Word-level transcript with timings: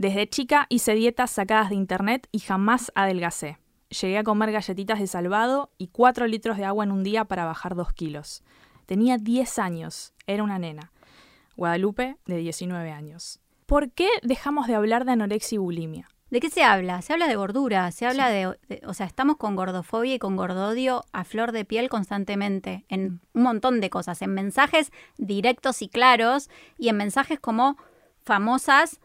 Desde 0.00 0.26
chica 0.30 0.64
hice 0.70 0.94
dietas 0.94 1.30
sacadas 1.30 1.68
de 1.68 1.74
internet 1.74 2.26
y 2.32 2.38
jamás 2.38 2.90
adelgacé. 2.94 3.58
Llegué 3.90 4.16
a 4.16 4.24
comer 4.24 4.50
galletitas 4.50 4.98
de 4.98 5.06
salvado 5.06 5.72
y 5.76 5.88
4 5.88 6.26
litros 6.26 6.56
de 6.56 6.64
agua 6.64 6.84
en 6.84 6.90
un 6.90 7.02
día 7.02 7.26
para 7.26 7.44
bajar 7.44 7.74
2 7.74 7.92
kilos. 7.92 8.42
Tenía 8.86 9.18
10 9.18 9.58
años, 9.58 10.14
era 10.26 10.42
una 10.42 10.58
nena. 10.58 10.90
Guadalupe, 11.54 12.16
de 12.24 12.38
19 12.38 12.90
años. 12.90 13.40
¿Por 13.66 13.90
qué 13.90 14.08
dejamos 14.22 14.68
de 14.68 14.74
hablar 14.74 15.04
de 15.04 15.12
anorexia 15.12 15.56
y 15.56 15.58
bulimia? 15.58 16.08
¿De 16.30 16.40
qué 16.40 16.48
se 16.48 16.64
habla? 16.64 17.02
Se 17.02 17.12
habla 17.12 17.28
de 17.28 17.36
gordura, 17.36 17.92
se 17.92 18.06
habla 18.06 18.30
de, 18.30 18.56
de- 18.70 18.80
o 18.86 18.94
sea, 18.94 19.04
estamos 19.04 19.36
con 19.36 19.54
gordofobia 19.54 20.14
y 20.14 20.18
con 20.18 20.34
gordodio 20.34 21.04
a 21.12 21.24
flor 21.24 21.52
de 21.52 21.66
piel 21.66 21.90
constantemente, 21.90 22.86
en 22.88 23.20
un 23.34 23.42
montón 23.42 23.82
de 23.82 23.90
cosas, 23.90 24.22
en 24.22 24.32
mensajes 24.32 24.92
directos 25.18 25.82
y 25.82 25.90
claros 25.90 26.48
y 26.78 26.88
en 26.88 26.96
mensajes 26.96 27.38
como 27.38 27.76
famosas 28.24 28.98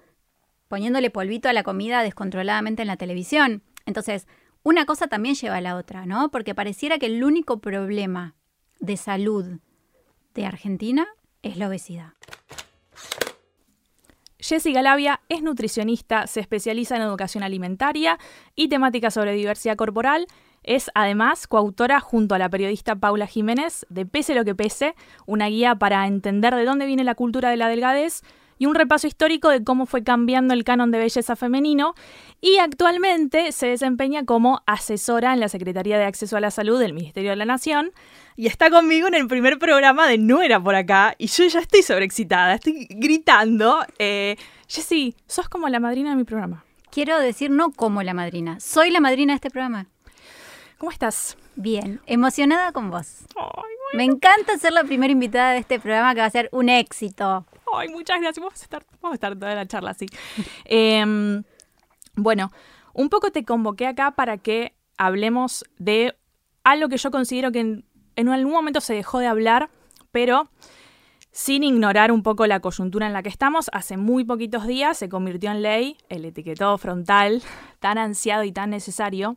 poniéndole 0.75 1.09
polvito 1.09 1.47
a 1.47 1.53
la 1.53 1.63
comida 1.63 2.03
descontroladamente 2.03 2.81
en 2.81 2.89
la 2.89 2.97
televisión. 2.97 3.63
Entonces, 3.85 4.27
una 4.61 4.85
cosa 4.85 5.07
también 5.07 5.35
lleva 5.35 5.55
a 5.55 5.61
la 5.61 5.77
otra, 5.77 6.05
¿no? 6.05 6.29
Porque 6.31 6.53
pareciera 6.53 6.99
que 6.99 7.05
el 7.05 7.23
único 7.23 7.61
problema 7.61 8.35
de 8.81 8.97
salud 8.97 9.59
de 10.33 10.45
Argentina 10.45 11.07
es 11.43 11.55
la 11.55 11.69
obesidad. 11.69 12.09
Jessie 14.37 14.73
Galavia 14.73 15.21
es 15.29 15.43
nutricionista, 15.43 16.27
se 16.27 16.41
especializa 16.41 16.97
en 16.97 17.03
educación 17.03 17.45
alimentaria 17.45 18.19
y 18.53 18.67
temática 18.67 19.11
sobre 19.11 19.31
diversidad 19.31 19.77
corporal. 19.77 20.27
Es 20.61 20.91
además 20.93 21.47
coautora 21.47 22.01
junto 22.01 22.35
a 22.35 22.37
la 22.37 22.49
periodista 22.49 22.97
Paula 22.97 23.27
Jiménez 23.27 23.85
de 23.87 24.05
Pese 24.05 24.35
lo 24.35 24.43
que 24.43 24.55
pese, 24.55 24.93
una 25.25 25.47
guía 25.47 25.75
para 25.75 26.05
entender 26.05 26.53
de 26.53 26.65
dónde 26.65 26.85
viene 26.85 27.05
la 27.05 27.15
cultura 27.15 27.49
de 27.49 27.55
la 27.55 27.69
delgadez 27.69 28.23
y 28.57 28.65
un 28.65 28.75
repaso 28.75 29.07
histórico 29.07 29.49
de 29.49 29.63
cómo 29.63 29.85
fue 29.85 30.03
cambiando 30.03 30.53
el 30.53 30.63
canon 30.63 30.91
de 30.91 30.99
belleza 30.99 31.35
femenino 31.35 31.93
y 32.41 32.57
actualmente 32.57 33.51
se 33.51 33.67
desempeña 33.67 34.25
como 34.25 34.61
asesora 34.65 35.33
en 35.33 35.39
la 35.39 35.49
Secretaría 35.49 35.97
de 35.97 36.05
Acceso 36.05 36.37
a 36.37 36.39
la 36.39 36.51
Salud 36.51 36.79
del 36.79 36.93
Ministerio 36.93 37.31
de 37.31 37.35
la 37.35 37.45
Nación 37.45 37.91
y 38.35 38.47
está 38.47 38.69
conmigo 38.69 39.07
en 39.07 39.15
el 39.15 39.27
primer 39.27 39.59
programa 39.59 40.07
de 40.07 40.17
No 40.17 40.41
era 40.41 40.61
por 40.61 40.75
acá 40.75 41.15
y 41.17 41.27
yo 41.27 41.45
ya 41.45 41.59
estoy 41.59 41.81
sobreexcitada, 41.81 42.55
estoy 42.55 42.87
gritando. 42.89 43.85
Eh, 43.99 44.37
Jessy, 44.67 45.15
sos 45.27 45.49
como 45.49 45.69
la 45.69 45.79
madrina 45.79 46.11
de 46.11 46.15
mi 46.15 46.23
programa. 46.23 46.65
Quiero 46.91 47.19
decir 47.19 47.51
no 47.51 47.71
como 47.71 48.03
la 48.03 48.13
madrina, 48.13 48.59
soy 48.59 48.89
la 48.89 48.99
madrina 48.99 49.33
de 49.33 49.35
este 49.35 49.49
programa. 49.49 49.87
¿Cómo 50.77 50.91
estás? 50.91 51.37
Bien, 51.55 52.01
emocionada 52.05 52.73
con 52.73 52.91
vos. 52.91 53.25
Ay, 53.37 53.97
Me 53.97 54.03
encanta 54.03 54.57
ser 54.57 54.73
la 54.73 54.83
primera 54.83 55.11
invitada 55.11 55.53
de 55.53 55.59
este 55.59 55.79
programa 55.79 56.13
que 56.13 56.19
va 56.19 56.27
a 56.27 56.31
ser 56.31 56.49
un 56.51 56.67
éxito. 56.67 57.45
Ay, 57.73 57.89
muchas 57.89 58.19
gracias. 58.19 58.43
Vamos 58.43 58.59
a 58.59 58.63
estar, 58.63 58.85
vamos 59.01 59.13
a 59.13 59.15
estar 59.15 59.35
toda 59.35 59.55
la 59.55 59.65
charla 59.67 59.91
así. 59.91 60.05
Em, 60.65 61.43
bueno, 62.15 62.51
un 62.93 63.09
poco 63.09 63.31
te 63.31 63.43
convoqué 63.43 63.87
acá 63.87 64.11
para 64.11 64.37
que 64.37 64.75
hablemos 64.97 65.65
de 65.77 66.15
algo 66.63 66.89
que 66.89 66.97
yo 66.97 67.11
considero 67.11 67.51
que 67.51 67.59
en, 67.59 67.85
en 68.15 68.29
algún 68.29 68.53
momento 68.53 68.81
se 68.81 68.93
dejó 68.93 69.19
de 69.19 69.27
hablar, 69.27 69.69
pero 70.11 70.49
sin 71.35 71.63
ignorar 71.63 72.13
un 72.13 72.23
poco 72.23 72.47
la 72.47 72.61
coyuntura 72.61 73.07
en 73.07 73.11
la 73.11 73.21
que 73.21 73.27
estamos. 73.27 73.69
Hace 73.73 73.97
muy 73.97 74.23
poquitos 74.23 74.65
días 74.65 74.97
se 74.97 75.09
convirtió 75.09 75.51
en 75.51 75.61
ley 75.61 75.97
el 76.07 76.23
etiquetado 76.23 76.77
frontal, 76.77 77.43
tan 77.81 77.97
ansiado 77.97 78.45
y 78.45 78.53
tan 78.53 78.69
necesario. 78.69 79.35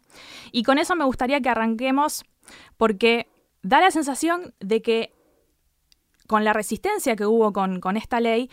Y 0.52 0.62
con 0.62 0.78
eso 0.78 0.94
me 0.94 1.04
gustaría 1.04 1.40
que 1.40 1.48
arranquemos 1.48 2.24
porque 2.76 3.26
da 3.62 3.80
la 3.80 3.90
sensación 3.90 4.54
de 4.60 4.80
que 4.80 5.12
con 6.28 6.44
la 6.44 6.52
resistencia 6.52 7.16
que 7.16 7.26
hubo 7.26 7.52
con, 7.52 7.96
esta 7.96 8.20
ley, 8.20 8.50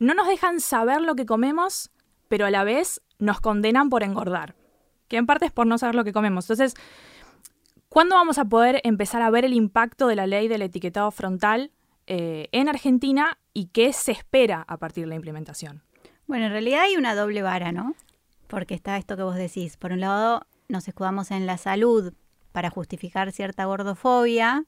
no 0.00 0.14
nos 0.14 0.26
dejan 0.26 0.60
saber 0.60 1.02
lo 1.02 1.14
que 1.14 1.26
comemos, 1.26 1.90
pero 2.28 2.46
a 2.46 2.50
la 2.50 2.64
vez 2.64 3.02
nos 3.18 3.38
condenan 3.40 3.90
por 3.90 4.02
engordar, 4.02 4.56
que 5.08 5.18
en 5.18 5.26
parte 5.26 5.44
es 5.44 5.52
por 5.52 5.66
no 5.66 5.76
saber 5.76 5.94
lo 5.94 6.04
que 6.04 6.14
comemos. 6.14 6.46
Entonces, 6.46 6.74
¿cuándo 7.90 8.16
vamos 8.16 8.38
a 8.38 8.46
poder 8.46 8.80
empezar 8.82 9.20
a 9.20 9.28
ver 9.28 9.44
el 9.44 9.52
impacto 9.52 10.08
de 10.08 10.16
la 10.16 10.26
ley 10.26 10.48
del 10.48 10.62
etiquetado 10.62 11.10
frontal 11.10 11.70
eh, 12.06 12.48
en 12.50 12.70
Argentina 12.70 13.38
y 13.52 13.66
qué 13.66 13.92
se 13.92 14.12
espera 14.12 14.64
a 14.66 14.78
partir 14.78 15.04
de 15.04 15.10
la 15.10 15.16
implementación? 15.16 15.82
Bueno, 16.26 16.46
en 16.46 16.52
realidad 16.52 16.80
hay 16.80 16.96
una 16.96 17.14
doble 17.14 17.42
vara, 17.42 17.72
¿no? 17.72 17.94
Porque 18.46 18.72
está 18.74 18.96
esto 18.96 19.18
que 19.18 19.22
vos 19.22 19.36
decís. 19.36 19.76
Por 19.76 19.92
un 19.92 20.00
lado, 20.00 20.46
nos 20.68 20.88
escudamos 20.88 21.30
en 21.30 21.44
la 21.44 21.58
salud 21.58 22.14
para 22.52 22.70
justificar 22.70 23.32
cierta 23.32 23.66
gordofobia, 23.66 24.64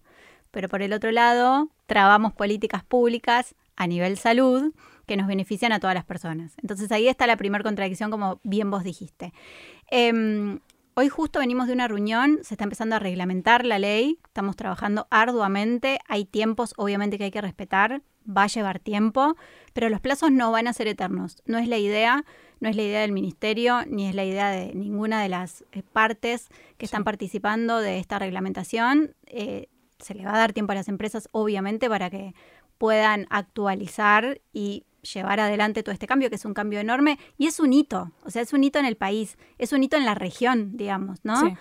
pero 0.54 0.69
por 0.69 0.82
el 0.82 0.92
otro 0.92 1.10
lado, 1.10 1.69
trabamos 1.87 2.32
políticas 2.32 2.84
públicas 2.84 3.56
a 3.75 3.88
nivel 3.88 4.16
salud 4.16 4.72
que 5.04 5.16
nos 5.16 5.26
benefician 5.26 5.72
a 5.72 5.81
todas 5.81 5.94
las 5.94 6.04
personas. 6.04 6.54
Entonces 6.62 6.92
ahí 6.92 7.09
está 7.09 7.26
la 7.26 7.37
primera 7.37 7.65
contradicción, 7.65 8.10
como 8.12 8.41
bien 8.44 8.70
vos 8.70 8.84
dijiste. 8.84 9.34
Em, 9.91 10.60
hoy 10.94 11.09
justo 11.09 11.41
venimos 11.41 11.66
de 11.66 11.72
una 11.72 11.88
reunión, 11.88 12.38
se 12.43 12.54
está 12.54 12.64
empezando 12.64 12.94
a 12.94 13.00
reglamentar 13.00 13.66
la 13.66 13.81
ley, 13.81 14.20
estamos 14.26 14.54
trabajando 14.54 15.09
arduamente, 15.10 15.98
hay 16.06 16.25
tiempos 16.25 16.72
obviamente 16.76 17.19
que 17.19 17.25
hay 17.25 17.32
que 17.32 17.41
respetar, 17.41 18.03
va 18.25 18.44
a 18.44 18.47
llevar 18.47 18.78
tiempo, 18.78 19.37
pero 19.72 19.88
los 19.88 20.00
plazos 20.00 20.31
no 20.31 20.53
van 20.53 20.69
a 20.69 20.72
ser 20.72 20.87
eternos. 20.87 21.43
No 21.47 21.59
es 21.59 21.66
la 21.66 21.78
idea, 21.78 22.25
no 22.60 22.69
es 22.69 22.76
la 22.76 22.82
idea 22.82 23.00
del 23.00 23.12
ministerio, 23.12 23.84
ni 23.88 24.09
es 24.09 24.14
la 24.14 24.25
idea 24.25 24.50
de 24.50 24.72
ninguna 24.72 25.20
de 25.20 25.28
las 25.28 25.64
eh, 25.72 25.82
partes 25.82 26.48
que 26.78 26.87
están 26.87 27.03
participando 27.03 27.81
de 27.81 27.98
esta 27.98 28.20
reglamentación. 28.20 29.16
Eh, 29.26 29.66
se 29.99 30.15
le 30.15 30.25
va 30.25 30.34
a 30.34 30.38
dar 30.38 30.53
tiempo 30.53 30.72
a 30.72 30.75
las 30.77 30.88
empresas, 30.88 31.28
obviamente, 31.32 31.88
para 31.88 32.10
que 32.10 32.34
puedan 32.78 33.27
actualizar 33.31 34.41
y 34.53 34.84
llevar 35.12 35.41
adelante 35.41 35.82
todo 35.82 35.93
este 35.93 36.06
cambio, 36.06 36.31
que 36.31 36.37
es 36.37 36.44
un 36.44 36.55
cambio 36.55 36.81
enorme 36.81 37.19
y 37.37 37.47
es 37.47 37.60
un 37.60 37.72
hito, 37.72 38.10
o 38.25 38.31
sea, 38.31 38.43
es 38.43 38.53
un 38.53 38.65
hito 38.65 38.78
en 38.78 38.87
el 38.87 38.97
país, 38.97 39.37
es 39.59 39.72
un 39.72 39.82
hito 39.82 39.97
en 39.97 40.05
la 40.05 40.15
región, 40.15 40.77
digamos, 40.77 41.21
¿no? 41.25 41.41
Sí. 41.41 41.55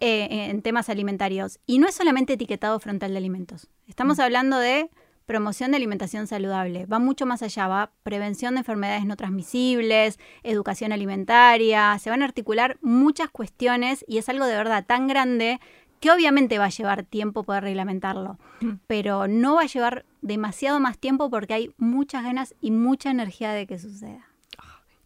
Eh, 0.00 0.50
en 0.50 0.60
temas 0.60 0.90
alimentarios. 0.90 1.58
Y 1.64 1.78
no 1.78 1.88
es 1.88 1.94
solamente 1.94 2.34
etiquetado 2.34 2.78
frontal 2.80 3.12
de 3.12 3.16
alimentos. 3.16 3.68
Estamos 3.86 4.18
hablando 4.18 4.58
de 4.58 4.90
promoción 5.24 5.70
de 5.70 5.78
alimentación 5.78 6.26
saludable. 6.26 6.86
Va 6.86 6.98
mucho 6.98 7.24
más 7.24 7.42
allá, 7.42 7.66
va 7.66 7.92
prevención 8.02 8.54
de 8.54 8.60
enfermedades 8.60 9.06
no 9.06 9.16
transmisibles, 9.16 10.18
educación 10.42 10.92
alimentaria, 10.92 11.98
se 11.98 12.10
van 12.10 12.22
a 12.22 12.26
articular 12.26 12.78
muchas 12.80 13.30
cuestiones 13.30 14.04
y 14.06 14.18
es 14.18 14.28
algo 14.28 14.44
de 14.44 14.54
verdad 14.54 14.84
tan 14.86 15.08
grande 15.08 15.60
que 16.00 16.10
obviamente 16.10 16.58
va 16.58 16.66
a 16.66 16.70
llevar 16.70 17.04
tiempo 17.04 17.42
poder 17.44 17.64
reglamentarlo, 17.64 18.38
Mm. 18.60 18.72
pero 18.86 19.26
no 19.28 19.54
va 19.56 19.62
a 19.62 19.66
llevar 19.66 20.04
demasiado 20.22 20.80
más 20.80 20.98
tiempo 20.98 21.30
porque 21.30 21.54
hay 21.54 21.70
muchas 21.78 22.22
ganas 22.24 22.54
y 22.60 22.70
mucha 22.70 23.10
energía 23.10 23.52
de 23.52 23.66
que 23.66 23.78
suceda. 23.78 24.26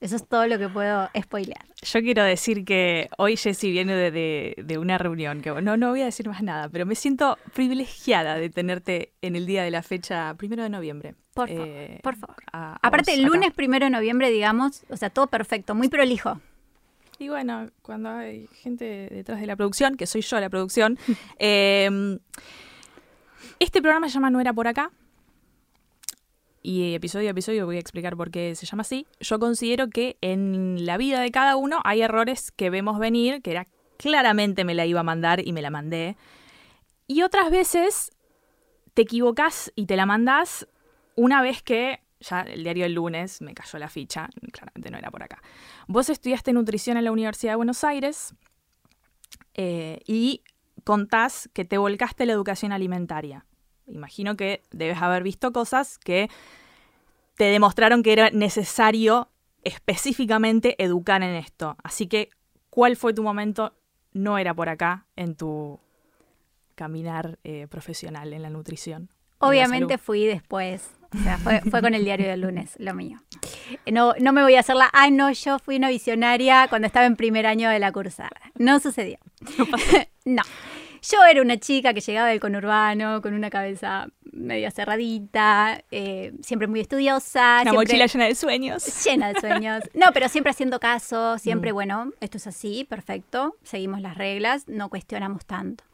Eso 0.00 0.16
es 0.16 0.26
todo 0.26 0.46
lo 0.46 0.58
que 0.58 0.66
puedo 0.70 1.10
spoilear. 1.20 1.66
Yo 1.82 2.00
quiero 2.00 2.24
decir 2.24 2.64
que 2.64 3.10
hoy 3.18 3.36
Jessy 3.36 3.70
viene 3.70 3.94
de, 3.94 4.10
de- 4.10 4.54
de 4.64 4.78
una 4.78 4.96
reunión, 4.96 5.42
que 5.42 5.50
no, 5.60 5.76
no 5.76 5.90
voy 5.90 6.00
a 6.00 6.06
decir 6.06 6.26
más 6.26 6.42
nada, 6.42 6.70
pero 6.70 6.86
me 6.86 6.94
siento 6.94 7.36
privilegiada 7.54 8.36
de 8.36 8.48
tenerte 8.48 9.12
en 9.20 9.36
el 9.36 9.44
día 9.44 9.62
de 9.62 9.70
la 9.70 9.82
fecha 9.82 10.32
primero 10.38 10.62
de 10.62 10.70
noviembre. 10.70 11.16
Por 11.34 11.48
favor, 11.48 11.66
Eh, 11.68 12.00
por 12.02 12.16
favor. 12.16 12.36
a- 12.50 12.72
a 12.72 12.78
Aparte, 12.82 13.12
el 13.12 13.26
acá. 13.26 13.28
lunes 13.34 13.52
primero 13.52 13.84
de 13.84 13.90
noviembre, 13.90 14.30
digamos, 14.30 14.84
o 14.88 14.96
sea, 14.96 15.10
todo 15.10 15.26
perfecto, 15.26 15.74
muy 15.74 15.88
prolijo. 15.88 16.40
Y 17.20 17.28
bueno, 17.28 17.68
cuando 17.82 18.08
hay 18.08 18.46
gente 18.62 19.10
detrás 19.10 19.42
de 19.42 19.46
la 19.46 19.54
producción, 19.54 19.98
que 19.98 20.06
soy 20.06 20.22
yo 20.22 20.40
la 20.40 20.48
producción, 20.48 20.98
eh, 21.38 22.18
este 23.58 23.82
programa 23.82 24.08
se 24.08 24.14
llama 24.14 24.30
No 24.30 24.40
era 24.40 24.54
por 24.54 24.66
acá. 24.66 24.90
Y 26.62 26.94
episodio 26.94 27.28
a 27.28 27.32
episodio 27.32 27.66
voy 27.66 27.76
a 27.76 27.78
explicar 27.78 28.16
por 28.16 28.30
qué 28.30 28.54
se 28.54 28.64
llama 28.64 28.80
así. 28.80 29.06
Yo 29.20 29.38
considero 29.38 29.90
que 29.90 30.16
en 30.22 30.86
la 30.86 30.96
vida 30.96 31.20
de 31.20 31.30
cada 31.30 31.56
uno 31.56 31.80
hay 31.84 32.00
errores 32.00 32.52
que 32.52 32.70
vemos 32.70 32.98
venir, 32.98 33.42
que 33.42 33.50
era 33.50 33.66
claramente 33.98 34.64
me 34.64 34.74
la 34.74 34.86
iba 34.86 35.00
a 35.00 35.02
mandar 35.02 35.46
y 35.46 35.52
me 35.52 35.60
la 35.60 35.68
mandé. 35.68 36.16
Y 37.06 37.20
otras 37.20 37.50
veces 37.50 38.12
te 38.94 39.02
equivocas 39.02 39.72
y 39.76 39.84
te 39.84 39.96
la 39.96 40.06
mandás 40.06 40.66
una 41.16 41.42
vez 41.42 41.62
que 41.62 42.00
ya 42.20 42.42
el 42.42 42.62
diario 42.62 42.84
del 42.84 42.94
lunes 42.94 43.40
me 43.40 43.54
cayó 43.54 43.78
la 43.78 43.88
ficha, 43.88 44.28
claramente 44.52 44.90
no 44.90 44.98
era 44.98 45.10
por 45.10 45.22
acá. 45.22 45.42
Vos 45.86 46.10
estudiaste 46.10 46.52
nutrición 46.52 46.96
en 46.96 47.04
la 47.04 47.12
Universidad 47.12 47.52
de 47.52 47.56
Buenos 47.56 47.82
Aires 47.84 48.34
eh, 49.54 50.00
y 50.06 50.42
contás 50.84 51.48
que 51.52 51.64
te 51.64 51.78
volcaste 51.78 52.24
a 52.24 52.26
la 52.26 52.32
educación 52.32 52.72
alimentaria. 52.72 53.46
Imagino 53.86 54.36
que 54.36 54.62
debes 54.70 54.98
haber 54.98 55.22
visto 55.22 55.52
cosas 55.52 55.98
que 55.98 56.28
te 57.36 57.44
demostraron 57.44 58.02
que 58.02 58.12
era 58.12 58.30
necesario 58.30 59.30
específicamente 59.64 60.82
educar 60.82 61.22
en 61.22 61.34
esto. 61.34 61.76
Así 61.82 62.06
que, 62.06 62.30
¿cuál 62.68 62.96
fue 62.96 63.14
tu 63.14 63.22
momento? 63.22 63.74
No 64.12 64.38
era 64.38 64.54
por 64.54 64.68
acá 64.68 65.06
en 65.16 65.34
tu 65.34 65.80
caminar 66.74 67.38
eh, 67.44 67.66
profesional 67.68 68.32
en 68.32 68.42
la 68.42 68.50
nutrición. 68.50 69.10
la 69.40 69.48
Obviamente 69.48 69.98
fui 69.98 70.26
después. 70.26 70.99
O 71.14 71.22
sea, 71.22 71.38
fue, 71.38 71.60
fue 71.62 71.80
con 71.80 71.94
el 71.94 72.04
diario 72.04 72.28
del 72.28 72.40
lunes, 72.40 72.74
lo 72.78 72.94
mío. 72.94 73.18
No, 73.90 74.14
no 74.20 74.32
me 74.32 74.42
voy 74.42 74.54
a 74.54 74.60
hacer 74.60 74.76
la, 74.76 74.90
ay, 74.92 75.10
no, 75.10 75.32
yo 75.32 75.58
fui 75.58 75.76
una 75.76 75.88
visionaria 75.88 76.68
cuando 76.68 76.86
estaba 76.86 77.06
en 77.06 77.16
primer 77.16 77.46
año 77.46 77.68
de 77.68 77.78
la 77.78 77.90
cursada. 77.92 78.30
No 78.56 78.78
sucedió. 78.80 79.18
No. 80.24 80.42
Yo 81.02 81.24
era 81.24 81.40
una 81.40 81.56
chica 81.56 81.94
que 81.94 82.00
llegaba 82.00 82.28
del 82.28 82.40
conurbano 82.40 83.22
con 83.22 83.32
una 83.32 83.48
cabeza 83.48 84.08
medio 84.32 84.70
cerradita, 84.70 85.82
eh, 85.90 86.32
siempre 86.42 86.68
muy 86.68 86.80
estudiosa. 86.80 87.60
Una 87.62 87.70
siempre 87.70 87.72
mochila 87.72 88.06
llena 88.06 88.24
de 88.26 88.34
sueños. 88.34 89.04
llena 89.04 89.32
de 89.32 89.40
sueños. 89.40 89.82
No, 89.94 90.12
pero 90.12 90.28
siempre 90.28 90.50
haciendo 90.50 90.78
caso, 90.78 91.38
siempre, 91.38 91.72
bueno, 91.72 92.12
esto 92.20 92.36
es 92.36 92.46
así, 92.46 92.84
perfecto, 92.84 93.56
seguimos 93.62 94.02
las 94.02 94.16
reglas, 94.16 94.68
no 94.68 94.90
cuestionamos 94.90 95.46
tanto. 95.46 95.84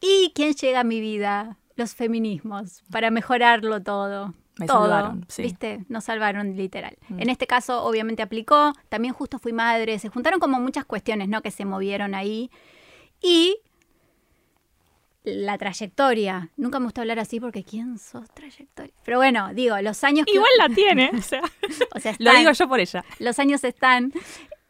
¿Y 0.00 0.32
quién 0.34 0.54
llega 0.54 0.80
a 0.80 0.84
mi 0.84 1.00
vida? 1.00 1.58
Los 1.76 1.94
feminismos, 1.94 2.82
para 2.90 3.10
mejorarlo 3.10 3.82
todo. 3.82 4.34
Me 4.56 4.66
todo, 4.66 4.82
salvaron, 4.82 5.26
sí. 5.28 5.42
¿viste? 5.42 5.84
Nos 5.88 6.04
salvaron 6.04 6.56
literal. 6.56 6.96
Mm. 7.08 7.22
En 7.22 7.30
este 7.30 7.46
caso, 7.46 7.82
obviamente 7.82 8.22
aplicó. 8.22 8.72
También 8.88 9.12
justo 9.12 9.40
fui 9.40 9.52
madre. 9.52 9.98
Se 9.98 10.08
juntaron 10.08 10.38
como 10.38 10.60
muchas 10.60 10.84
cuestiones, 10.84 11.28
¿no? 11.28 11.42
Que 11.42 11.50
se 11.50 11.64
movieron 11.64 12.14
ahí. 12.14 12.50
Y 13.20 13.56
la 15.24 15.58
trayectoria. 15.58 16.50
Nunca 16.56 16.78
me 16.78 16.84
gusta 16.84 17.00
hablar 17.00 17.18
así 17.18 17.40
porque 17.40 17.64
¿quién 17.64 17.98
sos 17.98 18.30
trayectoria? 18.32 18.92
Pero 19.04 19.16
bueno, 19.16 19.52
digo, 19.54 19.80
los 19.80 20.04
años 20.04 20.26
que... 20.26 20.34
Igual 20.34 20.50
la 20.58 20.68
tiene. 20.74 21.10
O 21.16 21.22
sea, 21.22 21.42
o 21.94 21.98
sea, 21.98 22.14
lo 22.18 22.32
digo 22.34 22.52
yo 22.52 22.68
por 22.68 22.78
ella. 22.78 23.04
Los 23.18 23.38
años 23.38 23.64
están. 23.64 24.12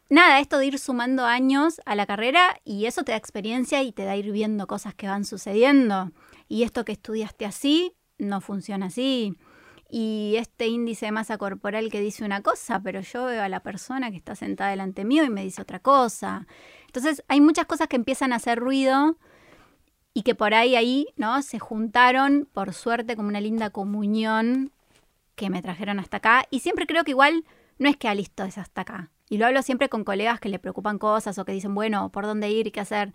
Nada, 0.09 0.39
esto 0.39 0.57
de 0.57 0.67
ir 0.67 0.79
sumando 0.79 1.25
años 1.25 1.81
a 1.85 1.95
la 1.95 2.05
carrera 2.05 2.57
y 2.63 2.85
eso 2.85 3.03
te 3.03 3.11
da 3.11 3.17
experiencia 3.17 3.83
y 3.83 3.91
te 3.91 4.05
da 4.05 4.15
ir 4.15 4.31
viendo 4.31 4.65
cosas 4.65 4.95
que 4.95 5.07
van 5.07 5.25
sucediendo. 5.25 6.11
Y 6.47 6.63
esto 6.63 6.85
que 6.85 6.93
estudiaste 6.93 7.45
así 7.45 7.93
no 8.17 8.41
funciona 8.41 8.87
así. 8.87 9.35
Y 9.89 10.35
este 10.37 10.67
índice 10.67 11.07
de 11.07 11.11
masa 11.11 11.37
corporal 11.37 11.91
que 11.91 12.01
dice 12.01 12.25
una 12.25 12.41
cosa, 12.41 12.81
pero 12.81 13.01
yo 13.01 13.25
veo 13.25 13.43
a 13.43 13.49
la 13.49 13.61
persona 13.61 14.09
que 14.11 14.17
está 14.17 14.35
sentada 14.35 14.71
delante 14.71 15.05
mío 15.05 15.23
y 15.23 15.29
me 15.29 15.43
dice 15.43 15.61
otra 15.61 15.79
cosa. 15.79 16.47
Entonces 16.87 17.23
hay 17.27 17.39
muchas 17.39 17.65
cosas 17.65 17.87
que 17.87 17.95
empiezan 17.95 18.33
a 18.33 18.37
hacer 18.37 18.59
ruido 18.59 19.17
y 20.13 20.23
que 20.23 20.33
por 20.33 20.53
ahí 20.53 20.75
ahí, 20.75 21.07
¿no? 21.17 21.41
Se 21.41 21.59
juntaron, 21.59 22.47
por 22.51 22.73
suerte, 22.73 23.15
como 23.15 23.27
una 23.27 23.41
linda 23.41 23.69
comunión 23.69 24.71
que 25.35 25.49
me 25.49 25.61
trajeron 25.61 25.99
hasta 25.99 26.17
acá. 26.17 26.45
Y 26.49 26.61
siempre 26.61 26.87
creo 26.87 27.03
que 27.03 27.11
igual 27.11 27.43
no 27.77 27.89
es 27.89 27.97
que 27.97 28.07
ah, 28.07 28.15
listo 28.15 28.43
es 28.43 28.57
hasta 28.57 28.81
acá. 28.81 29.11
Y 29.29 29.37
lo 29.37 29.45
hablo 29.45 29.61
siempre 29.61 29.89
con 29.89 30.03
colegas 30.03 30.39
que 30.39 30.49
le 30.49 30.59
preocupan 30.59 30.97
cosas 30.99 31.37
o 31.37 31.45
que 31.45 31.51
dicen, 31.51 31.75
bueno, 31.75 32.09
¿por 32.11 32.25
dónde 32.25 32.49
ir 32.49 32.67
y 32.67 32.71
qué 32.71 32.79
hacer? 32.79 33.13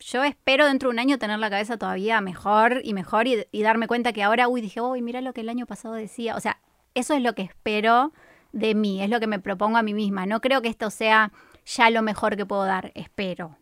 Yo 0.00 0.22
espero 0.24 0.66
dentro 0.66 0.88
de 0.88 0.94
un 0.94 0.98
año 0.98 1.18
tener 1.18 1.38
la 1.38 1.48
cabeza 1.50 1.78
todavía 1.78 2.20
mejor 2.20 2.80
y 2.84 2.92
mejor 2.94 3.26
y, 3.26 3.62
darme 3.62 3.86
cuenta 3.86 4.12
que 4.12 4.22
ahora, 4.22 4.48
uy, 4.48 4.60
dije, 4.60 4.80
uy, 4.80 5.00
mira 5.02 5.20
lo 5.20 5.32
que 5.32 5.40
el 5.40 5.48
año 5.48 5.66
pasado 5.66 5.94
decía. 5.94 6.36
O 6.36 6.40
sea, 6.40 6.58
eso 6.94 7.14
es 7.14 7.22
lo 7.22 7.34
que 7.34 7.42
espero 7.42 8.12
de 8.52 8.74
mí, 8.74 9.02
es 9.02 9.08
lo 9.08 9.18
que 9.20 9.26
me 9.26 9.38
propongo 9.38 9.78
a 9.78 9.82
mí 9.82 9.94
misma. 9.94 10.26
No 10.26 10.40
creo 10.40 10.60
que 10.62 10.68
esto 10.68 10.90
sea 10.90 11.32
ya 11.64 11.90
lo 11.90 12.02
mejor 12.02 12.36
que 12.36 12.44
puedo 12.44 12.64
dar, 12.64 12.92
espero. 12.94 13.56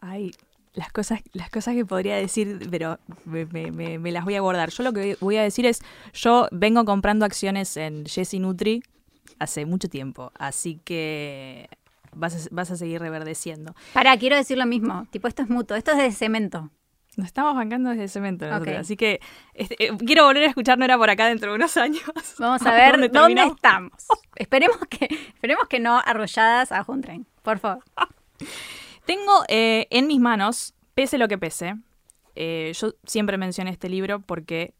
Ay, 0.00 0.32
las 0.74 0.92
cosas, 0.92 1.20
las 1.32 1.50
cosas 1.50 1.74
que 1.74 1.84
podría 1.86 2.16
decir, 2.16 2.68
pero 2.70 2.98
me- 3.24 3.70
me 3.98 4.12
las 4.12 4.24
voy 4.24 4.34
a 4.36 4.40
guardar. 4.40 4.70
Yo 4.70 4.82
lo 4.82 4.92
que 4.92 5.16
voy 5.20 5.36
a 5.36 5.42
decir 5.42 5.66
es, 5.66 5.80
yo 6.12 6.48
vengo 6.52 6.84
comprando 6.84 7.24
acciones 7.24 7.76
en 7.76 8.04
Jesse 8.06 8.34
Nutri 8.34 8.82
hace 9.38 9.66
mucho 9.66 9.88
tiempo, 9.88 10.30
así 10.38 10.80
que 10.84 11.68
vas 12.14 12.46
a, 12.46 12.48
vas 12.50 12.70
a 12.70 12.76
seguir 12.76 13.00
reverdeciendo. 13.00 13.74
Para, 13.92 14.16
quiero 14.16 14.36
decir 14.36 14.58
lo 14.58 14.66
mismo. 14.66 15.06
Tipo, 15.10 15.28
esto 15.28 15.42
es 15.42 15.48
mutuo, 15.48 15.76
esto 15.76 15.92
es 15.92 15.98
de 15.98 16.12
cemento. 16.12 16.70
Nos 17.16 17.26
estamos 17.26 17.54
bancando 17.54 17.90
desde 17.90 18.08
cemento 18.08 18.44
así 18.46 18.96
que 18.96 19.20
este, 19.52 19.76
eh, 19.84 19.96
quiero 20.04 20.24
volver 20.24 20.42
a 20.42 20.46
escuchar 20.48 20.78
No 20.78 20.84
era 20.84 20.98
por 20.98 21.08
acá 21.10 21.26
dentro 21.26 21.50
de 21.50 21.56
unos 21.56 21.76
años. 21.76 22.02
Vamos 22.38 22.62
a 22.66 22.72
ver 22.72 23.10
¿Dónde 23.10 23.42
estamos. 23.42 23.92
Esperemos 24.34 24.78
que, 24.90 25.08
esperemos 25.28 25.68
que 25.68 25.78
no 25.78 26.00
arrolladas 26.04 26.72
a 26.72 26.84
un 26.88 27.02
tren, 27.02 27.26
por 27.42 27.58
favor. 27.58 27.84
Tengo 29.06 29.44
eh, 29.48 29.86
en 29.90 30.06
mis 30.06 30.18
manos, 30.18 30.74
pese 30.94 31.18
lo 31.18 31.28
que 31.28 31.38
pese, 31.38 31.76
eh, 32.34 32.72
yo 32.74 32.94
siempre 33.04 33.38
mencioné 33.38 33.70
este 33.70 33.88
libro 33.88 34.20
porque 34.20 34.74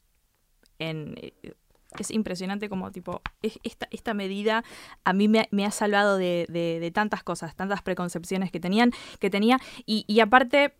en, 0.78 1.14
eh, 1.18 1.54
es 2.02 2.10
impresionante 2.10 2.68
como 2.68 2.90
tipo, 2.90 3.22
es- 3.42 3.58
esta, 3.62 3.86
esta 3.90 4.14
medida 4.14 4.64
a 5.04 5.12
mí 5.12 5.28
me, 5.28 5.48
ha 5.64 5.70
salvado 5.70 6.16
de, 6.16 6.46
de- 6.48 6.90
tantas 6.90 7.22
cosas, 7.22 7.54
tantas 7.56 7.82
preconcepciones 7.82 8.50
que, 8.50 8.60
tenían, 8.60 8.90
que 9.18 9.30
tenía. 9.30 9.58
Y, 9.86 10.20
aparte, 10.20 10.74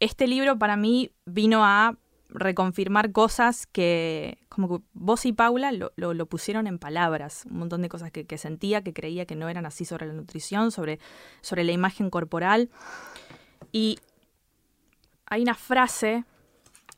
este 0.00 0.26
libro 0.26 0.58
para 0.58 0.76
mí 0.76 1.12
vino 1.26 1.64
a 1.64 1.96
reconfirmar 2.28 3.12
cosas 3.12 3.66
que, 3.66 4.38
como 4.48 4.68
que 4.78 4.84
vos 4.94 5.26
y 5.26 5.32
Paula 5.32 5.70
lo, 5.72 5.92
lo- 5.96 6.26
pusieron 6.26 6.66
en 6.66 6.78
palabras, 6.78 7.44
un 7.50 7.58
montón 7.58 7.82
de 7.82 7.88
cosas 7.88 8.10
que, 8.10 8.24
que 8.26 8.38
sentía, 8.38 8.82
que 8.82 8.92
creía 8.94 9.26
que 9.26 9.36
no 9.36 9.48
eran 9.48 9.66
así 9.66 9.84
sobre 9.84 10.06
la 10.06 10.14
nutrición, 10.14 10.70
sobre, 10.70 10.98
sobre 11.42 11.64
la 11.64 11.72
imagen 11.72 12.08
corporal. 12.08 12.70
Y 13.70 13.98
hay 15.26 15.42
una 15.42 15.54
frase, 15.54 16.24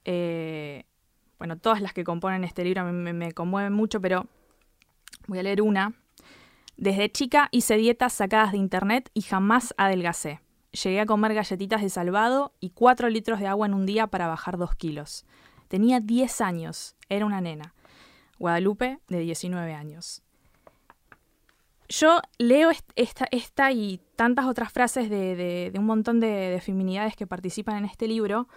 eh, 0.04 0.84
bueno, 1.38 1.58
todas 1.58 1.80
las 1.80 1.92
que 1.92 2.04
componen 2.04 2.44
este 2.44 2.64
libro 2.64 2.84
me, 2.84 3.32
conmueven 3.32 3.72
mucho, 3.72 4.00
pero 4.00 4.26
voy 5.26 5.38
a 5.38 5.42
leer 5.42 5.62
una. 5.62 5.94
Desde 6.76 7.10
chica 7.10 7.48
hice 7.52 7.76
dietas 7.76 8.12
sacadas 8.12 8.52
de 8.52 8.58
internet 8.58 9.10
y 9.14 9.22
jamás 9.22 9.74
adelgacé. 9.76 10.40
Llegué 10.72 11.00
a 11.00 11.06
comer 11.06 11.34
galletitas 11.34 11.82
de 11.82 11.88
salvado 11.88 12.52
y 12.60 12.70
4 12.70 13.08
litros 13.08 13.38
de 13.38 13.46
agua 13.46 13.66
en 13.66 13.74
un 13.74 13.86
día 13.86 14.08
para 14.08 14.26
bajar 14.26 14.58
2 14.58 14.74
kilos. 14.74 15.24
Tenía 15.68 16.00
10 16.00 16.40
años, 16.40 16.96
era 17.08 17.26
una 17.26 17.40
nena. 17.40 17.74
Guadalupe, 18.38 18.98
de 19.08 19.20
19 19.20 19.72
años. 19.72 20.22
Yo 21.88 22.20
leo 22.38 22.70
est- 22.70 22.90
esta, 22.96 23.72
y 23.72 24.00
tantas 24.16 24.46
otras 24.46 24.72
frases 24.72 25.08
de, 25.10 25.72
un 25.76 25.84
montón 25.84 26.18
de 26.18 26.60
feminidades 26.64 27.14
que 27.14 27.26
participan 27.26 27.76
en 27.76 27.84
este 27.84 28.08
libro. 28.08 28.48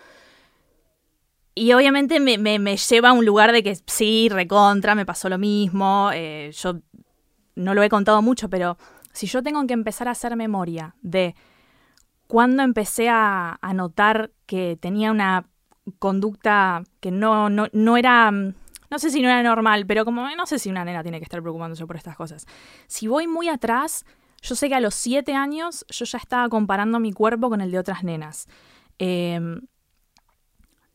Y 1.58 1.74
obviamente 1.74 2.20
me, 2.20 2.38
me- 2.38 2.60
me 2.60 2.78
lleva 2.78 3.10
a 3.10 3.14
un 3.14 3.26
lugar 3.26 3.52
de 3.52 3.64
que 3.64 3.76
sí, 3.88 4.30
recontra, 4.30 4.94
me 4.94 5.06
pasó 5.08 5.28
lo 5.28 5.40
mismo. 5.40 6.12
eh, 6.14 6.52
yo 6.54 6.76
no 7.56 7.74
lo 7.74 7.82
he 7.82 7.90
contado 7.90 8.22
mucho, 8.22 8.48
pero 8.48 8.78
si 9.12 9.26
yo 9.26 9.42
tengo 9.42 9.66
que 9.66 9.74
empezar 9.74 10.08
a 10.08 10.12
hacer 10.12 10.36
memoria 10.36 10.96
de 11.02 11.36
cuando 12.28 12.62
empecé 12.62 13.10
a, 13.10 13.58
notar 13.74 14.32
que 14.46 14.78
tenía 14.80 15.10
una 15.10 15.48
conducta 15.98 16.84
que 17.00 17.10
no, 17.10 17.50
no, 17.50 17.68
no 17.72 17.98
era, 17.98 18.30
no 18.30 19.00
sé 19.00 19.10
si 19.10 19.22
no 19.22 19.30
era 19.30 19.42
normal, 19.42 19.88
pero 19.88 20.06
como 20.06 20.30
no 20.36 20.46
sé 20.46 20.60
si 20.60 20.70
una 20.70 20.86
nena 20.86 21.02
tiene 21.02 21.18
que 21.20 21.24
estar 21.24 21.42
preocupándose 21.42 21.88
por 21.88 21.96
estas 21.96 22.16
cosas. 22.16 22.46
Si 22.86 23.08
voy 23.08 23.26
muy 23.26 23.50
atrás, 23.50 24.06
yo 24.44 24.54
sé 24.54 24.70
que 24.70 24.76
a 24.76 24.80
los 24.80 24.94
siete 24.94 25.34
años 25.34 25.86
yo 25.90 26.06
ya 26.06 26.20
estaba 26.20 26.50
comparando 26.50 27.00
mi 27.00 27.14
cuerpo 27.14 27.50
con 27.50 27.62
el 27.62 27.72
de 27.72 27.80
otras 27.80 28.04
nenas. 28.04 28.48
Eh, 29.00 29.40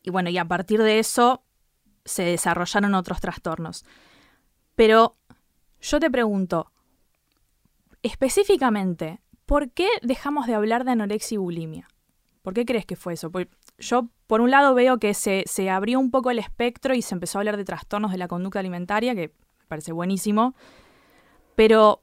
y 0.03 0.09
bueno, 0.11 0.29
y 0.29 0.37
a 0.37 0.45
partir 0.45 0.83
de 0.83 0.99
eso 0.99 1.43
se 2.05 2.23
desarrollaron 2.23 2.93
otros 2.93 3.21
trastornos. 3.21 3.85
Pero 4.75 5.15
yo 5.81 5.99
te 5.99 6.11
pregunto, 6.11 6.71
específicamente, 8.01 9.21
¿por 9.45 9.71
qué 9.71 9.87
dejamos 10.01 10.45
de 10.45 10.55
hablar 10.55 10.83
de 10.83 10.91
anorexia 10.91 11.35
y 11.35 11.37
bulimia? 11.37 11.87
¿Por 12.41 12.53
qué 12.53 12.65
crees 12.65 12.85
que 12.85 12.97
fue 12.97 13.13
eso? 13.13 13.31
Porque 13.31 13.49
yo, 13.77 14.09
por 14.27 14.41
un 14.41 14.51
lado, 14.51 14.73
veo 14.73 14.99
que 14.99 15.13
se, 15.13 15.45
se 15.47 15.69
abrió 15.69 15.99
un 15.99 16.11
poco 16.11 16.29
el 16.29 16.39
espectro 16.39 16.93
y 16.93 17.01
se 17.01 17.15
empezó 17.15 17.37
a 17.37 17.41
hablar 17.41 17.55
de 17.55 17.63
trastornos 17.63 18.11
de 18.11 18.17
la 18.17 18.27
conducta 18.27 18.59
alimentaria, 18.59 19.15
que 19.15 19.29
me 19.59 19.65
parece 19.67 19.93
buenísimo, 19.93 20.53
pero 21.55 22.01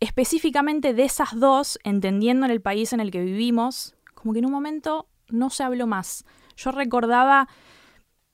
específicamente 0.00 0.94
de 0.94 1.04
esas 1.04 1.38
dos, 1.38 1.78
entendiendo 1.84 2.46
en 2.46 2.52
el 2.52 2.62
país 2.62 2.92
en 2.92 3.00
el 3.00 3.10
que 3.10 3.20
vivimos, 3.20 3.94
como 4.14 4.32
que 4.32 4.38
en 4.38 4.46
un 4.46 4.52
momento 4.52 5.06
no 5.28 5.50
se 5.50 5.62
habló 5.62 5.86
más. 5.86 6.24
Yo 6.56 6.72
recordaba 6.72 7.48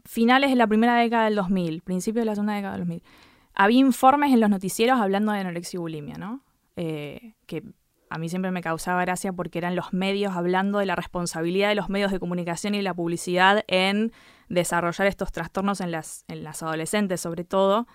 finales 0.04 0.50
de 0.50 0.56
la 0.56 0.66
primera 0.66 0.96
década 0.96 1.24
del 1.24 1.34
2000, 1.36 1.82
principios 1.82 2.22
de 2.22 2.26
la 2.26 2.34
segunda 2.34 2.54
década 2.54 2.72
del 2.72 2.82
2000. 2.82 3.02
Había 3.54 3.78
informes 3.80 4.32
en 4.32 4.40
los 4.40 4.50
noticieros 4.50 5.00
hablando 5.00 5.32
de 5.32 5.40
anorexia 5.40 5.76
y 5.76 5.80
bulimia, 5.80 6.14
¿no? 6.16 6.42
Eh, 6.76 7.34
que 7.46 7.64
a 8.10 8.18
mí 8.18 8.28
siempre 8.28 8.50
me 8.50 8.62
causaba 8.62 9.02
gracia 9.02 9.32
porque 9.32 9.58
eran 9.58 9.76
los 9.76 9.92
medios 9.92 10.34
hablando 10.34 10.78
de 10.78 10.86
la 10.86 10.96
responsabilidad 10.96 11.68
de 11.68 11.74
los 11.74 11.88
medios 11.88 12.12
de 12.12 12.20
comunicación 12.20 12.74
y 12.74 12.82
la 12.82 12.94
publicidad 12.94 13.64
en 13.66 14.12
desarrollar 14.48 15.06
estos 15.06 15.32
trastornos 15.32 15.80
en 15.80 15.90
las, 15.90 16.24
en 16.28 16.42
las 16.42 16.62
adolescentes, 16.62 17.20
sobre 17.20 17.44
todo. 17.44 17.86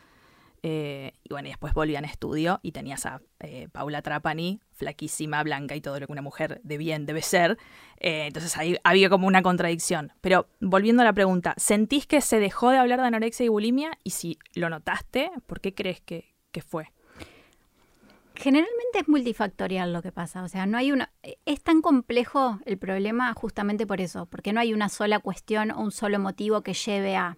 Eh, 0.66 1.12
y 1.24 1.30
bueno, 1.30 1.50
y 1.50 1.52
después 1.52 1.74
volví 1.74 1.98
en 1.98 2.06
estudio 2.06 2.62
y 2.64 2.72
tenías 2.72 3.06
a 3.06 3.22
eh, 3.42 3.68
Paula 3.74 4.02
Trapani, 4.02 4.62
flaquísima, 4.72 5.44
blanca 5.44 5.76
y 5.76 5.82
todo 5.82 6.00
lo 6.00 6.08
que 6.08 6.14
una 6.14 6.22
mujer 6.22 6.62
de 6.64 6.78
bien 6.78 7.06
debe 7.06 7.22
ser. 7.22 7.58
Eh, 7.98 8.28
entonces 8.28 8.56
ahí 8.58 8.78
había 8.86 9.10
como 9.10 9.28
una 9.28 9.42
contradicción. 9.42 10.14
Pero 10.22 10.48
volviendo 10.62 11.02
a 11.02 11.06
la 11.06 11.12
pregunta, 11.12 11.54
¿sentís 11.58 12.08
que 12.08 12.22
se 12.22 12.40
dejó 12.40 12.70
de 12.70 12.78
hablar 12.78 13.02
de 13.02 13.08
anorexia 13.08 13.46
y 13.46 13.50
bulimia? 13.50 13.92
Y 14.06 14.12
si 14.12 14.40
lo 14.56 14.70
notaste, 14.70 15.32
¿por 15.48 15.60
qué 15.60 15.76
crees 15.76 16.00
que, 16.00 16.34
que 16.54 16.62
fue? 16.62 16.94
Generalmente 18.36 19.00
es 19.00 19.10
multifactorial 19.10 19.94
lo 19.94 20.02
que 20.02 20.12
pasa, 20.12 20.44
o 20.44 20.48
sea, 20.48 20.66
no 20.66 20.78
hay 20.78 20.92
una... 20.92 21.12
Es 21.46 21.62
tan 21.62 21.82
complejo 21.82 22.60
el 22.66 22.78
problema 22.78 23.32
justamente 23.34 23.86
por 23.86 24.02
eso, 24.02 24.26
porque 24.26 24.54
no 24.54 24.60
hay 24.60 24.74
una 24.74 24.90
sola 24.90 25.20
cuestión 25.20 25.72
o 25.72 25.82
un 25.82 25.92
solo 25.92 26.20
motivo 26.20 26.62
que 26.62 26.74
lleve 26.74 27.16
a... 27.16 27.38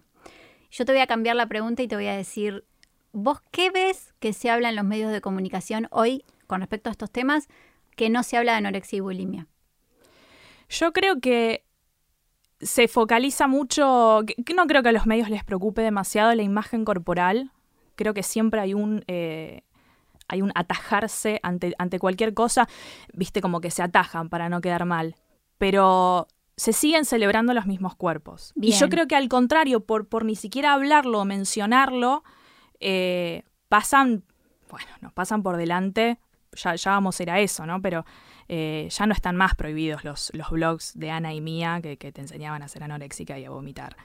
Yo 0.70 0.84
te 0.84 0.92
voy 0.92 1.00
a 1.00 1.06
cambiar 1.06 1.36
la 1.36 1.46
pregunta 1.46 1.82
y 1.82 1.88
te 1.88 1.96
voy 1.96 2.06
a 2.06 2.16
decir, 2.16 2.64
¿vos 3.16 3.40
qué 3.50 3.70
ves 3.70 4.14
que 4.20 4.34
se 4.34 4.50
habla 4.50 4.68
en 4.68 4.76
los 4.76 4.84
medios 4.84 5.10
de 5.10 5.22
comunicación 5.22 5.88
hoy 5.90 6.22
con 6.46 6.60
respecto 6.60 6.90
a 6.90 6.92
estos 6.92 7.10
temas 7.10 7.48
que 7.96 8.10
no 8.10 8.22
se 8.22 8.36
habla 8.36 8.52
de 8.52 8.58
anorexia 8.58 8.98
y 8.98 9.00
bulimia? 9.00 9.46
Yo 10.68 10.92
creo 10.92 11.18
que 11.20 11.64
se 12.60 12.88
focaliza 12.88 13.46
mucho, 13.46 14.20
que 14.44 14.52
no 14.52 14.66
creo 14.66 14.82
que 14.82 14.90
a 14.90 14.92
los 14.92 15.06
medios 15.06 15.30
les 15.30 15.44
preocupe 15.44 15.80
demasiado 15.80 16.34
la 16.34 16.42
imagen 16.42 16.84
corporal. 16.84 17.52
Creo 17.94 18.12
que 18.12 18.22
siempre 18.22 18.60
hay 18.60 18.74
un, 18.74 19.02
eh, 19.06 19.62
hay 20.28 20.42
un 20.42 20.52
atajarse 20.54 21.40
ante, 21.42 21.74
ante 21.78 21.98
cualquier 21.98 22.34
cosa, 22.34 22.68
viste, 23.14 23.40
como 23.40 23.62
que 23.62 23.70
se 23.70 23.82
atajan 23.82 24.28
para 24.28 24.50
no 24.50 24.60
quedar 24.60 24.84
mal. 24.84 25.16
Pero 25.56 26.28
se 26.58 26.74
siguen 26.74 27.06
celebrando 27.06 27.54
los 27.54 27.64
mismos 27.64 27.94
cuerpos. 27.94 28.52
Y 28.60 28.72
yo 28.72 28.90
creo 28.90 29.06
que 29.06 29.16
al 29.16 29.28
contrario, 29.28 29.80
por, 29.80 30.06
por 30.06 30.26
ni 30.26 30.36
siquiera 30.36 30.74
hablarlo 30.74 31.20
o 31.20 31.24
mencionarlo, 31.24 32.22
eh, 32.80 33.42
pasan, 33.68 34.24
bueno, 34.70 34.88
nos 35.00 35.12
pasan 35.12 35.42
por 35.42 35.56
delante, 35.56 36.18
ya, 36.52 36.74
ya 36.74 36.90
vamos 36.92 37.18
a 37.18 37.22
ir 37.22 37.30
a 37.30 37.40
eso, 37.40 37.66
¿no? 37.66 37.80
Pero 37.82 38.04
eh, 38.48 38.88
ya 38.90 39.06
no 39.06 39.12
están 39.12 39.36
más 39.36 39.54
prohibidos 39.54 40.04
los, 40.04 40.30
los 40.34 40.50
blogs 40.50 40.92
de 40.94 41.10
Ana 41.10 41.34
y 41.34 41.40
Mía 41.40 41.80
que, 41.82 41.96
que 41.96 42.12
te 42.12 42.20
enseñaban 42.20 42.62
a 42.62 42.68
ser 42.68 42.84
anoréxica 42.84 43.38
y 43.38 43.44
a 43.44 43.50
vomitar. 43.50 43.96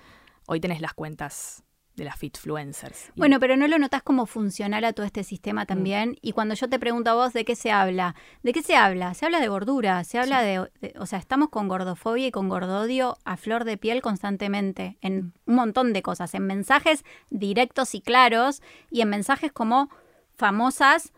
Hoy 0.47 0.59
tenés 0.59 0.81
las 0.81 0.93
cuentas 0.93 1.63
de 2.01 2.05
las 2.05 2.17
fitfluencers. 2.17 3.11
Bueno, 3.15 3.39
pero 3.39 3.55
no 3.55 3.67
lo 3.67 3.77
notas 3.77 4.01
como 4.01 4.25
funcional 4.25 4.83
a 4.85 4.93
todo 4.93 5.05
este 5.05 5.23
sistema 5.23 5.67
también. 5.67 6.09
Mm. 6.09 6.15
Y 6.21 6.31
cuando 6.31 6.55
yo 6.55 6.67
te 6.67 6.79
pregunto 6.79 7.11
a 7.11 7.13
vos 7.13 7.31
de 7.31 7.45
qué 7.45 7.55
se 7.55 7.71
habla, 7.71 8.15
¿de 8.41 8.53
qué 8.53 8.63
se 8.63 8.75
habla? 8.75 9.13
Se 9.13 9.25
habla 9.25 9.39
de 9.39 9.47
gordura, 9.47 10.03
se 10.03 10.17
habla 10.17 10.41
de, 10.41 10.59
o 10.97 11.05
sea, 11.05 11.19
estamos 11.19 11.49
con 11.49 11.67
gordofobia 11.67 12.25
y 12.25 12.31
con 12.31 12.49
gordodio 12.49 13.17
a 13.23 13.37
flor 13.37 13.65
de 13.65 13.77
piel 13.77 14.01
constantemente, 14.01 14.97
en 15.01 15.17
mm. 15.17 15.33
un 15.45 15.55
montón 15.55 15.93
de 15.93 16.01
cosas, 16.01 16.33
en 16.33 16.47
mensajes 16.47 17.05
directos 17.29 17.93
y 17.93 18.01
claros 18.01 18.63
y 18.89 19.01
en 19.01 19.09
mensajes 19.09 19.51
como 19.51 19.89
famosas 20.35 21.13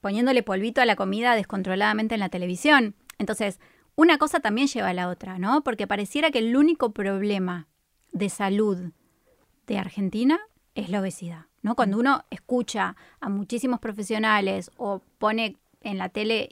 poniéndole 0.00 0.42
polvito 0.42 0.80
a 0.80 0.86
la 0.86 0.96
comida 0.96 1.34
descontroladamente 1.34 2.14
en 2.14 2.20
la 2.20 2.30
televisión. 2.30 2.94
Entonces, 3.18 3.60
una 3.96 4.16
cosa 4.16 4.40
también 4.40 4.68
lleva 4.68 4.88
a 4.88 4.94
la 4.94 5.08
otra, 5.08 5.38
¿no? 5.38 5.62
Porque 5.62 5.86
pareciera 5.86 6.30
que 6.30 6.38
el 6.38 6.56
único 6.56 6.92
problema 6.92 7.68
de 8.12 8.30
salud 8.30 8.92
de 9.66 9.78
Argentina 9.78 10.38
es 10.74 10.88
la 10.90 11.00
obesidad. 11.00 11.46
¿no? 11.62 11.74
Cuando 11.74 11.98
uno 11.98 12.24
escucha 12.30 12.94
a 13.20 13.28
muchísimos 13.28 13.80
profesionales 13.80 14.70
o 14.76 15.02
pone 15.18 15.56
en 15.80 15.98
la 15.98 16.08
tele, 16.08 16.48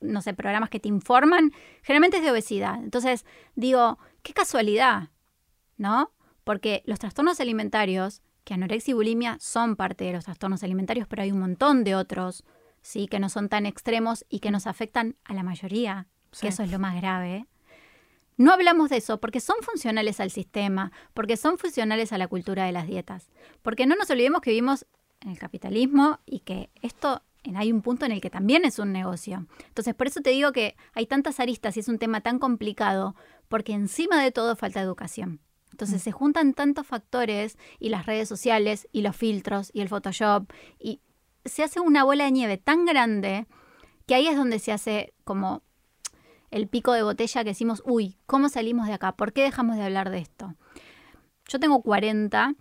no 0.00 0.22
sé, 0.22 0.34
programas 0.34 0.70
que 0.70 0.80
te 0.80 0.88
informan, 0.88 1.52
generalmente 1.82 2.18
es 2.18 2.22
de 2.22 2.30
obesidad. 2.30 2.82
Entonces, 2.82 3.24
digo, 3.54 3.98
qué 4.22 4.32
casualidad, 4.32 5.10
¿no? 5.76 6.10
Porque 6.44 6.82
los 6.86 6.98
trastornos 6.98 7.40
alimentarios, 7.40 8.22
que 8.44 8.54
anorexia 8.54 8.92
y 8.92 8.94
bulimia 8.94 9.36
son 9.40 9.76
parte 9.76 10.04
de 10.04 10.12
los 10.12 10.24
trastornos 10.24 10.62
alimentarios, 10.62 11.06
pero 11.06 11.22
hay 11.22 11.30
un 11.30 11.40
montón 11.40 11.84
de 11.84 11.94
otros, 11.94 12.44
¿sí? 12.80 13.06
Que 13.06 13.20
no 13.20 13.28
son 13.28 13.48
tan 13.48 13.66
extremos 13.66 14.24
y 14.28 14.40
que 14.40 14.50
nos 14.50 14.66
afectan 14.66 15.16
a 15.24 15.34
la 15.34 15.42
mayoría, 15.42 16.08
que 16.40 16.48
eso 16.48 16.62
es 16.62 16.70
lo 16.70 16.78
más 16.78 16.96
grave. 16.96 17.46
No 18.40 18.54
hablamos 18.54 18.88
de 18.88 18.96
eso 18.96 19.20
porque 19.20 19.38
son 19.38 19.56
funcionales 19.60 20.18
al 20.18 20.30
sistema, 20.30 20.92
porque 21.12 21.36
son 21.36 21.58
funcionales 21.58 22.10
a 22.10 22.16
la 22.16 22.26
cultura 22.26 22.64
de 22.64 22.72
las 22.72 22.86
dietas. 22.86 23.28
Porque 23.60 23.84
no 23.84 23.96
nos 23.96 24.08
olvidemos 24.08 24.40
que 24.40 24.48
vivimos 24.48 24.86
en 25.20 25.28
el 25.28 25.38
capitalismo 25.38 26.20
y 26.24 26.40
que 26.40 26.70
esto 26.80 27.20
hay 27.54 27.70
un 27.70 27.82
punto 27.82 28.06
en 28.06 28.12
el 28.12 28.22
que 28.22 28.30
también 28.30 28.64
es 28.64 28.78
un 28.78 28.92
negocio. 28.92 29.46
Entonces, 29.68 29.94
por 29.94 30.06
eso 30.06 30.22
te 30.22 30.30
digo 30.30 30.52
que 30.52 30.74
hay 30.94 31.04
tantas 31.04 31.38
aristas 31.38 31.76
y 31.76 31.80
es 31.80 31.88
un 31.88 31.98
tema 31.98 32.22
tan 32.22 32.38
complicado, 32.38 33.14
porque 33.50 33.74
encima 33.74 34.22
de 34.22 34.32
todo 34.32 34.56
falta 34.56 34.80
educación. 34.80 35.42
Entonces 35.70 36.00
mm. 36.00 36.04
se 36.04 36.12
juntan 36.12 36.54
tantos 36.54 36.86
factores 36.86 37.58
y 37.78 37.90
las 37.90 38.06
redes 38.06 38.26
sociales 38.26 38.88
y 38.90 39.02
los 39.02 39.14
filtros 39.16 39.70
y 39.74 39.82
el 39.82 39.90
Photoshop 39.90 40.50
y 40.78 41.02
se 41.44 41.62
hace 41.62 41.78
una 41.78 42.04
bola 42.04 42.24
de 42.24 42.30
nieve 42.30 42.56
tan 42.56 42.86
grande 42.86 43.46
que 44.06 44.14
ahí 44.14 44.28
es 44.28 44.36
donde 44.38 44.60
se 44.60 44.72
hace 44.72 45.12
como 45.24 45.62
el 46.50 46.68
pico 46.68 46.92
de 46.92 47.02
botella 47.02 47.44
que 47.44 47.50
decimos, 47.50 47.82
uy, 47.86 48.16
¿cómo 48.26 48.48
salimos 48.48 48.86
de 48.86 48.94
acá? 48.94 49.12
¿Por 49.12 49.32
qué 49.32 49.42
dejamos 49.42 49.76
de 49.76 49.82
hablar 49.82 50.10
de 50.10 50.18
esto? 50.18 50.54
Yo 51.48 51.58
tengo 51.58 51.82
40 51.82 52.54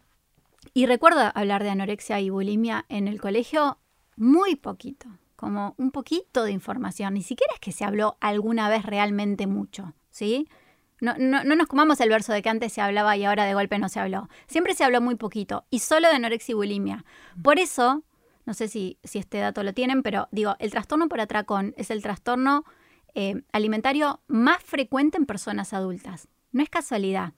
y 0.74 0.86
recuerdo 0.86 1.32
hablar 1.34 1.64
de 1.64 1.70
anorexia 1.70 2.20
y 2.20 2.30
bulimia 2.30 2.86
en 2.90 3.08
el 3.08 3.20
colegio 3.20 3.80
muy 4.16 4.56
poquito, 4.56 5.08
como 5.36 5.74
un 5.78 5.92
poquito 5.92 6.44
de 6.44 6.52
información, 6.52 7.14
ni 7.14 7.24
siquiera 7.24 7.54
es 7.54 7.60
que 7.60 7.72
se 7.72 7.86
habló 7.86 8.18
alguna 8.20 8.70
vez 8.70 8.86
realmente 8.86 9.48
mucho, 9.48 9.94
¿sí? 10.10 10.48
No, 11.02 11.16
no, 11.18 11.46
no, 11.46 11.56
nos 11.56 11.68
comamos 11.68 12.02
el 12.02 12.10
verso 12.10 12.34
de 12.34 12.42
que 12.42 12.50
antes 12.50 12.74
se 12.74 12.82
hablaba 12.82 13.16
y 13.16 13.24
ahora 13.24 13.46
de 13.46 13.54
golpe 13.54 13.80
no 13.80 13.88
se 13.88 14.02
habló. 14.02 14.28
Siempre 14.48 14.74
se 14.74 14.84
habló 14.84 15.00
muy 15.00 15.16
poquito 15.16 15.64
y 15.70 15.80
solo 15.80 16.10
de 16.10 16.16
anorexia 16.16 16.52
y 16.52 16.56
bulimia. 16.56 17.06
Por 17.42 17.58
eso, 17.58 18.04
no 18.46 18.54
sé 18.54 18.68
si, 18.68 18.98
si 19.06 19.18
este 19.18 19.38
dato 19.38 19.64
lo 19.64 19.74
tienen, 19.74 20.04
pero 20.04 20.28
digo, 20.32 20.58
el 20.60 20.72
trastorno 20.72 21.08
por 21.08 21.22
atracón 21.22 21.74
es 21.78 21.90
el 21.90 22.02
trastorno 22.02 22.66
eh, 23.16 23.42
alimentario 23.52 24.22
más 24.28 24.62
frecuente 24.64 25.18
en 25.18 25.26
personas 25.26 25.74
adultas. 25.74 26.28
No 26.52 26.64
es 26.64 26.70
casualidad. 26.70 27.34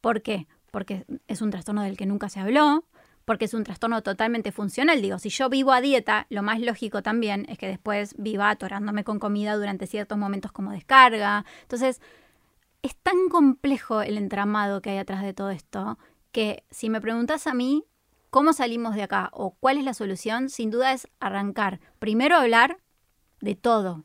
¿Por 0.00 0.22
qué? 0.22 0.46
Porque 0.70 1.04
es 1.26 1.42
un 1.42 1.50
trastorno 1.50 1.82
del 1.82 1.96
que 1.96 2.06
nunca 2.06 2.28
se 2.28 2.40
habló, 2.40 2.84
porque 3.24 3.44
es 3.44 3.54
un 3.54 3.64
trastorno 3.64 4.02
totalmente 4.02 4.52
funcional. 4.52 5.00
Digo, 5.02 5.18
si 5.18 5.28
yo 5.28 5.48
vivo 5.48 5.72
a 5.72 5.80
dieta, 5.80 6.26
lo 6.30 6.42
más 6.42 6.60
lógico 6.60 7.02
también 7.02 7.46
es 7.48 7.58
que 7.58 7.68
después 7.68 8.14
viva 8.18 8.50
atorándome 8.50 9.04
con 9.04 9.18
comida 9.18 9.56
durante 9.56 9.86
ciertos 9.86 10.18
momentos 10.18 10.52
como 10.52 10.72
descarga. 10.72 11.44
Entonces, 11.62 12.00
es 12.82 12.96
tan 12.96 13.28
complejo 13.28 14.02
el 14.02 14.16
entramado 14.16 14.80
que 14.80 14.90
hay 14.90 14.98
atrás 14.98 15.22
de 15.22 15.34
todo 15.34 15.50
esto 15.50 15.98
que 16.32 16.64
si 16.70 16.90
me 16.90 17.00
preguntas 17.00 17.46
a 17.46 17.54
mí 17.54 17.84
cómo 18.30 18.52
salimos 18.52 18.94
de 18.94 19.02
acá 19.02 19.30
o 19.32 19.52
cuál 19.52 19.78
es 19.78 19.84
la 19.84 19.94
solución, 19.94 20.48
sin 20.48 20.70
duda 20.70 20.92
es 20.92 21.08
arrancar. 21.18 21.80
Primero 21.98 22.36
hablar 22.36 22.78
de 23.40 23.54
todo, 23.54 24.04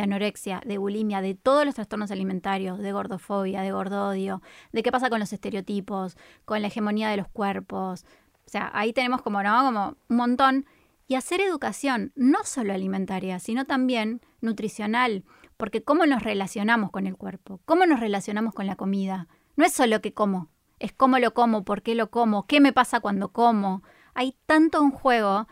de 0.00 0.04
anorexia, 0.04 0.62
de 0.64 0.78
bulimia, 0.78 1.20
de 1.20 1.34
todos 1.34 1.64
los 1.64 1.74
trastornos 1.74 2.10
alimentarios, 2.10 2.78
de 2.78 2.92
gordofobia, 2.92 3.62
de 3.62 3.72
gordodio, 3.72 4.42
de 4.72 4.82
qué 4.82 4.90
pasa 4.90 5.10
con 5.10 5.20
los 5.20 5.32
estereotipos, 5.32 6.16
con 6.44 6.62
la 6.62 6.68
hegemonía 6.68 7.10
de 7.10 7.18
los 7.18 7.28
cuerpos. 7.28 8.04
O 8.46 8.50
sea, 8.50 8.70
ahí 8.74 8.92
tenemos 8.92 9.22
como, 9.22 9.42
¿no? 9.42 9.64
Como 9.64 9.96
un 10.08 10.16
montón. 10.16 10.66
Y 11.06 11.16
hacer 11.16 11.40
educación, 11.40 12.12
no 12.14 12.44
solo 12.44 12.72
alimentaria, 12.72 13.38
sino 13.40 13.64
también 13.64 14.20
nutricional, 14.40 15.24
porque 15.56 15.82
cómo 15.82 16.06
nos 16.06 16.22
relacionamos 16.22 16.90
con 16.90 17.06
el 17.06 17.16
cuerpo, 17.16 17.60
cómo 17.64 17.84
nos 17.84 18.00
relacionamos 18.00 18.54
con 18.54 18.66
la 18.66 18.76
comida. 18.76 19.28
No 19.56 19.64
es 19.64 19.72
solo 19.72 20.00
que 20.00 20.14
como, 20.14 20.48
es 20.78 20.92
cómo 20.92 21.18
lo 21.18 21.34
como, 21.34 21.64
por 21.64 21.82
qué 21.82 21.94
lo 21.94 22.10
como, 22.10 22.46
qué 22.46 22.60
me 22.60 22.72
pasa 22.72 23.00
cuando 23.00 23.32
como. 23.32 23.82
Hay 24.14 24.36
tanto 24.46 24.82
en 24.82 24.90
juego. 24.90 25.48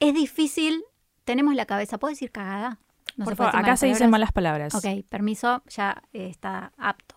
Es 0.00 0.14
difícil, 0.14 0.82
tenemos 1.24 1.54
la 1.54 1.66
cabeza, 1.66 1.98
¿puedo 1.98 2.10
decir 2.12 2.32
cagada? 2.32 2.80
Por 3.22 3.36
favor, 3.36 3.56
acá 3.56 3.76
se 3.76 3.86
dicen 3.86 4.10
malas 4.10 4.32
palabras. 4.32 4.74
Ok, 4.74 5.04
permiso, 5.08 5.62
ya 5.68 6.02
eh, 6.12 6.28
está 6.28 6.72
apto. 6.76 7.16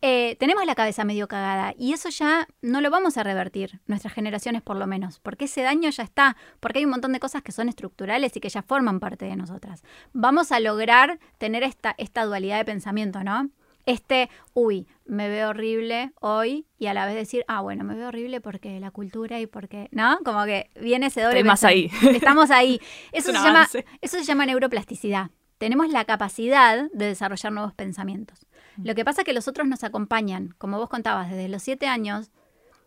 Eh, 0.00 0.36
tenemos 0.38 0.64
la 0.64 0.76
cabeza 0.76 1.04
medio 1.04 1.26
cagada 1.26 1.74
y 1.76 1.92
eso 1.92 2.08
ya 2.08 2.46
no 2.62 2.80
lo 2.80 2.90
vamos 2.90 3.18
a 3.18 3.24
revertir, 3.24 3.80
nuestras 3.86 4.14
generaciones 4.14 4.62
por 4.62 4.76
lo 4.76 4.86
menos, 4.86 5.18
porque 5.18 5.46
ese 5.46 5.62
daño 5.62 5.90
ya 5.90 6.04
está, 6.04 6.36
porque 6.60 6.78
hay 6.78 6.84
un 6.84 6.92
montón 6.92 7.12
de 7.12 7.18
cosas 7.18 7.42
que 7.42 7.50
son 7.50 7.68
estructurales 7.68 8.36
y 8.36 8.40
que 8.40 8.48
ya 8.48 8.62
forman 8.62 9.00
parte 9.00 9.24
de 9.24 9.34
nosotras. 9.34 9.82
Vamos 10.12 10.52
a 10.52 10.60
lograr 10.60 11.18
tener 11.38 11.64
esta, 11.64 11.94
esta 11.98 12.24
dualidad 12.24 12.58
de 12.58 12.64
pensamiento, 12.64 13.24
¿no? 13.24 13.50
Este, 13.86 14.28
uy, 14.54 14.86
me 15.08 15.28
veo 15.28 15.48
horrible 15.48 16.12
hoy 16.20 16.66
y 16.78 16.86
a 16.86 16.94
la 16.94 17.06
vez 17.06 17.14
decir, 17.14 17.44
ah, 17.48 17.62
bueno, 17.62 17.82
me 17.82 17.94
veo 17.94 18.08
horrible 18.08 18.40
porque 18.40 18.78
la 18.78 18.90
cultura 18.90 19.40
y 19.40 19.46
porque, 19.46 19.88
¿no? 19.90 20.18
Como 20.22 20.44
que 20.44 20.70
viene 20.80 21.06
ese 21.06 21.22
doble. 21.22 21.42
más 21.44 21.64
ahí. 21.64 21.90
Estamos 22.14 22.50
ahí. 22.50 22.80
Eso, 23.12 23.32
se 23.32 23.38
llama, 23.38 23.66
eso 24.00 24.18
se 24.18 24.24
llama 24.24 24.44
neuroplasticidad. 24.46 25.30
Tenemos 25.56 25.88
la 25.88 26.04
capacidad 26.04 26.88
de 26.92 27.06
desarrollar 27.06 27.52
nuevos 27.52 27.72
pensamientos. 27.72 28.46
Mm. 28.76 28.86
Lo 28.86 28.94
que 28.94 29.04
pasa 29.04 29.22
es 29.22 29.24
que 29.24 29.32
los 29.32 29.48
otros 29.48 29.66
nos 29.66 29.82
acompañan, 29.82 30.54
como 30.58 30.78
vos 30.78 30.90
contabas, 30.90 31.30
desde 31.30 31.48
los 31.48 31.62
siete 31.62 31.86
años. 31.86 32.30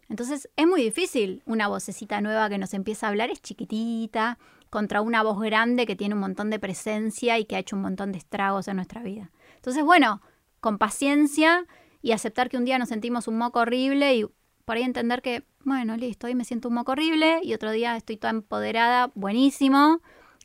Entonces 0.08 0.48
es 0.56 0.68
muy 0.68 0.84
difícil 0.84 1.42
una 1.46 1.68
vocecita 1.68 2.22
nueva 2.22 2.50
que 2.50 2.60
nos 2.60 2.74
empieza 2.74 3.08
a 3.08 3.10
hablar, 3.10 3.32
es 3.32 3.42
chiquitita, 3.42 4.38
contra 4.70 5.02
una 5.02 5.24
voz 5.24 5.40
grande 5.40 5.86
que 5.86 5.96
tiene 5.96 6.14
un 6.14 6.22
montón 6.22 6.50
de 6.50 6.60
presencia 6.60 7.40
y 7.40 7.46
que 7.46 7.56
ha 7.56 7.60
hecho 7.60 7.76
un 7.76 7.82
montón 7.82 8.12
de 8.12 8.20
estragos 8.20 8.68
en 8.68 8.76
nuestra 8.76 9.02
vida. 9.02 9.32
Entonces, 9.56 9.84
bueno, 9.84 10.22
con 10.60 10.78
paciencia 10.78 11.66
y 12.02 12.12
aceptar 12.12 12.50
que 12.50 12.58
un 12.58 12.66
día 12.66 12.80
nos 12.80 12.90
sentimos 12.90 13.28
un 13.28 13.38
moco 13.38 13.60
horrible 13.60 14.16
y 14.16 14.26
por 14.66 14.78
ahí 14.78 14.84
entender 14.84 15.22
que, 15.22 15.44
bueno, 15.64 15.98
listo, 15.98 16.28
hoy 16.28 16.36
me 16.36 16.46
siento 16.46 16.68
un 16.70 16.76
moco 16.76 16.94
horrible 16.94 17.40
y 17.44 17.54
otro 17.54 17.72
día 17.72 17.96
estoy 17.96 18.18
toda 18.18 18.32
empoderada, 18.32 19.12
buenísimo. 19.16 20.02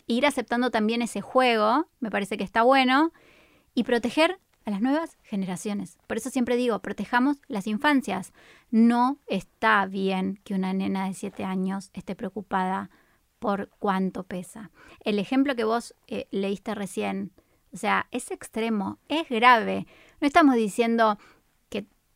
Ir 0.06 0.26
aceptando 0.26 0.70
también 0.70 1.02
ese 1.02 1.20
juego, 1.20 1.88
me 2.00 2.10
parece 2.10 2.36
que 2.36 2.44
está 2.44 2.62
bueno. 2.62 3.12
Y 3.74 3.84
proteger 3.84 4.38
a 4.64 4.70
las 4.70 4.80
nuevas 4.80 5.16
generaciones. 5.22 5.96
Por 6.06 6.16
eso 6.16 6.30
siempre 6.30 6.56
digo, 6.56 6.80
protejamos 6.80 7.38
las 7.46 7.66
infancias. 7.66 8.32
No 8.70 9.18
está 9.26 9.86
bien 9.86 10.40
que 10.44 10.54
una 10.54 10.72
nena 10.72 11.06
de 11.06 11.14
7 11.14 11.44
años 11.44 11.90
esté 11.92 12.16
preocupada 12.16 12.90
por 13.38 13.70
cuánto 13.78 14.24
pesa. 14.24 14.70
El 15.04 15.18
ejemplo 15.18 15.54
que 15.54 15.64
vos 15.64 15.94
eh, 16.08 16.26
leíste 16.30 16.74
recién, 16.74 17.32
o 17.72 17.76
sea, 17.76 18.08
es 18.10 18.30
extremo, 18.30 18.98
es 19.08 19.28
grave. 19.28 19.86
No 20.20 20.26
estamos 20.26 20.56
diciendo 20.56 21.18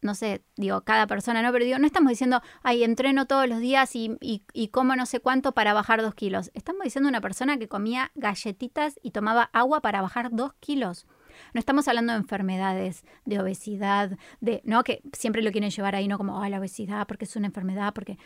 no 0.02 0.14
sé, 0.14 0.42
digo, 0.56 0.82
cada 0.82 1.06
persona, 1.06 1.42
no, 1.42 1.52
pero 1.52 1.78
no 1.78 1.86
estamos 1.86 2.10
diciendo, 2.10 2.42
ay, 2.62 2.84
entreno 2.84 3.26
todos 3.26 3.48
los 3.48 3.60
días 3.60 3.94
y, 3.94 4.16
y, 4.20 4.68
como 4.68 4.96
no 4.96 5.06
sé 5.06 5.20
cuánto 5.20 5.52
para 5.52 5.74
bajar 5.74 6.02
dos 6.02 6.14
kilos. 6.14 6.50
Estamos 6.54 6.84
diciendo 6.84 7.08
una 7.08 7.20
persona 7.20 7.58
que 7.58 7.68
comía 7.68 8.10
galletitas 8.14 8.98
y 9.02 9.10
tomaba 9.10 9.50
agua 9.52 9.80
para 9.80 10.00
bajar 10.00 10.30
dos 10.32 10.54
kilos. 10.60 11.06
No 11.54 11.58
estamos 11.58 11.88
hablando 11.88 12.12
de 12.12 12.18
enfermedades, 12.18 13.04
de 13.24 13.40
obesidad, 13.40 14.18
de, 14.40 14.62
¿no? 14.64 14.84
Que 14.84 15.02
siempre 15.12 15.42
lo 15.42 15.52
quieren 15.52 15.70
llevar 15.70 15.94
ahí, 15.94 16.08
¿no? 16.08 16.18
Como, 16.18 16.44
la 16.46 16.58
obesidad, 16.58 17.06
porque 17.06 17.24
es 17.24 17.36
una 17.36 17.46
enfermedad, 17.46 17.92
porque... 17.94 18.18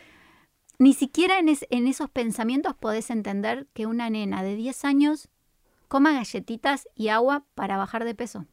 Ni 0.77 0.93
siquiera 0.93 1.39
en, 1.39 1.47
en 1.47 1.87
esos 1.87 2.09
pensamientos 2.09 2.75
podés 2.75 3.09
entender 3.09 3.65
que 3.73 3.85
una 3.85 4.09
nena 4.09 4.43
de 4.43 4.57
10 4.57 4.83
años 4.83 5.29
coma 5.87 6.11
galletitas 6.11 6.89
y 6.95 7.07
agua 7.07 7.45
para 7.55 7.77
bajar 7.77 8.03
de 8.03 8.13
peso. 8.13 8.45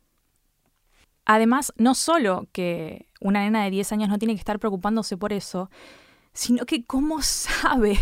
Además, 1.25 1.73
no 1.77 1.95
solo 1.95 2.49
que 2.53 3.09
una 3.21 3.41
nena 3.41 3.65
de 3.65 3.71
10 3.71 3.93
años 3.93 4.09
no 4.09 4.19
tiene 4.19 4.35
que 4.35 4.41
estar 4.41 4.59
preocupándose 4.59 5.17
por 5.17 5.33
eso, 5.33 5.71
sino 6.33 6.67
que 6.67 6.85
cómo 6.85 7.23
sabe, 7.23 7.99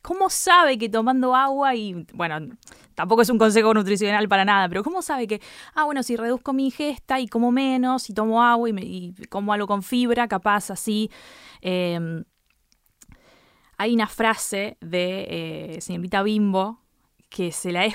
cómo 0.00 0.30
sabe 0.30 0.78
que 0.78 0.88
tomando 0.88 1.34
agua 1.34 1.74
y, 1.74 2.06
bueno, 2.14 2.56
tampoco 2.94 3.22
es 3.22 3.30
un 3.30 3.38
consejo 3.38 3.74
nutricional 3.74 4.28
para 4.28 4.44
nada, 4.44 4.68
pero 4.68 4.82
cómo 4.82 5.02
sabe 5.02 5.26
que, 5.26 5.40
ah, 5.74 5.84
bueno, 5.84 6.02
si 6.02 6.16
reduzco 6.16 6.52
mi 6.52 6.66
ingesta 6.66 7.20
y 7.20 7.28
como 7.28 7.52
menos 7.52 8.08
y 8.08 8.14
tomo 8.14 8.42
agua 8.42 8.68
y, 8.68 8.72
me, 8.72 9.14
como 9.28 9.52
algo 9.52 9.66
con 9.66 9.82
fibra, 9.82 10.28
capaz 10.28 10.70
así. 10.70 11.10
Em, 11.60 12.24
hay 13.76 13.94
una 13.94 14.06
frase 14.06 14.76
de 14.80 15.74
eh, 15.76 15.80
señorita 15.80 16.22
Bimbo 16.22 16.81
que 17.32 17.50
se 17.50 17.72
la 17.72 17.86
he 17.86 17.94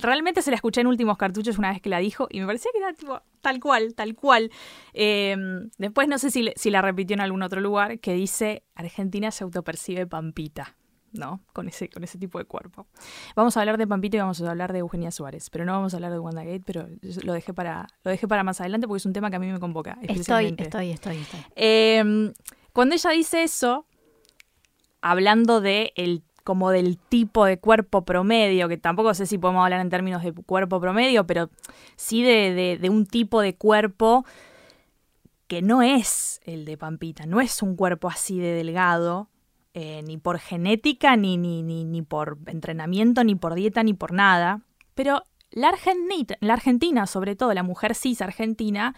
realmente 0.00 0.40
se 0.40 0.50
la 0.50 0.56
escuché 0.56 0.80
en 0.80 0.86
últimos 0.86 1.18
cartuchos 1.18 1.58
una 1.58 1.70
vez 1.70 1.82
que 1.82 1.90
la 1.90 1.98
dijo 1.98 2.26
y 2.30 2.40
me 2.40 2.46
parecía 2.46 2.70
que 2.72 2.78
era 2.78 2.94
tipo 2.94 3.20
tal 3.42 3.60
cual, 3.60 3.94
tal 3.94 4.14
cual. 4.14 4.50
Em, 4.94 5.68
después 5.76 6.08
no 6.08 6.16
sé 6.18 6.30
si, 6.30 6.50
si, 6.56 6.70
la 6.70 6.80
repitió 6.80 7.14
en 7.14 7.20
algún 7.20 7.42
otro 7.42 7.60
lugar, 7.60 8.00
que 8.00 8.14
dice 8.14 8.62
Argentina 8.74 9.30
se 9.30 9.44
autopercibe 9.44 10.06
pampita. 10.06 10.76
¿no? 11.12 11.40
Con 11.52 11.66
ese, 11.66 11.88
con 11.88 12.04
ese 12.04 12.18
tipo 12.18 12.38
de 12.38 12.44
cuerpo. 12.44 12.86
Vamos 13.34 13.56
a 13.56 13.60
hablar 13.60 13.78
de 13.78 13.86
Pampita 13.88 14.16
y 14.16 14.20
vamos 14.20 14.40
a 14.40 14.48
hablar 14.48 14.72
de 14.72 14.78
Eugenia 14.78 15.10
Suárez, 15.10 15.50
pero 15.50 15.64
no 15.64 15.72
vamos 15.72 15.92
a 15.92 15.96
hablar 15.96 16.12
de 16.12 16.20
WandaGate, 16.20 16.62
pero 16.64 16.88
lo 17.24 17.32
dejé 17.32 17.52
para, 17.52 17.88
lo 18.04 18.12
dejé 18.12 18.28
para 18.28 18.44
más 18.44 18.60
adelante 18.60 18.86
porque 18.86 18.98
es 18.98 19.06
un 19.06 19.12
tema 19.12 19.28
que 19.28 19.34
a 19.34 19.40
mí 19.40 19.50
me 19.50 19.58
convoca. 19.58 19.98
Estoy, 20.02 20.54
estoy, 20.56 20.90
estoy, 20.90 21.16
estoy. 21.16 21.40
Em, 21.56 22.32
cuando 22.72 22.94
ella 22.94 23.10
dice 23.10 23.42
eso, 23.42 23.88
hablando 25.00 25.60
de 25.60 25.92
el 25.96 26.22
como 26.44 26.70
del 26.70 26.98
tipo 26.98 27.44
de 27.44 27.58
cuerpo 27.58 28.04
promedio, 28.04 28.68
que 28.68 28.76
tampoco 28.76 29.14
sé 29.14 29.26
si 29.26 29.38
podemos 29.38 29.64
hablar 29.64 29.80
en 29.80 29.90
términos 29.90 30.22
de 30.22 30.32
cuerpo 30.32 30.80
promedio, 30.80 31.26
pero 31.26 31.50
sí 31.96 32.22
de, 32.22 32.78
de, 32.80 32.90
un 32.90 33.06
tipo 33.06 33.40
de 33.40 33.54
cuerpo 33.54 34.24
que 35.46 35.62
no 35.62 35.82
es 35.82 36.40
el 36.44 36.64
de 36.64 36.76
Pampita, 36.76 37.26
no 37.26 37.40
es 37.40 37.62
un 37.62 37.76
cuerpo 37.76 38.08
así 38.08 38.38
de 38.38 38.54
delgado, 38.54 39.28
eh, 39.74 40.02
ni 40.04 40.16
por 40.16 40.38
genética, 40.38 41.16
ni, 41.16 41.36
ni, 41.36 41.62
ni, 41.62 41.84
ni, 41.84 42.02
por 42.02 42.38
entrenamiento, 42.46 43.24
ni 43.24 43.34
por 43.34 43.54
dieta, 43.54 43.82
ni 43.82 43.94
por 43.94 44.12
nada. 44.12 44.62
Pero 44.94 45.22
la, 45.50 45.68
Argentina, 45.68 46.36
la 46.40 46.54
Argentina, 46.54 47.06
sobre 47.06 47.36
todo 47.36 47.54
la 47.54 47.62
mujer 47.62 47.94
cis 47.94 48.22
argentina, 48.22 48.94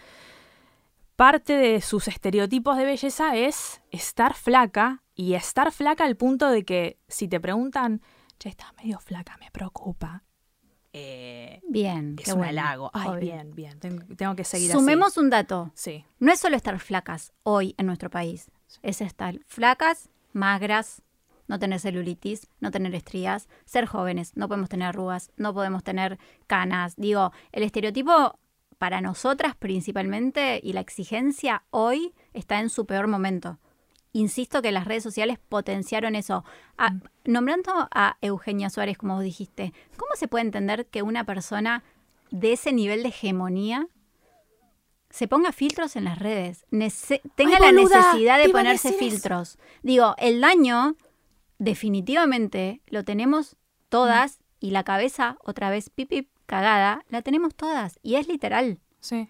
parte 1.15 1.53
de 1.53 1.81
sus 1.81 2.07
estereotipos 2.07 2.77
de 2.77 2.85
belleza 2.85 3.35
es 3.35 3.81
estar 3.91 4.33
flaca 4.33 5.03
y 5.15 5.33
estar 5.33 5.71
flaca 5.71 6.05
al 6.05 6.15
punto 6.15 6.49
de 6.49 6.63
que 6.63 6.97
si 7.07 7.27
te 7.27 7.39
preguntan, 7.39 8.01
che, 8.39 8.49
estás 8.49 8.73
medio 8.75 8.99
flaca, 8.99 9.37
me 9.39 9.51
preocupa. 9.51 10.23
Eh, 10.95 11.61
bien, 11.67 12.15
es 12.21 12.31
un 12.31 12.43
halago. 12.43 12.91
Ay, 12.93 13.19
bien, 13.19 13.51
bien. 13.55 13.79
Tengo, 13.79 14.35
que 14.35 14.43
seguir 14.43 14.71
Sumemos 14.71 15.17
un 15.17 15.29
dato. 15.31 15.71
Sí. 15.73 16.05
No 16.19 16.31
es 16.31 16.39
solo 16.39 16.55
estar 16.55 16.77
flacas 16.79 17.33
hoy 17.41 17.73
en 17.77 17.87
nuestro 17.87 18.11
país. 18.11 18.51
Es 18.83 19.01
estar 19.01 19.39
flacas, 19.47 20.09
magras, 20.33 21.01
no 21.47 21.57
tener 21.59 21.79
celulitis, 21.79 22.47
no 22.59 22.71
tener 22.71 22.93
estrías, 22.95 23.49
ser 23.65 23.85
jóvenes, 23.85 24.35
no 24.35 24.47
podemos 24.47 24.69
tener 24.69 24.87
arrugas, 24.87 25.31
no 25.35 25.53
podemos 25.53 25.83
tener 25.83 26.19
canas. 26.47 26.95
Digo, 26.95 27.31
el 27.51 27.63
estereotipo 27.63 28.37
para 28.83 28.99
nosotras 28.99 29.55
principalmente 29.55 30.59
y 30.61 30.73
la 30.73 30.81
exigencia 30.81 31.63
hoy 31.69 32.13
está 32.33 32.59
en 32.59 32.69
su 32.69 32.85
peor 32.85 33.07
momento 33.07 33.57
insisto 34.11 34.61
que 34.61 34.73
las 34.73 34.83
redes 34.83 35.03
sociales 35.03 35.39
potenciaron 35.39 36.15
eso. 36.15 36.43
Ah, 36.77 36.91
mm. 36.91 37.01
nombrando 37.23 37.71
a 37.91 38.17
Eugenia 38.19 38.69
Suárez, 38.69 38.97
como 38.97 39.15
vos 39.15 39.23
dijiste, 39.23 39.71
¿cómo 39.95 40.11
se 40.15 40.27
puede 40.27 40.43
entender 40.43 40.85
que 40.87 41.01
una 41.01 41.23
persona 41.23 41.81
de 42.29 42.51
ese 42.51 42.73
nivel 42.73 43.03
de 43.03 43.09
hegemonía 43.09 43.87
se 45.09 45.29
ponga 45.29 45.53
filtros 45.53 45.95
en 45.95 46.03
las 46.03 46.19
redes, 46.19 46.65
tenga 47.35 47.59
la 47.59 47.71
necesidad 47.71 48.37
de 48.37 48.49
ponerse 48.49 48.91
filtros? 48.91 49.57
Digo, 49.81 50.13
el 50.17 50.41
daño 50.41 50.97
definitivamente 51.57 52.81
lo 52.87 53.05
tenemos 53.05 53.55
todas 53.87 54.41
y 54.59 54.71
la 54.71 54.83
cabeza, 54.83 55.37
otra 55.41 55.69
vez 55.69 55.89
pipi 55.89 56.27
cagada, 56.45 57.03
la 57.09 57.21
tenemos 57.21 57.55
todas 57.55 57.99
y 58.01 58.15
es 58.15 58.27
literal. 58.27 58.79
Sí. 58.99 59.29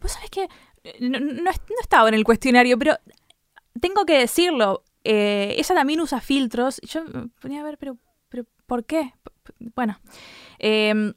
Vos 0.00 0.12
sabés 0.12 0.30
que 0.30 0.48
eh, 0.84 0.96
no, 1.00 1.18
no, 1.20 1.50
estaba 1.80 2.08
en 2.08 2.14
el 2.14 2.24
cuestionario, 2.24 2.78
pero 2.78 2.96
tengo 3.80 4.04
que 4.04 4.18
decirlo, 4.18 4.84
eh, 5.04 5.54
ella 5.58 5.74
también 5.74 6.00
usa 6.00 6.20
filtros. 6.20 6.80
Yo 6.82 7.04
ponía 7.40 7.60
a 7.60 7.64
ver, 7.64 7.78
pero, 7.78 7.96
pero 8.28 8.44
¿por 8.66 8.84
qué? 8.84 9.14
Bueno, 9.74 9.98
em, 10.58 11.14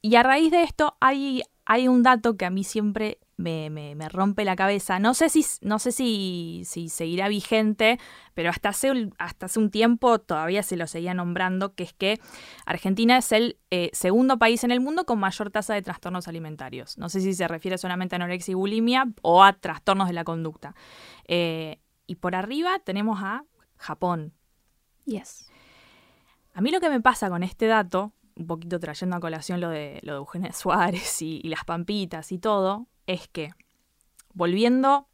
y 0.00 0.16
a 0.16 0.22
raíz 0.22 0.50
de 0.50 0.62
esto 0.62 0.96
hay, 1.00 1.42
hay 1.64 1.88
un 1.88 2.02
dato 2.02 2.36
que 2.36 2.44
a 2.44 2.50
mí 2.50 2.64
siempre 2.64 3.18
me, 3.38 3.70
me, 3.70 3.94
me, 3.94 4.08
rompe 4.10 4.44
la 4.44 4.56
cabeza. 4.56 4.98
No 4.98 5.14
sé 5.14 5.30
si, 5.30 5.44
no 5.62 5.78
sé 5.78 5.92
si, 5.92 6.62
si 6.66 6.90
seguirá 6.90 7.28
vigente, 7.28 7.98
pero 8.34 8.50
hasta 8.50 8.68
hace, 8.68 9.10
hasta 9.18 9.46
hace 9.46 9.58
un 9.58 9.70
tiempo 9.70 10.18
todavía 10.18 10.62
se 10.62 10.76
lo 10.76 10.86
seguía 10.86 11.14
nombrando, 11.14 11.74
que 11.74 11.84
es 11.84 11.94
que 11.94 12.20
Argentina 12.66 13.16
es 13.16 13.32
el 13.32 13.58
eh, 13.70 13.88
segundo 13.92 14.38
país 14.38 14.64
en 14.64 14.72
el 14.72 14.80
mundo 14.80 15.06
con 15.06 15.18
mayor 15.18 15.50
tasa 15.50 15.72
de 15.72 15.82
trastornos 15.82 16.28
alimentarios. 16.28 16.98
No 16.98 17.08
sé 17.08 17.20
si 17.20 17.32
se 17.32 17.48
refiere 17.48 17.78
solamente 17.78 18.14
a 18.14 18.16
anorexia 18.16 18.52
y 18.52 18.56
bulimia 18.56 19.06
o 19.22 19.42
a 19.42 19.54
trastornos 19.54 20.08
de 20.08 20.14
la 20.14 20.24
conducta. 20.24 20.74
Eh, 21.26 21.80
y 22.06 22.16
por 22.16 22.34
arriba 22.34 22.78
tenemos 22.80 23.20
a 23.22 23.44
Japón. 23.76 24.34
Yes. 25.04 25.50
A 26.54 26.60
mí 26.60 26.72
lo 26.72 26.80
que 26.80 26.90
me 26.90 27.00
pasa 27.00 27.30
con 27.30 27.44
este 27.44 27.66
dato, 27.66 28.12
un 28.34 28.46
poquito 28.46 28.80
trayendo 28.80 29.16
a 29.16 29.20
colación 29.20 29.60
lo 29.60 29.68
de, 29.68 30.00
lo 30.02 30.12
de 30.12 30.18
Eugenia 30.18 30.52
Suárez 30.54 31.22
y, 31.22 31.40
las 31.44 31.64
pampitas 31.64 32.32
y 32.32 32.38
todo, 32.38 32.88
es 33.08 33.26
que, 33.26 33.50
volviendo 34.34 35.08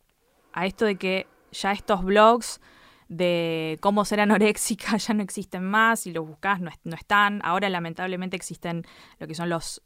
a 0.52 0.66
esto 0.66 0.84
de 0.84 0.96
que 0.96 1.26
ya 1.52 1.72
estos 1.72 2.04
blogs 2.04 2.60
de 3.08 3.78
cómo 3.80 4.04
ser 4.04 4.20
anoréxica 4.20 4.96
ya 4.98 5.14
no 5.14 5.22
existen 5.22 5.64
más, 5.64 6.06
y 6.06 6.12
los 6.12 6.26
buscas 6.26 6.60
no, 6.60 6.70
no, 6.82 6.96
están. 6.96 7.40
Ahora 7.44 7.70
lamentablemente 7.70 8.36
existen 8.36 8.84
lo 9.18 9.26
que 9.26 9.34
son 9.34 9.48
los, 9.48 9.80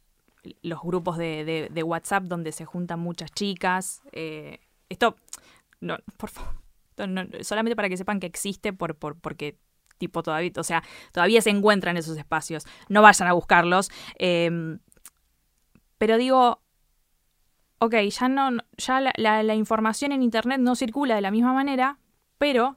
los 0.62 0.80
grupos 0.80 1.18
de, 1.18 1.68
de, 1.70 1.82
WhatsApp 1.82 2.24
donde 2.24 2.50
se 2.52 2.64
juntan 2.64 2.98
muchas 2.98 3.30
chicas. 3.30 4.02
Eh, 4.12 4.58
esto, 4.88 5.16
no, 5.80 5.98
por 6.16 6.30
favor, 6.30 6.54
solamente 7.42 7.76
para 7.76 7.90
que 7.90 7.96
sepan 7.98 8.20
que 8.20 8.26
existe 8.26 8.72
por, 8.72 8.96
por, 8.96 9.20
porque 9.20 9.58
tipo 9.98 10.22
todavía, 10.22 10.52
o 10.56 10.64
sea, 10.64 10.82
todavía 11.12 11.42
se 11.42 11.50
encuentran 11.50 11.98
esos 11.98 12.16
espacios. 12.16 12.64
No 12.88 13.02
vayan 13.02 13.28
a 13.28 13.34
buscarlos. 13.34 13.90
Em, 14.14 14.78
pero 15.98 16.16
digo, 16.16 16.62
ok, 17.78 17.94
ya 18.10 18.28
no, 18.28 18.50
ya 18.76 19.00
la, 19.00 19.54
información 19.54 20.12
en 20.12 20.22
internet 20.22 20.60
no 20.60 20.74
circula 20.74 21.14
de 21.14 21.20
la 21.20 21.30
misma 21.30 21.52
manera, 21.52 21.98
pero 22.38 22.76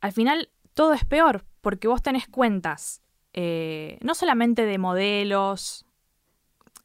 al 0.00 0.12
final 0.12 0.50
todo 0.74 0.94
es 0.94 1.04
peor, 1.04 1.44
porque 1.60 1.88
vos 1.88 2.02
tenés 2.02 2.28
cuentas, 2.28 3.02
eh, 3.32 3.98
no 4.00 4.14
solamente 4.14 4.64
de 4.64 4.78
modelos, 4.78 5.84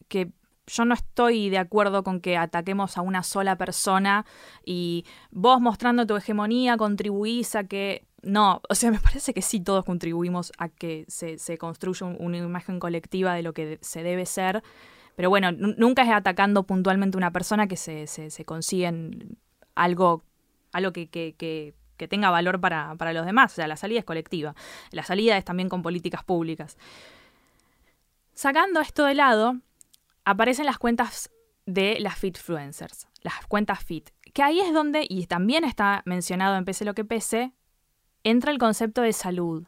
que 0.08 0.32
yo 0.68 0.86
no 0.86 0.94
estoy 0.94 1.50
de 1.50 1.58
acuerdo 1.58 2.04
con 2.04 2.22
que 2.22 2.38
ataquemos 2.38 2.98
a 2.98 3.02
una 3.02 3.24
sola 3.24 3.58
persona 3.58 4.26
y 4.66 5.06
vos 5.32 5.60
mostrando 5.62 6.06
tu 6.08 6.16
hegemonía 6.16 6.78
contribuís 6.78 7.56
a 7.56 7.66
que... 7.66 8.06
No, 8.22 8.62
o 8.70 8.76
sea, 8.76 8.92
me 8.92 9.00
parece 9.00 9.34
que 9.34 9.42
sí 9.42 9.60
todos 9.60 9.84
contribuimos 9.84 10.52
a 10.58 10.70
que 10.70 11.06
se, 11.08 11.38
se 11.38 11.58
construya 11.58 12.08
una 12.08 12.38
imagen 12.38 12.80
colectiva 12.80 13.34
de 13.34 13.44
lo 13.44 13.54
que 13.54 13.80
se 13.82 14.04
debe 14.04 14.26
ser, 14.26 14.64
pero 15.16 15.30
bueno, 15.30 15.52
nunca 15.52 16.04
es 16.04 16.10
atacando 16.10 16.64
puntualmente 16.64 17.18
a 17.18 17.20
una 17.20 17.32
persona 17.32 17.68
que 17.68 17.78
se, 17.78 18.08
se, 18.08 18.46
consiguen 18.46 19.38
algo, 19.76 20.24
algo 20.72 20.92
que, 20.92 21.08
que, 21.08 21.36
que, 21.38 21.76
que 21.98 22.08
tenga 22.08 22.32
valor 22.32 22.60
para, 22.60 22.96
para 22.96 23.14
los 23.14 23.26
demás. 23.26 23.52
O 23.54 23.56
sea, 23.56 23.68
la 23.68 23.78
salida 23.78 24.00
es 24.00 24.06
colectiva. 24.06 24.56
La 24.92 25.04
salida 25.04 25.38
es 25.38 25.46
también 25.46 25.70
con 25.70 25.84
políticas 25.84 26.24
públicas. 26.24 26.78
Sacando 28.34 28.82
esto 28.82 29.06
de 29.06 29.14
lado, 29.14 29.58
aparecen 30.26 30.66
las 30.66 30.80
cuentas 30.80 31.30
de 31.66 32.00
las 32.00 32.18
fitfluencers, 32.18 33.08
las 33.22 33.46
cuentas 33.48 33.84
fit, 33.84 34.10
que 34.34 34.44
ahí 34.44 34.60
es 34.60 34.74
donde, 34.74 35.06
y 35.08 35.28
también 35.28 35.64
está 35.64 36.02
mencionado 36.06 36.58
en 36.58 36.66
Pese 36.66 36.86
lo 36.86 36.96
que 36.96 37.06
pese, 37.06 37.54
entra 38.24 38.52
el 38.52 38.58
concepto 38.58 39.02
de 39.02 39.14
salud. 39.14 39.66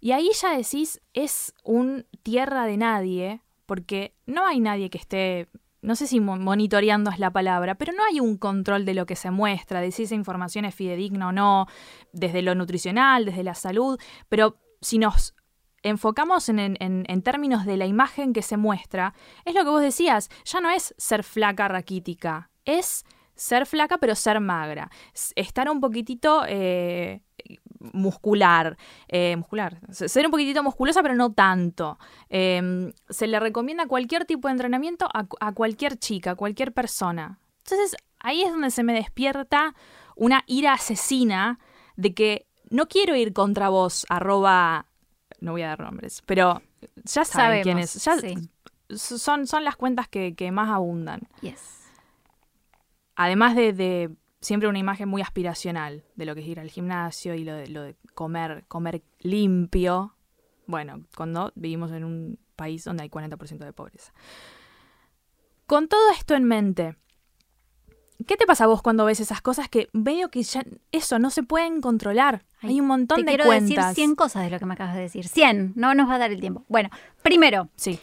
Y 0.00 0.10
ahí 0.12 0.30
ya 0.34 0.56
decís, 0.56 1.00
es 1.14 1.54
un 1.62 2.06
tierra 2.24 2.66
de 2.66 2.76
nadie, 2.76 3.40
porque 3.72 4.12
no 4.26 4.44
hay 4.46 4.60
nadie 4.60 4.90
que 4.90 4.98
esté, 4.98 5.48
no 5.80 5.96
sé 5.96 6.06
si 6.06 6.20
monitoreando 6.20 7.10
es 7.10 7.18
la 7.18 7.30
palabra, 7.30 7.76
pero 7.76 7.94
no 7.94 8.04
hay 8.04 8.20
un 8.20 8.36
control 8.36 8.84
de 8.84 8.92
lo 8.92 9.06
que 9.06 9.16
se 9.16 9.30
muestra, 9.30 9.80
de 9.80 9.90
si 9.92 10.02
esa 10.02 10.14
información 10.14 10.66
es 10.66 10.74
fidedigna 10.74 11.28
o 11.28 11.32
no, 11.32 11.66
desde 12.12 12.42
lo 12.42 12.54
nutricional, 12.54 13.24
desde 13.24 13.42
la 13.42 13.54
salud, 13.54 13.98
pero 14.28 14.58
si 14.82 14.98
nos 14.98 15.34
enfocamos 15.82 16.50
en, 16.50 16.58
en- 16.58 16.76
en- 16.78 17.22
términos 17.22 17.64
de 17.64 17.78
la 17.78 17.86
imagen 17.86 18.34
que 18.34 18.42
se 18.42 18.58
muestra, 18.58 19.14
es 19.46 19.54
lo 19.54 19.64
que 19.64 19.70
vos 19.70 19.80
decías, 19.80 20.28
ya 20.44 20.60
no 20.60 20.68
es 20.68 20.94
ser 20.98 21.24
flaca 21.24 21.66
raquítica, 21.66 22.50
es 22.66 23.06
ser 23.34 23.64
flaca 23.64 23.96
pero 23.96 24.14
ser 24.16 24.38
magra, 24.40 24.90
estar 25.34 25.70
un 25.70 25.80
poquitito 25.80 26.42
eh, 26.46 27.22
muscular, 27.92 28.76
eh, 29.08 29.36
muscular, 29.36 29.80
ser 29.90 30.26
un 30.26 30.30
poquitito 30.30 30.62
musculosa 30.62 31.02
pero 31.02 31.14
no 31.14 31.32
tanto. 31.32 31.98
Eh, 32.30 32.92
se 33.08 33.26
le 33.26 33.40
recomienda 33.40 33.86
cualquier 33.86 34.24
tipo 34.24 34.48
de 34.48 34.52
entrenamiento 34.52 35.08
a, 35.12 35.24
cu- 35.24 35.36
a 35.40 35.52
cualquier 35.52 35.96
chica, 35.98 36.32
a 36.32 36.34
cualquier 36.36 36.72
persona. 36.72 37.38
Entonces 37.64 37.96
ahí 38.20 38.42
es 38.42 38.50
donde 38.52 38.70
se 38.70 38.82
me 38.82 38.92
despierta 38.94 39.74
una 40.16 40.44
ira 40.46 40.74
asesina 40.74 41.58
de 41.96 42.14
que 42.14 42.46
no 42.70 42.86
quiero 42.88 43.16
ir 43.16 43.32
contra 43.32 43.68
vos, 43.68 44.06
arroba, 44.08 44.86
no 45.40 45.52
voy 45.52 45.62
a 45.62 45.68
dar 45.68 45.80
nombres, 45.80 46.22
pero 46.26 46.62
ya 47.04 47.24
saben 47.24 47.62
Sabemos, 47.62 47.62
quiénes, 47.64 48.04
ya 48.04 48.18
sí. 48.18 48.34
son, 48.96 49.46
son 49.46 49.64
las 49.64 49.76
cuentas 49.76 50.08
que, 50.08 50.34
que 50.34 50.50
más 50.52 50.70
abundan. 50.70 51.20
Yes. 51.40 51.80
Además 53.14 53.54
de, 53.56 53.72
de 53.72 54.10
siempre 54.42 54.68
una 54.68 54.78
imagen 54.78 55.08
muy 55.08 55.22
aspiracional 55.22 56.04
de 56.16 56.26
lo 56.26 56.34
que 56.34 56.42
es 56.42 56.46
ir 56.48 56.60
al 56.60 56.68
gimnasio 56.68 57.34
y 57.34 57.44
lo 57.44 57.54
de, 57.54 57.68
lo 57.68 57.82
de 57.82 57.96
comer, 58.14 58.64
comer 58.68 59.02
limpio. 59.20 60.14
Bueno, 60.66 61.04
cuando 61.16 61.52
vivimos 61.54 61.90
en 61.92 62.04
un 62.04 62.38
país 62.56 62.84
donde 62.84 63.04
hay 63.04 63.08
40% 63.08 63.58
de 63.58 63.72
pobreza. 63.72 64.12
Con 65.66 65.88
todo 65.88 66.10
esto 66.10 66.34
en 66.34 66.44
mente, 66.44 66.96
¿qué 68.26 68.36
te 68.36 68.46
pasa 68.46 68.64
a 68.64 68.66
vos 68.66 68.82
cuando 68.82 69.04
ves 69.04 69.20
esas 69.20 69.40
cosas 69.40 69.68
que 69.68 69.88
veo 69.92 70.28
que 70.30 70.42
ya 70.42 70.62
eso 70.90 71.18
no 71.18 71.30
se 71.30 71.42
pueden 71.42 71.80
controlar? 71.80 72.44
Ay, 72.60 72.70
hay 72.70 72.80
un 72.80 72.86
montón 72.88 73.18
Te 73.18 73.22
de 73.22 73.28
quiero 73.28 73.44
cuentas. 73.44 73.68
decir 73.68 73.94
100 73.94 74.14
cosas 74.16 74.44
de 74.44 74.50
lo 74.50 74.58
que 74.58 74.66
me 74.66 74.74
acabas 74.74 74.94
de 74.94 75.02
decir. 75.02 75.26
100, 75.26 75.72
no 75.76 75.94
nos 75.94 76.08
va 76.08 76.16
a 76.16 76.18
dar 76.18 76.30
el 76.32 76.40
tiempo. 76.40 76.64
Bueno, 76.68 76.90
primero, 77.22 77.68
Sí, 77.76 77.98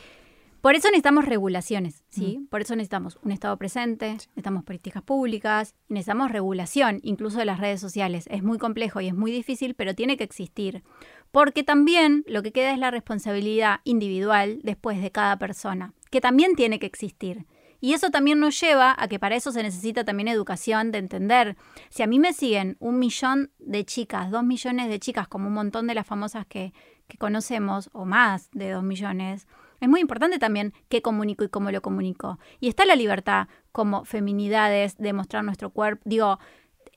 por 0.61 0.75
eso 0.75 0.89
necesitamos 0.89 1.25
regulaciones, 1.25 2.03
¿sí? 2.09 2.39
Mm. 2.39 2.47
Por 2.47 2.61
eso 2.61 2.75
necesitamos 2.75 3.17
un 3.23 3.31
Estado 3.31 3.55
presente, 3.57 4.11
necesitamos 4.11 4.63
políticas 4.63 5.03
públicas, 5.03 5.75
necesitamos 5.87 6.31
regulación, 6.31 6.99
incluso 7.03 7.39
de 7.39 7.45
las 7.45 7.59
redes 7.59 7.79
sociales. 7.79 8.25
Es 8.29 8.43
muy 8.43 8.57
complejo 8.57 8.99
y 8.99 9.07
es 9.07 9.15
muy 9.15 9.31
difícil, 9.31 9.73
pero 9.75 9.95
tiene 9.95 10.17
que 10.17 10.23
existir. 10.23 10.83
Porque 11.31 11.63
también 11.63 12.23
lo 12.27 12.43
que 12.43 12.51
queda 12.51 12.71
es 12.71 12.79
la 12.79 12.91
responsabilidad 12.91 13.79
individual 13.83 14.59
después 14.63 15.01
de 15.01 15.11
cada 15.11 15.37
persona, 15.37 15.93
que 16.11 16.21
también 16.21 16.55
tiene 16.55 16.79
que 16.79 16.87
existir. 16.87 17.45
Y 17.81 17.93
eso 17.93 18.09
también 18.09 18.39
nos 18.39 18.59
lleva 18.59 18.93
a 18.97 19.07
que 19.07 19.19
para 19.19 19.35
eso 19.35 19.51
se 19.51 19.63
necesita 19.63 20.03
también 20.03 20.27
educación 20.27 20.91
de 20.91 20.97
entender. 20.97 21.55
Si 21.89 22.03
a 22.03 22.07
mí 22.07 22.19
me 22.19 22.33
siguen 22.33 22.75
un 22.79 22.99
millón 22.99 23.51
de 23.59 23.85
chicas, 23.85 24.31
dos 24.31 24.43
millones 24.43 24.89
de 24.89 24.99
chicas, 24.99 25.29
como 25.29 25.47
un 25.47 25.53
montón 25.53 25.87
de 25.87 25.95
las 25.95 26.05
famosas 26.05 26.45
que, 26.45 26.73
que 27.07 27.17
conocemos, 27.17 27.89
o 27.93 28.03
más 28.03 28.49
de 28.51 28.71
dos 28.71 28.83
millones, 28.83 29.47
es 29.79 29.89
muy 29.89 30.01
importante 30.01 30.39
también 30.39 30.73
qué 30.89 31.01
comunico 31.01 31.43
y 31.43 31.49
cómo 31.49 31.71
lo 31.71 31.81
comunico. 31.81 32.39
Y 32.59 32.67
está 32.69 32.85
la 32.85 32.95
libertad 32.95 33.47
como 33.71 34.05
feminidades, 34.05 34.97
de 34.97 35.13
mostrar 35.13 35.43
nuestro 35.43 35.69
cuerpo. 35.69 36.01
Digo, 36.05 36.39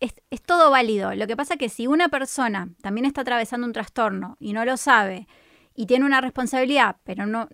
es, 0.01 0.15
es 0.31 0.43
todo 0.43 0.71
válido. 0.71 1.15
Lo 1.15 1.27
que 1.27 1.37
pasa 1.37 1.57
que 1.57 1.69
si 1.69 1.87
una 1.87 2.09
persona 2.09 2.69
también 2.83 3.05
está 3.05 3.21
atravesando 3.21 3.67
un 3.67 3.73
trastorno 3.73 4.37
y 4.41 4.53
no 4.53 4.65
lo 4.65 4.77
sabe 4.77 5.29
y 5.75 5.87
tiene 5.87 6.05
una 6.05 6.21
responsabilidad, 6.21 6.97
pero 7.05 7.25
no, 7.25 7.49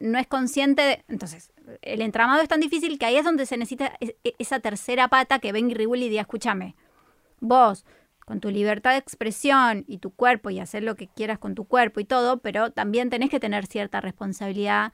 no 0.00 0.18
es 0.18 0.26
consciente 0.26 0.82
de... 0.82 1.04
Entonces, 1.08 1.52
el 1.80 2.02
entramado 2.02 2.42
es 2.42 2.48
tan 2.48 2.60
difícil 2.60 2.98
que 2.98 3.06
ahí 3.06 3.16
es 3.16 3.24
donde 3.24 3.46
se 3.46 3.56
necesita 3.56 3.92
es- 4.00 4.14
e- 4.24 4.34
esa 4.38 4.60
tercera 4.60 5.08
pata 5.08 5.38
que 5.38 5.52
venga 5.52 5.80
y 5.80 5.84
y 5.84 6.08
diga, 6.08 6.20
escúchame, 6.22 6.74
vos 7.40 7.84
con 8.24 8.40
tu 8.40 8.50
libertad 8.50 8.92
de 8.92 8.98
expresión 8.98 9.84
y 9.86 9.98
tu 9.98 10.10
cuerpo 10.10 10.50
y 10.50 10.60
hacer 10.60 10.82
lo 10.82 10.96
que 10.96 11.08
quieras 11.08 11.38
con 11.38 11.54
tu 11.54 11.64
cuerpo 11.64 12.00
y 12.00 12.04
todo, 12.04 12.38
pero 12.38 12.70
también 12.70 13.10
tenés 13.10 13.30
que 13.30 13.40
tener 13.40 13.66
cierta 13.66 14.00
responsabilidad 14.00 14.92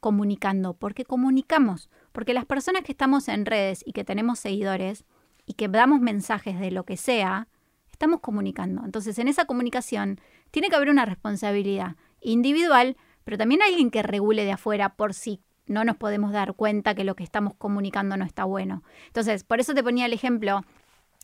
comunicando, 0.00 0.74
porque 0.74 1.04
comunicamos, 1.04 1.90
porque 2.12 2.34
las 2.34 2.44
personas 2.44 2.82
que 2.82 2.92
estamos 2.92 3.28
en 3.28 3.46
redes 3.46 3.82
y 3.84 3.92
que 3.92 4.04
tenemos 4.04 4.38
seguidores 4.38 5.04
y 5.44 5.54
que 5.54 5.68
damos 5.68 6.00
mensajes 6.00 6.60
de 6.60 6.70
lo 6.70 6.84
que 6.84 6.96
sea, 6.96 7.48
estamos 7.90 8.20
comunicando. 8.20 8.84
Entonces, 8.84 9.18
en 9.18 9.28
esa 9.28 9.46
comunicación 9.46 10.20
tiene 10.50 10.68
que 10.68 10.76
haber 10.76 10.90
una 10.90 11.04
responsabilidad 11.04 11.96
individual, 12.20 12.96
pero 13.24 13.38
también 13.38 13.62
alguien 13.62 13.90
que 13.90 14.02
regule 14.02 14.44
de 14.44 14.52
afuera 14.52 14.94
por 14.94 15.14
si 15.14 15.40
no 15.66 15.84
nos 15.84 15.96
podemos 15.96 16.32
dar 16.32 16.54
cuenta 16.54 16.94
que 16.94 17.04
lo 17.04 17.16
que 17.16 17.24
estamos 17.24 17.54
comunicando 17.54 18.16
no 18.16 18.24
está 18.24 18.44
bueno. 18.44 18.82
Entonces, 19.06 19.44
por 19.44 19.60
eso 19.60 19.74
te 19.74 19.82
ponía 19.82 20.06
el 20.06 20.12
ejemplo, 20.12 20.62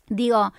digo, 0.07 0.53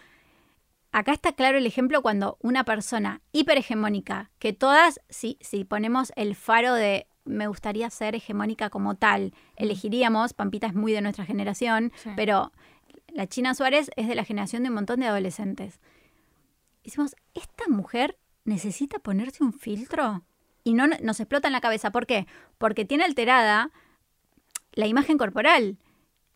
acá 0.98 1.12
está 1.12 1.32
claro 1.32 1.58
el 1.58 1.66
ejemplo 1.66 2.00
cuando 2.00 2.38
una 2.40 2.64
persona 2.64 3.20
hiperhegemónica, 3.32 4.30
que 4.38 4.54
todas, 4.54 4.98
si, 5.10 5.36
si 5.42 5.64
ponemos 5.64 6.10
el 6.16 6.34
faro 6.34 6.72
de 6.72 7.06
me 7.26 7.48
gustaría 7.48 7.90
ser 7.90 8.14
hegemónica 8.14 8.70
como 8.70 8.94
tal, 8.94 9.34
elegiríamos, 9.56 10.32
Pampita 10.32 10.68
es 10.68 10.74
muy 10.74 10.92
de 10.92 11.02
nuestra 11.02 11.26
generación, 11.26 11.92
Sí. 12.02 12.10
pero 12.16 12.50
la 13.08 13.26
China 13.26 13.52
Suárez 13.54 13.90
es 13.96 14.08
de 14.08 14.14
la 14.14 14.24
generación 14.24 14.62
de 14.62 14.70
un 14.70 14.76
montón 14.76 15.00
de 15.00 15.06
adolescentes. 15.06 15.80
Decimos, 16.82 17.14
¿esta 17.34 17.64
mujer 17.68 18.16
necesita 18.44 18.98
ponerse 18.98 19.44
un 19.44 19.52
filtro? 19.52 20.24
Y 20.64 20.72
no 20.72 20.86
nos 20.86 21.20
explota 21.20 21.48
en 21.48 21.52
la 21.52 21.60
cabeza. 21.60 21.90
¿Por 21.92 22.06
qué? 22.06 22.26
Porque 22.58 22.84
tiene 22.86 23.04
alterada 23.04 23.70
la 24.72 24.86
imagen 24.86 25.18
corporal. 25.18 25.78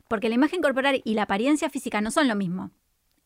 Porque 0.08 0.28
la 0.28 0.34
imagen 0.34 0.60
corporal 0.60 1.00
y 1.04 1.14
la 1.14 1.22
apariencia 1.22 1.70
física 1.70 2.00
no 2.00 2.10
son 2.10 2.28
lo 2.28 2.34
mismo. 2.34 2.72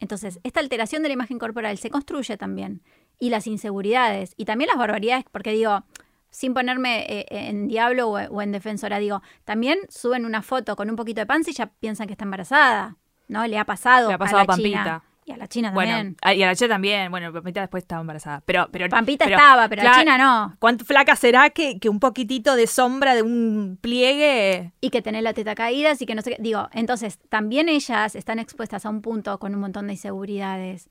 Entonces, 0.00 0.40
esta 0.42 0.61
alteración 0.61 1.02
de 1.02 1.09
la 1.09 1.14
imagen 1.14 1.38
corporal 1.38 1.78
se 1.78 1.90
construye 1.90 2.37
también. 2.37 2.83
Y 3.18 3.30
las 3.30 3.46
inseguridades. 3.46 4.35
Y 4.37 4.44
también 4.44 4.68
las 4.68 4.78
barbaridades, 4.78 5.24
porque 5.30 5.52
digo, 5.52 5.85
sin 6.30 6.52
ponerme 6.52 7.07
eh, 7.09 7.26
en 7.30 7.68
diablo 7.68 8.09
o, 8.09 8.18
o 8.18 8.42
en 8.42 8.52
defensora, 8.52 8.98
digo, 8.98 9.22
también 9.44 9.78
suben 9.88 10.26
una 10.26 10.42
foto 10.42 10.76
con 10.76 10.90
un 10.90 10.96
poquito 10.96 11.20
de 11.20 11.26
panza 11.26 11.50
y 11.50 11.54
ya 11.54 11.66
piensan 11.66 12.07
que 12.07 12.12
está 12.14 12.24
embarazada. 12.24 12.96
¿No? 13.28 13.46
Le 13.46 13.59
ha 13.59 13.64
pasado, 13.64 14.09
Le 14.09 14.14
ha 14.14 14.18
pasado 14.18 14.38
a 14.38 14.40
a 14.40 14.44
la 14.44 14.46
Pampita. 14.46 14.83
China. 14.83 15.04
La 15.44 15.48
China 15.48 15.72
Bueno, 15.72 15.92
también. 15.92 16.16
a- 16.22 16.33
y 16.33 16.42
a 16.42 16.46
la 16.46 16.54
Che 16.57 16.66
también. 16.68 17.11
Bueno, 17.11 17.30
Pampita 17.30 17.61
después 17.61 17.83
estaba 17.85 18.00
embarazada. 18.00 18.42
Pero, 18.46 18.66
pero 18.72 18.88
Pampita 18.88 19.26
pero- 19.26 19.37
estaba, 19.37 19.68
pero 19.68 19.83
la 19.83 19.92
China 19.98 20.16
no. 20.16 20.57
¿Cuánto 20.59 20.87
flaca 20.87 21.16
será 21.16 21.50
que, 21.50 21.78
que 21.78 21.90
un 21.90 22.00
poquitito 22.00 22.57
de 22.57 22.66
sombra 22.66 23.14
de 23.14 23.20
un 23.20 23.78
pliegue? 23.78 24.72
y 24.80 24.88
que 24.88 25.02
tener 25.02 25.22
la 25.22 25.35
teta 25.35 25.54
caída, 25.54 25.90
así 25.90 26.07
que 26.07 26.14
no 26.14 26.22
sé 26.22 26.30
qué. 26.30 26.37
Digo, 26.40 26.70
entonces, 26.72 27.18
también 27.28 27.68
ellas 27.68 28.14
están 28.14 28.38
expuestas 28.38 28.87
a 28.87 28.88
un 28.88 29.02
punto 29.02 29.38
con 29.38 29.54
un 29.54 29.61
montón 29.61 29.87
de 29.88 29.92
inseguridades. 29.92 30.88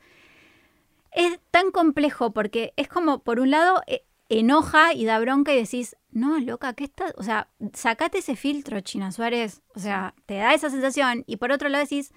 Es 1.12 1.40
tan 1.50 1.72
complejo 1.72 2.32
porque 2.32 2.74
es 2.76 2.88
como, 2.88 3.24
por 3.24 3.40
un 3.40 3.50
lado, 3.50 3.82
e- 3.88 4.04
enoja 4.30 4.94
y 4.94 5.06
da 5.06 5.18
bronca 5.20 5.52
y 5.54 5.58
decís, 5.58 5.96
no, 6.12 6.40
loca, 6.40 6.74
¿qué 6.74 6.84
está? 6.84 7.06
O 7.18 7.24
sea, 7.24 7.50
sacate 7.74 8.20
ese 8.20 8.36
filtro, 8.36 8.82
China 8.82 9.12
Suárez. 9.12 9.64
O 9.76 9.80
sea, 9.80 10.14
te 10.28 10.36
da 10.36 10.54
esa 10.54 10.70
sensación. 10.70 11.24
Y 11.26 11.38
por 11.38 11.52
otro 11.52 11.70
lado 11.70 11.84
decís, 11.84 12.12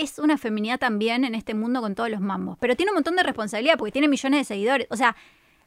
es 0.00 0.18
una 0.18 0.38
feminidad 0.38 0.78
también 0.78 1.24
en 1.24 1.34
este 1.34 1.54
mundo 1.54 1.80
con 1.80 1.94
todos 1.94 2.10
los 2.10 2.20
mambos. 2.20 2.58
Pero 2.58 2.76
tiene 2.76 2.92
un 2.92 2.96
montón 2.96 3.16
de 3.16 3.22
responsabilidad 3.22 3.76
porque 3.78 3.92
tiene 3.92 4.08
millones 4.08 4.40
de 4.40 4.44
seguidores. 4.44 4.86
O 4.90 4.96
sea, 4.96 5.16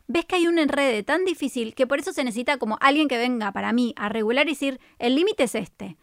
ves 0.07 0.25
que 0.25 0.35
hay 0.35 0.47
un 0.47 0.59
enrede 0.59 1.03
tan 1.03 1.25
difícil 1.25 1.75
que 1.75 1.87
por 1.87 1.99
eso 1.99 2.13
se 2.13 2.23
necesita 2.23 2.57
como 2.57 2.77
alguien 2.81 3.07
que 3.07 3.17
venga 3.17 3.51
para 3.51 3.73
mí 3.73 3.93
a 3.97 4.09
regular 4.09 4.47
y 4.47 4.51
decir, 4.51 4.79
el 4.99 5.15
límite 5.15 5.43
es 5.43 5.55
este. 5.55 5.97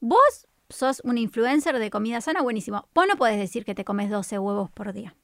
Vos 0.00 0.48
sos 0.68 1.00
un 1.04 1.18
influencer 1.18 1.78
de 1.78 1.90
comida 1.90 2.20
sana, 2.20 2.42
buenísimo. 2.42 2.88
Vos 2.94 3.06
no 3.08 3.16
podés 3.16 3.38
decir 3.38 3.64
que 3.64 3.74
te 3.74 3.84
comes 3.84 4.10
12 4.10 4.38
huevos 4.38 4.70
por 4.70 4.92
día. 4.92 5.14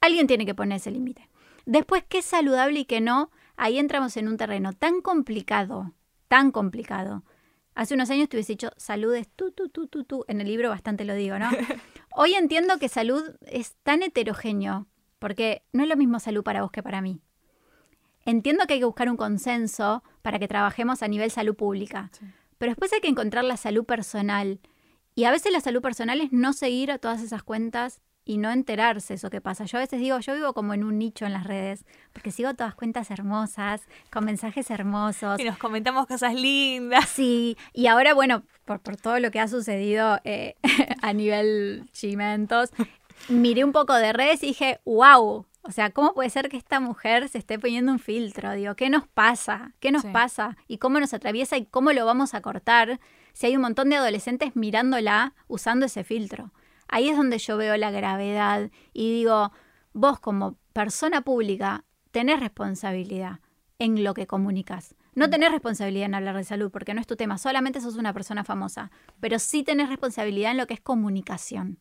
Alguien 0.00 0.26
tiene 0.26 0.44
que 0.44 0.54
poner 0.54 0.76
ese 0.76 0.90
límite. 0.90 1.28
Después, 1.64 2.04
qué 2.08 2.18
es 2.18 2.24
saludable 2.24 2.80
y 2.80 2.84
qué 2.84 3.00
no, 3.00 3.30
ahí 3.56 3.78
entramos 3.78 4.16
en 4.16 4.28
un 4.28 4.36
terreno 4.36 4.72
tan 4.72 5.00
complicado, 5.00 5.92
tan 6.28 6.50
complicado. 6.50 7.24
Hace 7.78 7.94
unos 7.94 8.10
años 8.10 8.28
te 8.28 8.36
hubiese 8.36 8.54
dicho 8.54 8.72
salud 8.76 9.14
es 9.14 9.28
tú, 9.28 9.52
tú, 9.52 9.68
tú, 9.68 9.86
tú, 9.86 10.02
tú. 10.02 10.24
En 10.26 10.40
el 10.40 10.48
libro 10.48 10.68
bastante 10.68 11.04
lo 11.04 11.14
digo, 11.14 11.38
¿no? 11.38 11.48
Hoy 12.12 12.34
entiendo 12.34 12.76
que 12.80 12.88
salud 12.88 13.22
es 13.46 13.76
tan 13.84 14.02
heterogéneo, 14.02 14.88
porque 15.20 15.62
no 15.72 15.84
es 15.84 15.88
lo 15.88 15.96
mismo 15.96 16.18
salud 16.18 16.42
para 16.42 16.62
vos 16.62 16.72
que 16.72 16.82
para 16.82 17.00
mí. 17.00 17.20
Entiendo 18.24 18.66
que 18.66 18.74
hay 18.74 18.80
que 18.80 18.84
buscar 18.84 19.08
un 19.08 19.16
consenso 19.16 20.02
para 20.22 20.40
que 20.40 20.48
trabajemos 20.48 21.04
a 21.04 21.08
nivel 21.08 21.30
salud 21.30 21.54
pública, 21.54 22.10
Sí. 22.18 22.26
pero 22.58 22.70
después 22.70 22.92
hay 22.92 23.00
que 23.00 23.06
encontrar 23.06 23.44
la 23.44 23.56
salud 23.56 23.84
personal. 23.84 24.58
Y 25.14 25.22
a 25.24 25.30
veces 25.30 25.52
la 25.52 25.60
salud 25.60 25.80
personal 25.80 26.20
es 26.20 26.32
no 26.32 26.54
seguir 26.54 26.90
a 26.90 26.98
todas 26.98 27.22
esas 27.22 27.44
cuentas 27.44 28.00
y 28.28 28.36
no 28.36 28.50
enterarse 28.50 29.14
eso 29.14 29.30
que 29.30 29.40
pasa. 29.40 29.64
Yo 29.64 29.78
a 29.78 29.80
veces 29.80 30.00
digo, 30.00 30.18
yo 30.18 30.34
vivo 30.34 30.52
como 30.52 30.74
en 30.74 30.84
un 30.84 30.98
nicho 30.98 31.24
en 31.24 31.32
las 31.32 31.44
redes, 31.44 31.86
porque 32.12 32.30
sigo 32.30 32.52
todas 32.52 32.74
cuentas 32.74 33.10
hermosas, 33.10 33.80
con 34.12 34.26
mensajes 34.26 34.70
hermosos. 34.70 35.40
Y 35.40 35.44
nos 35.44 35.56
comentamos 35.56 36.06
cosas 36.06 36.34
lindas. 36.34 37.08
Sí, 37.08 37.56
y 37.72 37.86
ahora, 37.86 38.12
bueno, 38.12 38.42
por, 38.66 38.80
por 38.80 38.96
todo 38.96 39.18
lo 39.18 39.30
que 39.30 39.40
ha 39.40 39.48
sucedido 39.48 40.20
eh, 40.24 40.56
a 41.00 41.14
nivel 41.14 41.88
chimentos, 41.92 42.68
miré 43.30 43.64
un 43.64 43.72
poco 43.72 43.94
de 43.94 44.12
redes 44.12 44.42
y 44.42 44.48
dije, 44.48 44.78
wow, 44.84 45.46
o 45.62 45.70
sea, 45.72 45.88
¿cómo 45.90 46.12
puede 46.12 46.28
ser 46.28 46.50
que 46.50 46.58
esta 46.58 46.80
mujer 46.80 47.30
se 47.30 47.38
esté 47.38 47.58
poniendo 47.58 47.90
un 47.92 47.98
filtro? 47.98 48.52
Digo, 48.52 48.74
¿qué 48.74 48.90
nos 48.90 49.08
pasa? 49.08 49.72
¿Qué 49.80 49.90
nos 49.90 50.02
Sí. 50.02 50.08
pasa? 50.12 50.58
¿Y 50.66 50.76
cómo 50.76 51.00
nos 51.00 51.14
atraviesa 51.14 51.56
y 51.56 51.64
cómo 51.64 51.92
lo 51.92 52.04
vamos 52.04 52.34
a 52.34 52.42
cortar 52.42 53.00
si 53.32 53.46
hay 53.46 53.56
un 53.56 53.62
montón 53.62 53.88
de 53.88 53.96
adolescentes 53.96 54.54
mirándola 54.54 55.32
usando 55.46 55.86
ese 55.86 56.04
filtro? 56.04 56.52
Ahí 56.88 57.08
es 57.08 57.16
donde 57.16 57.38
yo 57.38 57.56
veo 57.56 57.76
la 57.76 57.90
gravedad 57.90 58.70
y 58.92 59.12
digo, 59.12 59.52
vos 59.92 60.20
como 60.20 60.56
persona 60.72 61.20
pública 61.22 61.84
tenés 62.10 62.40
responsabilidad. 62.40 63.40
en 63.80 64.02
lo 64.02 64.12
que 64.12 64.26
comunicas. 64.26 64.96
No 65.14 65.30
tenés 65.30 65.52
responsabilidad 65.52 66.06
en 66.06 66.14
hablar 66.16 66.36
de 66.36 66.42
salud 66.42 66.70
porque 66.72 66.94
no 66.94 67.00
es 67.00 67.06
tu 67.06 67.14
tema, 67.14 67.38
solamente 67.38 67.80
sos 67.80 67.96
una 67.96 68.12
persona 68.12 68.42
famosa, 68.42 68.90
pero 69.20 69.38
sí 69.38 69.62
tenés 69.62 69.88
responsabilidad 69.88 70.50
en 70.50 70.56
lo 70.56 70.66
que 70.66 70.74
es 70.74 70.80
comunicación. 70.80 71.78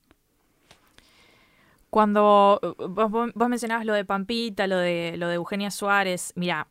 Cuando 1.89 2.59
uh, 2.61 2.87
vos, 2.87 3.31
vos 3.33 3.49
mencionabas 3.49 3.85
lo 3.85 3.93
de 3.93 4.05
Pampita, 4.05 4.67
lo 4.67 4.77
de, 4.77 5.15
lo 5.17 5.27
de 5.27 5.35
Eugenia 5.35 5.71
Suárez, 5.71 6.33
mira, 6.35 6.67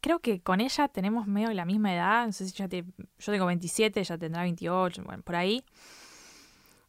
creo 0.00 0.18
que 0.18 0.42
con 0.42 0.60
ella 0.60 0.88
tenemos 0.88 1.26
medio 1.26 1.50
la 1.52 1.64
misma 1.64 1.94
edad, 1.94 2.26
no 2.26 2.32
sé 2.32 2.46
si 2.46 2.52
ya 2.52 2.68
te, 2.68 2.84
yo 3.18 3.32
tengo 3.32 3.46
27, 3.46 4.00
ella 4.00 4.18
tendrá 4.18 4.42
28, 4.42 5.02
bueno, 5.04 5.22
por 5.22 5.36
ahí. 5.36 5.64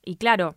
Y 0.06 0.16
claro, 0.18 0.56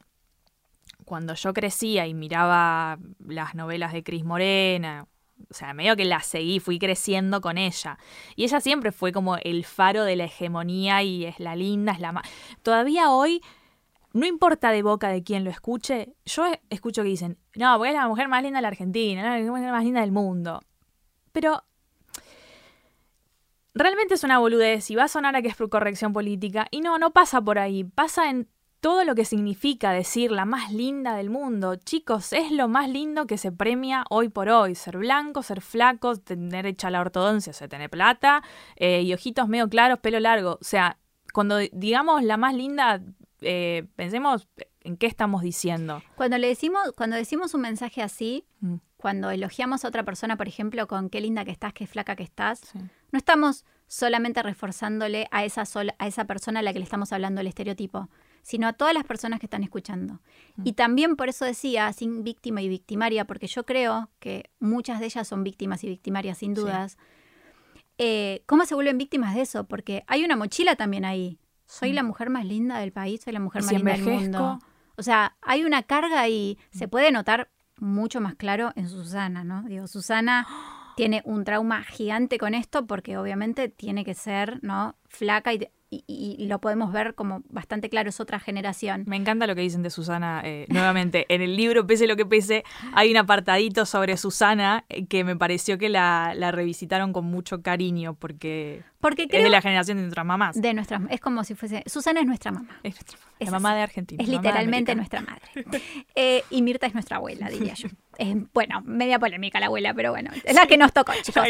cuando 1.05 1.35
yo 1.35 1.53
crecía 1.55 2.07
y 2.07 2.15
miraba 2.15 2.99
las 3.27 3.55
novelas 3.55 3.93
de 3.93 4.03
Cris 4.03 4.25
Morena, 4.25 5.07
o 5.51 5.55
sea, 5.55 5.73
medio 5.73 5.97
que 5.97 6.05
la 6.05 6.21
seguí, 6.21 6.61
fui 6.61 6.79
creciendo 6.79 7.41
con 7.41 7.59
ella. 7.59 7.99
Y 8.37 8.45
ella 8.45 8.61
siempre 8.61 8.93
fue 8.93 9.13
como 9.13 9.37
el 9.37 9.65
faro 9.65 10.05
de 10.05 10.17
la 10.17 10.25
hegemonía 10.25 11.03
y 11.03 11.25
es 11.25 11.41
la 11.41 11.57
linda, 11.57 11.93
es 11.93 12.01
la 12.01 12.13
más... 12.13 12.29
Todavía 12.63 13.11
hoy, 13.11 13.41
no 14.13 14.27
importa 14.27 14.71
de 14.71 14.83
boca 14.83 15.09
de 15.09 15.23
quién 15.23 15.45
lo 15.45 15.51
escuche, 15.51 16.15
yo 16.27 16.45
escucho 16.71 17.03
que 17.03 17.09
dicen, 17.09 17.39
no, 17.55 17.77
porque 17.77 17.91
es 17.91 17.97
la 17.97 18.09
mujer 18.09 18.29
más 18.29 18.43
linda 18.43 18.59
de 18.59 18.63
la 18.63 18.69
Argentina, 18.69 19.23
¿no? 19.23 19.45
la 19.45 19.51
mujer 19.51 19.73
más 19.73 19.85
linda 19.85 20.01
del 20.01 20.13
mundo. 20.13 20.61
Pero 21.33 21.63
realmente 23.75 24.15
es 24.15 24.25
una 24.25 24.39
boludez 24.39 24.91
y 24.91 24.97
va 24.97 25.05
a 25.05 25.09
sonar 25.09 25.37
a 25.37 25.43
que 25.43 25.49
es 25.49 25.57
corrección 25.71 26.13
política. 26.13 26.67
Y 26.71 26.81
no, 26.81 26.99
no 26.99 27.13
pasa 27.13 27.41
por 27.41 27.59
ahí. 27.59 27.85
Pasa 27.85 28.29
en 28.29 28.49
todo 28.81 29.05
lo 29.05 29.15
que 29.15 29.25
significa 29.25 29.93
decir 29.93 30.31
la 30.31 30.45
más 30.45 30.73
linda 30.73 31.17
del 31.17 31.31
mundo. 31.31 31.77
Chicos, 31.77 32.33
es 32.33 32.53
lo 32.53 32.69
más 32.69 32.89
lindo 32.89 33.27
que 33.27 33.39
se 33.39 33.51
premia 33.51 34.05
hoy 34.11 34.29
por 34.29 34.49
hoy. 34.49 34.75
Ser 34.75 34.99
blanco, 34.99 35.43
ser 35.43 35.61
flaco, 35.61 36.17
tener 36.17 36.67
hecha 36.67 36.91
la 36.91 37.01
ortodoncia, 37.01 37.51
o 37.51 37.55
sea, 37.55 37.69
tener 37.69 37.91
plata, 37.91 38.43
eh, 38.77 39.03
y 39.03 39.13
ojitos 39.15 39.49
medio 39.49 39.69
claros, 39.69 39.99
pelo 39.99 40.21
largo. 40.21 40.59
O 40.61 40.65
sea, 40.65 40.99
cuando 41.33 41.59
digamos 41.73 42.23
la 42.23 42.37
más 42.37 42.55
linda, 42.55 43.01
eh, 43.41 43.87
pensemos 43.97 44.49
en 44.81 44.97
qué 44.97 45.07
estamos 45.07 45.43
diciendo. 45.43 46.03
Cuando 46.17 46.39
le 46.39 46.49
decimos, 46.49 46.93
cuando 46.97 47.17
decimos 47.17 47.55
un 47.55 47.63
mensaje 47.63 48.03
así, 48.03 48.47
mm. 48.61 48.77
cuando 48.97 49.31
elogiamos 49.31 49.85
a 49.85 49.89
otra 49.89 50.05
persona, 50.05 50.37
por 50.37 50.49
ejemplo, 50.49 50.87
con 50.87 51.11
qué 51.11 51.21
linda 51.21 51.45
que 51.45 51.51
estás, 51.51 51.73
qué 51.73 51.87
flaca 51.87 52.17
que 52.17 52.23
estás, 52.23 52.73
no 52.75 53.19
estamos 53.19 53.65
solamente 53.87 54.43
reforzándole 54.43 55.27
a 55.31 55.45
esa, 55.45 55.65
a 55.99 56.07
esa 56.07 56.25
persona 56.27 56.61
a 56.61 56.63
la 56.63 56.73
que 56.73 56.79
le 56.79 56.85
estamos 56.85 57.13
hablando 57.13 57.41
el 57.41 57.47
estereotipo, 57.47 58.09
sino 58.49 58.67
a 58.67 58.73
todas 58.73 58.95
las 58.95 59.05
personas 59.05 59.41
que 59.41 59.45
están 59.45 59.63
escuchando. 59.63 60.23
Mm. 60.57 60.63
Y 60.65 60.73
también 60.73 61.17
por 61.17 61.29
eso 61.29 61.45
decía, 61.45 61.93
sin 61.93 62.25
víctima 62.25 62.63
y 62.63 62.69
victimaria, 62.71 63.27
porque 63.27 63.47
yo 63.47 63.67
creo 63.67 64.09
que 64.21 64.49
muchas 64.59 65.01
de 65.01 65.05
ellas 65.05 65.29
son 65.29 65.45
víctimas 65.45 65.85
y 65.85 65.89
victimarias, 65.89 66.39
sin 66.39 66.55
dudas. 66.55 66.97
Eh, 67.99 68.43
¿Cómo 68.47 68.65
se 68.65 68.75
vuelven 68.75 68.97
víctimas 68.97 69.35
de 69.35 69.43
eso? 69.43 69.65
Porque 69.65 70.03
hay 70.07 70.25
una 70.25 70.35
mochila 70.35 70.77
también 70.77 71.05
ahí. 71.05 71.39
Soy 71.67 71.93
la 71.93 72.03
mm. 72.03 72.07
mujer 72.07 72.31
más 72.31 72.47
linda 72.47 72.79
del 72.79 72.91
país, 72.91 73.21
soy 73.23 73.35
la 73.35 73.41
mujer 73.41 73.65
más 73.65 73.73
linda 73.75 73.93
del 73.93 74.03
mundo. 74.03 74.61
O 74.97 75.03
sea, 75.03 75.37
hay 75.43 75.65
una 75.65 75.83
carga 75.83 76.27
y 76.27 76.57
se 76.71 76.87
mm. 76.87 76.91
puede 76.91 77.13
notar 77.13 77.51
mucho 77.77 78.23
más 78.23 78.35
claro 78.35 78.73
en 78.77 78.89
Susana, 78.89 79.45
¿no? 79.45 79.65
Digo, 79.65 79.87
Susana 79.89 80.49
tiene 80.97 81.21
un 81.27 81.45
trauma 81.45 81.85
gigante 81.85 82.39
con 82.39 82.55
esto 82.55 82.87
porque 82.87 83.19
obviamente 83.19 83.69
tiene 83.69 84.07
que 84.07 84.15
ser, 84.15 84.59
¿no? 84.63 84.97
Flaca 85.07 85.53
y 85.53 85.69
y, 85.91 86.47
lo 86.49 86.61
podemos 86.61 86.93
ver 86.93 87.15
como 87.15 87.43
bastante 87.49 87.89
claro, 87.89 88.11
es 88.11 88.21
otra 88.21 88.39
generación. 88.39 89.05
Me 89.07 89.17
encanta 89.17 89.47
lo 89.47 89.55
que 89.55 89.63
dicen 89.63 89.83
de 89.83 89.91
Susana 89.91 90.43
eh, 90.45 90.67
nuevamente. 90.69 91.25
En 91.29 91.41
el 91.41 91.57
libro, 91.57 91.87
pese 91.87 92.07
lo 92.07 92.17
que 92.17 92.27
pese, 92.27 92.65
hay 92.93 93.11
un 93.11 93.17
apartadito 93.17 93.87
sobre 93.87 94.17
Susana 94.17 94.85
eh, 94.89 95.07
que 95.07 95.25
me 95.25 95.37
pareció 95.37 95.79
que 95.79 95.89
la, 95.89 96.35
revisitaron 96.53 97.13
con 97.13 97.25
mucho 97.25 97.63
cariño 97.63 98.15
porque, 98.15 98.83
porque 99.01 99.29
es 99.31 99.43
de 99.43 99.49
la 99.49 99.63
generación 99.63 99.97
de 99.97 100.03
nuestras 100.05 100.27
mamás. 100.27 100.61
De 100.61 100.75
nuestras, 100.75 101.01
es 101.11 101.21
como 101.21 101.43
si 101.45 101.55
fuese. 101.55 101.83
Susana 101.87 102.21
es 102.21 102.27
nuestra 102.27 102.53
mamá. 102.53 102.81
Es 102.83 102.99
la 103.41 103.51
mamá 103.51 103.75
de 103.75 103.83
Argentina. 103.83 104.23
Es 104.23 104.29
literalmente 104.29 104.95
nuestra 104.95 105.23
madre. 105.23 105.43
Eh, 106.15 106.43
y 106.51 106.63
Mirta 106.63 106.87
es 106.87 106.95
nuestra 106.95 107.17
abuela, 107.17 107.49
diría 107.49 107.75
yo. 107.75 107.89
bueno, 108.53 108.83
media 108.83 109.19
polémica 109.19 109.61
la 109.61 109.67
abuela, 109.67 109.95
pero 109.95 110.11
bueno, 110.11 110.31
es 110.45 110.55
la 110.55 110.67
que 110.67 110.77
nos 110.77 110.93
tocó, 110.93 111.13
chicos. 111.23 111.45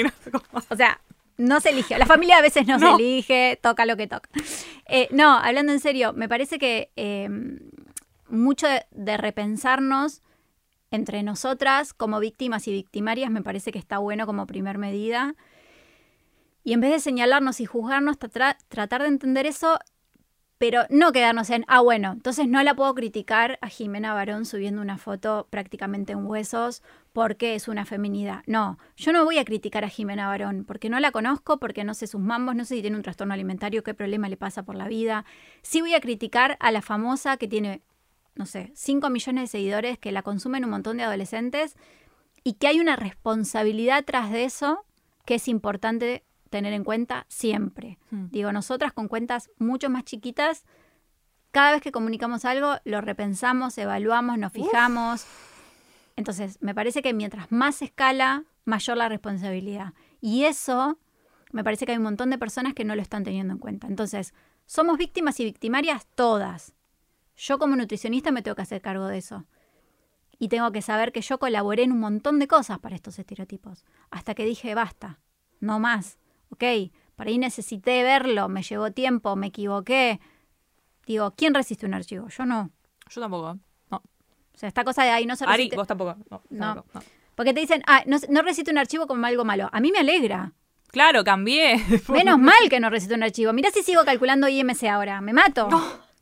O 0.69 0.77
sea, 0.77 1.01
no 1.39 1.61
se 1.61 1.71
elige. 1.71 1.97
La 1.97 2.05
familia 2.05 2.39
a 2.39 2.43
veces 2.43 2.67
no, 2.67 2.79
se 2.79 2.91
elige, 2.91 3.59
toca 3.63 3.87
lo 3.87 3.97
que 3.97 4.07
toca. 4.07 4.29
Eh, 4.87 5.09
no, 5.11 5.39
hablando 5.39 5.73
en 5.73 5.81
serio, 5.81 6.13
me 6.13 6.29
parece 6.29 6.59
que 6.59 6.91
em, 6.97 7.59
mucho 8.29 8.67
de, 8.91 9.17
repensarnos 9.17 10.21
entre 10.91 11.23
nosotras 11.23 11.95
como 11.95 12.21
víctimas 12.21 12.67
y 12.69 12.73
victimarias 12.73 13.31
me 13.31 13.43
parece 13.43 13.73
que 13.73 13.79
está 13.79 13.99
bueno 13.99 14.27
como 14.27 14.47
primer 14.47 14.79
medida. 14.79 15.35
Y 16.65 16.73
en 16.73 16.81
vez 16.81 16.91
de 16.91 17.01
señalarnos 17.01 17.61
y 17.61 17.67
juzgarnos, 17.67 18.19
tratar 18.19 19.03
de 19.03 19.09
entender 19.09 19.47
eso 19.47 19.79
pero 20.59 20.83
no 20.91 21.13
quedarnos 21.13 21.51
en, 21.51 21.65
ah, 21.69 21.81
bueno, 21.81 22.13
entonces 22.13 22.49
no 22.49 22.63
la 22.63 22.75
puedo 22.75 22.93
criticar 22.95 23.59
a 23.63 23.69
Jimena 23.69 24.13
Barón 24.13 24.45
subiendo 24.45 24.83
una 24.83 24.99
foto 24.99 25.47
prácticamente 25.51 26.13
en 26.13 26.27
huesos 26.27 26.83
porque 27.13 27.55
es 27.55 27.69
una 27.69 27.85
feminidad. 27.85 28.43
No, 28.47 28.79
yo 28.97 29.13
no 29.13 29.25
voy 29.25 29.39
a 29.39 29.45
criticar 29.45 29.85
a 29.85 29.89
Jimena 29.89 30.27
Barón 30.27 30.65
porque 30.65 30.91
no 30.91 30.99
la 30.99 31.13
conozco, 31.13 31.59
porque 31.59 31.85
no 31.85 31.95
sé 31.95 32.09
sus 32.09 32.21
mambos, 32.21 32.57
no 32.57 32.65
sé 32.65 32.75
si 32.75 32.81
tiene 32.81 32.97
un 32.97 33.03
trastorno 33.03 33.35
alimentario, 33.35 33.85
qué 33.85 33.95
problema 33.95 34.29
le 34.29 34.37
pasa 34.37 34.65
por 34.65 34.75
la 34.75 34.89
vida. 34.89 35.25
Sí 35.63 35.81
voy 35.81 35.95
a 35.95 36.01
criticar 36.01 36.57
a 36.59 36.73
la 36.73 36.83
famosa 36.83 37.37
que 37.37 37.47
tiene, 37.47 37.83
no 38.35 38.45
sé, 38.45 38.73
5 38.75 39.11
millones 39.11 39.45
de 39.45 39.47
seguidores, 39.47 39.99
que 39.99 40.11
la 40.11 40.23
consumen 40.23 40.65
un 40.65 40.71
montón 40.71 40.97
de 40.97 41.05
adolescentes 41.05 41.77
y 42.43 42.55
que 42.55 42.67
hay 42.67 42.81
una 42.81 42.97
responsabilidad 42.97 44.05
tras 44.05 44.33
de 44.33 44.45
eso 44.45 44.85
que 45.25 45.37
es 45.37 45.47
importante 45.47 46.25
tener 46.49 46.73
en 46.73 46.85
cuenta 46.85 47.27
siempre. 47.29 47.99
Hmm. 48.11 48.27
Digo, 48.31 48.53
nosotras 48.53 48.93
con 48.93 49.09
cuentas 49.09 49.51
mucho 49.59 49.91
más 49.91 50.05
chiquitas, 50.05 50.65
cada 51.51 51.73
vez 51.73 51.83
que 51.83 51.93
comunicamos 51.93 52.45
algo, 52.45 52.77
lo 52.85 53.01
repensamos, 53.01 53.79
evaluamos, 53.79 54.39
nos 54.39 54.53
fijamos. 54.53 55.27
Entonces, 56.17 56.59
me 56.61 56.75
parece 56.75 57.03
que 57.03 57.15
mientras 57.15 57.51
más 57.51 57.81
escala, 57.81 58.45
mayor 58.65 58.97
la 58.97 59.09
responsabilidad. 59.09 59.95
Y 60.21 60.45
eso, 60.45 60.99
me 61.53 61.65
parece 61.65 61.87
que 61.87 61.93
hay 61.93 61.99
un 61.99 62.05
montón 62.05 62.31
de 62.31 62.39
personas 62.39 62.75
que 62.75 62.85
no 62.85 62.95
lo 62.95 63.03
están 63.03 63.25
teniendo 63.25 63.55
en 63.55 63.59
cuenta. 63.59 63.87
Entonces, 63.87 64.35
somos 64.67 64.99
víctimas 64.99 65.41
y 65.41 65.45
victimarias 65.45 66.07
todas. 66.15 66.75
Yo 67.37 67.59
como 67.59 67.77
nutricionista 67.77 68.31
me 68.31 68.43
tengo 68.43 68.57
que 68.57 68.63
hacer 68.63 68.83
cargo 68.83 69.07
de 69.07 69.19
eso. 69.19 69.47
Y 70.39 70.49
tengo 70.49 70.71
que 70.71 70.83
saber 70.83 71.13
que 71.13 71.23
yo 71.23 71.39
colaboré 71.39 71.85
en 71.85 71.93
un 71.93 72.01
montón 72.01 72.39
de 72.39 72.47
cosas 72.47 72.79
para 72.79 72.95
estos 72.95 73.19
estereotipos. 73.19 73.85
Hasta 74.11 74.35
que 74.35 74.45
dije, 74.45 74.75
basta, 74.75 75.19
no 75.61 75.79
más 75.79 76.19
ok, 76.51 76.65
para 77.17 77.31
ahí 77.31 77.39
necesité 77.39 78.03
verlo, 78.03 78.49
me 78.49 78.63
llevó 78.63 78.93
tiempo, 78.93 79.35
me 79.37 79.49
equivoqué. 79.49 80.21
Digo, 81.07 81.35
¿quién 81.37 81.55
resiste 81.55 81.87
un 81.87 81.95
archivo? 81.95 82.29
Yo 82.29 82.47
no. 82.47 82.71
Yo 83.11 83.21
tampoco, 83.21 83.59
no. 83.91 83.97
O 83.97 84.59
sea, 84.59 84.69
esta 84.69 84.85
cosa 84.85 85.03
de 85.03 85.11
ahí 85.11 85.27
no 85.27 85.35
se 85.35 85.47
resiste. 85.47 85.75
Ari, 85.75 85.77
vos 85.77 85.87
tampoco. 85.87 86.17
No, 86.51 86.85
Porque 87.35 87.55
te 87.55 87.61
dicen, 87.61 87.83
ah, 87.87 88.03
no, 88.07 88.19
no 88.29 88.43
resiste 88.43 88.71
un 88.71 88.79
archivo 88.79 89.07
como 89.07 89.27
algo 89.27 89.45
malo. 89.45 89.69
A 89.73 89.81
mí 89.81 89.91
me 89.91 89.99
alegra. 89.99 90.53
Claro, 90.89 91.25
cambié. 91.25 91.83
Menos 92.09 92.39
mal 92.39 92.69
que 92.71 92.81
no 92.81 92.91
resiste 92.91 93.15
un 93.15 93.23
archivo. 93.23 93.53
Mira 93.53 93.71
si 93.71 93.83
sigo 93.83 94.05
calculando 94.05 94.49
IMC 94.49 94.85
ahora. 94.85 95.21
Me 95.21 95.33
mato. 95.33 95.69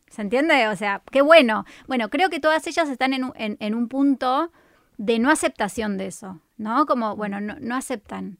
¿Se 0.08 0.22
entiende? 0.22 0.68
O 0.68 0.76
sea, 0.76 1.02
qué 1.10 1.20
bueno. 1.20 1.64
Bueno, 1.86 2.08
creo 2.08 2.30
que 2.30 2.40
todas 2.40 2.66
ellas 2.66 2.88
están 2.88 3.12
en 3.12 3.24
un, 3.24 3.32
en, 3.36 3.74
un 3.74 3.88
punto 3.88 4.50
de 4.96 5.18
no 5.18 5.30
aceptación 5.30 5.98
de 5.98 6.06
eso, 6.06 6.40
¿no? 6.56 6.86
Como, 6.86 7.16
bueno, 7.16 7.40
no, 7.40 7.56
no 7.60 7.76
aceptan 7.76 8.38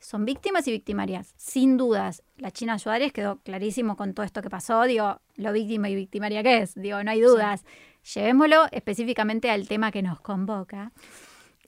son 0.00 0.24
víctimas 0.24 0.66
y 0.66 0.72
victimarias, 0.72 1.34
sin 1.36 1.76
dudas. 1.76 2.22
La 2.36 2.50
China 2.50 2.78
Suárez 2.78 3.12
quedó 3.12 3.36
clarísimo 3.38 3.96
con 3.96 4.14
todo 4.14 4.24
esto 4.24 4.42
que 4.42 4.50
pasó, 4.50 4.82
digo, 4.84 5.20
lo 5.36 5.52
víctima 5.52 5.88
y 5.90 5.94
victimaria 5.94 6.42
que 6.42 6.58
es, 6.58 6.74
digo, 6.74 7.02
no 7.04 7.10
hay 7.10 7.20
dudas. 7.20 7.64
Llevémoslo 8.14 8.66
específicamente 8.72 9.50
al 9.50 9.68
tema 9.68 9.92
que 9.92 10.02
nos 10.02 10.20
convoca. 10.20 10.92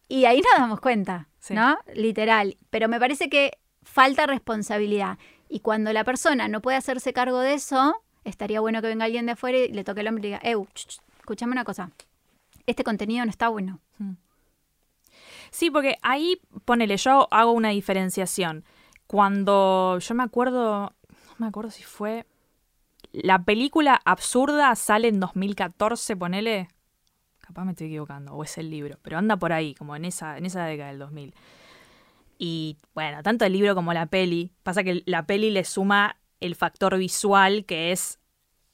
Y 0.09 0.25
ahí 0.25 0.41
nos 0.41 0.59
damos 0.59 0.81
cuenta, 0.81 1.29
¿no? 1.51 1.79
Literal. 1.95 2.57
Pero 2.71 2.89
me 2.89 2.99
parece 2.99 3.29
que 3.29 3.59
falta 3.83 4.27
responsabilidad. 4.27 5.19
Y 5.49 5.61
cuando 5.61 5.93
la 5.93 6.05
persona 6.05 6.49
no 6.49 6.63
puede 6.63 6.79
hacerse 6.79 7.13
cargo 7.13 7.41
de 7.41 7.55
eso, 7.55 8.03
estaría 8.25 8.61
bueno 8.61 8.81
que 8.81 8.89
venga 8.89 9.05
alguien 9.05 9.27
de 9.27 9.33
afuera 9.33 9.59
y 9.59 9.69
le 9.69 9.85
toque 9.85 10.01
el 10.01 10.09
hombro 10.09 10.25
y 10.25 10.29
diga, 10.29 10.41
escúchame 11.19 11.53
una 11.53 11.65
cosa, 11.65 11.91
este 12.67 12.85
contenido 12.85 13.25
no 13.25 13.31
está 13.31 13.49
bueno. 13.49 13.81
Hmm. 13.99 14.13
Sí, 15.53 15.71
porque 15.71 15.99
ahí, 16.03 16.41
ponele, 16.65 16.97
yo 16.97 17.29
hago 17.31 17.53
una 17.53 17.69
diferenciación. 17.69 18.65
Cuando 19.07 19.99
yo 19.99 20.15
me 20.15 20.23
acuerdo, 20.23 20.95
no 21.11 21.35
me 21.39 21.47
acuerdo 21.47 21.71
si 21.71 21.85
fue... 21.85 22.27
La 23.13 23.45
película 23.45 24.01
absurda 24.07 24.75
sale 24.75 25.09
en 25.09 25.21
2014, 25.21 26.17
ponele. 26.17 26.69
Capaz 27.41 27.67
me 27.67 27.73
estoy 27.73 27.89
equivocando, 27.89 28.33
o 28.33 28.43
es 28.43 28.57
el 28.57 28.71
libro, 28.71 28.99
pero 29.03 29.19
anda 29.19 29.37
por 29.37 29.53
ahí, 29.53 29.75
como 29.75 29.95
en 29.95 30.07
esa, 30.07 30.39
en 30.39 30.47
esa 30.47 30.65
década 30.65 30.89
del 30.89 30.99
2000. 30.99 31.35
Y 32.39 32.79
bueno, 32.95 33.23
tanto 33.23 33.45
el 33.45 33.53
libro 33.53 33.75
como 33.75 33.93
la 33.93 34.07
peli, 34.07 34.53
pasa 34.63 34.83
que 34.83 35.03
la 35.05 35.27
peli 35.27 35.51
le 35.51 35.65
suma 35.65 36.17
el 36.41 36.55
factor 36.55 36.97
visual 36.97 37.67
que 37.67 37.93
es 37.93 38.19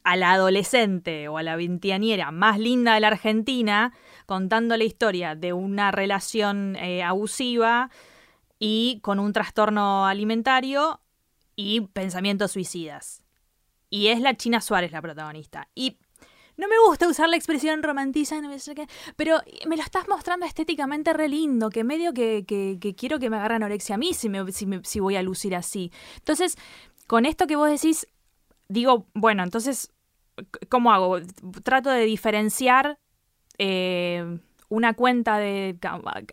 a 0.08 0.16
la 0.16 0.32
adolescente 0.32 1.28
o 1.28 1.36
a 1.36 1.42
la 1.42 1.56
veintianiera 1.56 2.30
más 2.30 2.58
linda 2.58 2.94
de 2.94 3.00
la 3.00 3.08
Argentina 3.08 3.92
contando 4.24 4.74
la 4.78 4.84
historia 4.84 5.34
de 5.34 5.52
una 5.52 5.90
relación 5.90 6.76
eh, 6.76 7.02
abusiva 7.02 7.90
y 8.58 9.00
con 9.02 9.18
un 9.18 9.34
trastorno 9.34 10.06
alimentario 10.06 11.02
y 11.56 11.82
pensamientos 11.82 12.52
suicidas. 12.52 13.22
Y 13.90 14.06
es 14.06 14.20
la 14.20 14.34
China 14.34 14.62
Suárez 14.62 14.92
la 14.92 15.02
protagonista. 15.02 15.68
Y 15.74 15.98
no 16.56 16.68
me 16.68 16.76
gusta 16.86 17.06
usar 17.06 17.28
la 17.28 17.36
expresión 17.36 17.82
romantiza, 17.82 18.40
pero 19.16 19.42
me 19.66 19.76
lo 19.76 19.82
estás 19.82 20.08
mostrando 20.08 20.46
estéticamente 20.46 21.12
re 21.12 21.28
lindo, 21.28 21.68
que 21.68 21.84
medio 21.84 22.14
que, 22.14 22.46
que, 22.46 22.94
quiero 22.96 23.18
que 23.18 23.28
me 23.28 23.36
agarre 23.36 23.56
anorexia 23.56 23.96
a 23.96 23.98
mí 23.98 24.14
si, 24.14 24.30
me, 24.30 24.42
si 24.84 25.00
voy 25.00 25.16
a 25.16 25.22
lucir 25.22 25.54
así. 25.54 25.92
Entonces, 26.16 26.56
con 27.06 27.26
esto 27.26 27.46
que 27.46 27.56
vos 27.56 27.70
decís, 27.70 28.06
digo, 28.68 29.06
bueno, 29.14 29.42
entonces, 29.42 29.92
¿cómo 30.68 30.92
hago? 30.92 31.18
Trato 31.62 31.90
de 31.90 32.04
diferenciar 32.04 32.98
eh, 33.58 34.38
una 34.70 34.92
cuenta 34.92 35.38
de, 35.38 35.78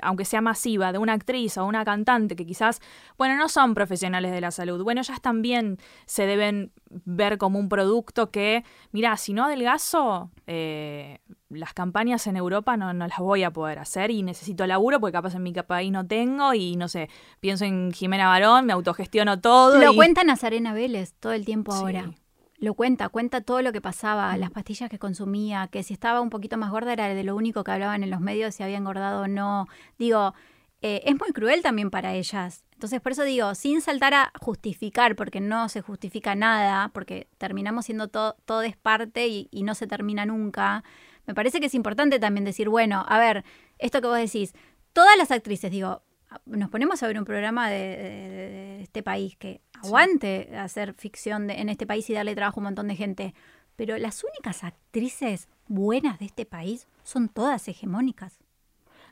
aunque 0.01 0.25
sea 0.25 0.41
masiva, 0.41 0.91
de 0.91 0.97
una 0.97 1.13
actriz 1.13 1.57
o 1.57 1.65
una 1.65 1.85
cantante 1.85 2.35
que 2.35 2.45
quizás, 2.45 2.81
bueno, 3.17 3.37
no 3.37 3.47
son 3.47 3.73
profesionales 3.73 4.31
de 4.31 4.41
la 4.41 4.51
salud, 4.51 4.83
bueno, 4.83 5.01
ellas 5.01 5.21
también 5.21 5.77
se 6.05 6.25
deben 6.25 6.73
ver 6.89 7.37
como 7.37 7.59
un 7.59 7.69
producto 7.69 8.31
que, 8.31 8.65
mira, 8.91 9.15
si 9.15 9.33
no 9.33 9.45
adelgazo, 9.45 10.31
eh, 10.47 11.19
las 11.47 11.73
campañas 11.73 12.27
en 12.27 12.35
Europa 12.35 12.75
no, 12.75 12.93
no, 12.93 13.07
las 13.07 13.19
voy 13.19 13.43
a 13.43 13.53
poder 13.53 13.79
hacer 13.79 14.11
y 14.11 14.21
necesito 14.21 14.67
laburo 14.67 14.99
porque 14.99 15.13
capaz 15.13 15.35
en 15.35 15.43
mi 15.43 15.53
país 15.53 15.91
no 15.91 16.05
tengo 16.05 16.53
y 16.53 16.75
no 16.75 16.89
sé, 16.89 17.09
pienso 17.39 17.63
en 17.63 17.93
Jimena 17.93 18.27
Barón, 18.27 18.65
me 18.65 18.73
autogestiono 18.73 19.39
todo. 19.39 19.79
Lo 19.79 19.93
y... 19.93 19.95
cuenta 19.95 20.25
Nazarena 20.25 20.73
Vélez 20.73 21.13
todo 21.13 21.31
el 21.31 21.45
tiempo 21.45 21.73
ahora 21.73 22.11
lo 22.57 22.73
cuenta, 22.73 23.09
cuenta 23.09 23.41
todo 23.41 23.61
lo 23.61 23.71
que 23.71 23.81
pasaba, 23.81 24.35
las 24.37 24.51
pastillas 24.51 24.89
que 24.89 24.99
consumía, 24.99 25.67
que 25.67 25.83
si 25.83 25.93
estaba 25.93 26.21
un 26.21 26.29
poquito 26.29 26.57
más 26.57 26.71
gorda 26.71 26.93
era 26.93 27.07
de 27.07 27.23
lo 27.23 27.35
único 27.35 27.63
que 27.63 27.71
hablaban 27.71 28.03
en 28.03 28.09
los 28.11 28.21
medios, 28.21 28.55
si 28.55 28.63
había 28.63 28.77
engordado 28.77 29.23
o 29.23 29.27
no. 29.27 29.67
Digo, 29.97 30.33
eh, 30.81 31.01
es 31.05 31.15
muy 31.19 31.31
cruel 31.33 31.61
también 31.61 31.89
para 31.89 32.13
ellas. 32.13 32.63
Entonces, 32.73 33.01
por 33.01 33.13
eso 33.13 33.23
digo, 33.23 33.55
sin 33.55 33.81
saltar 33.81 34.13
a 34.13 34.31
justificar, 34.39 35.15
porque 35.15 35.41
no 35.41 35.69
se 35.69 35.81
justifica 35.81 36.35
nada, 36.35 36.89
porque 36.93 37.27
terminamos 37.37 37.85
siendo 37.85 38.07
todo, 38.07 38.35
todo 38.45 38.61
es 38.61 38.77
parte 38.77 39.27
y, 39.27 39.47
y 39.51 39.63
no 39.63 39.75
se 39.75 39.87
termina 39.87 40.25
nunca, 40.25 40.83
me 41.25 41.33
parece 41.33 41.59
que 41.59 41.67
es 41.67 41.73
importante 41.73 42.19
también 42.19 42.45
decir, 42.45 42.69
bueno, 42.69 43.03
a 43.07 43.17
ver, 43.17 43.43
esto 43.79 44.01
que 44.01 44.07
vos 44.07 44.17
decís, 44.17 44.53
todas 44.93 45.17
las 45.17 45.31
actrices, 45.31 45.71
digo, 45.71 46.03
nos 46.45 46.69
ponemos 46.69 47.01
a 47.01 47.07
ver 47.07 47.17
un 47.17 47.25
programa 47.25 47.69
de, 47.69 48.81
este 48.81 49.03
país 49.03 49.35
que 49.37 49.61
aguante 49.73 50.55
hacer 50.57 50.93
ficción 50.93 51.49
en 51.49 51.69
este 51.69 51.85
país 51.85 52.09
y 52.09 52.13
darle 52.13 52.35
trabajo 52.35 52.59
a 52.59 52.61
un 52.61 52.65
montón 52.65 52.87
de 52.87 52.95
gente. 52.95 53.33
Pero 53.75 53.97
las 53.97 54.23
únicas 54.23 54.63
actrices 54.63 55.49
buenas 55.67 56.19
de 56.19 56.25
este 56.25 56.45
país 56.45 56.87
son 57.03 57.29
todas 57.29 57.67
hegemónicas. 57.67 58.39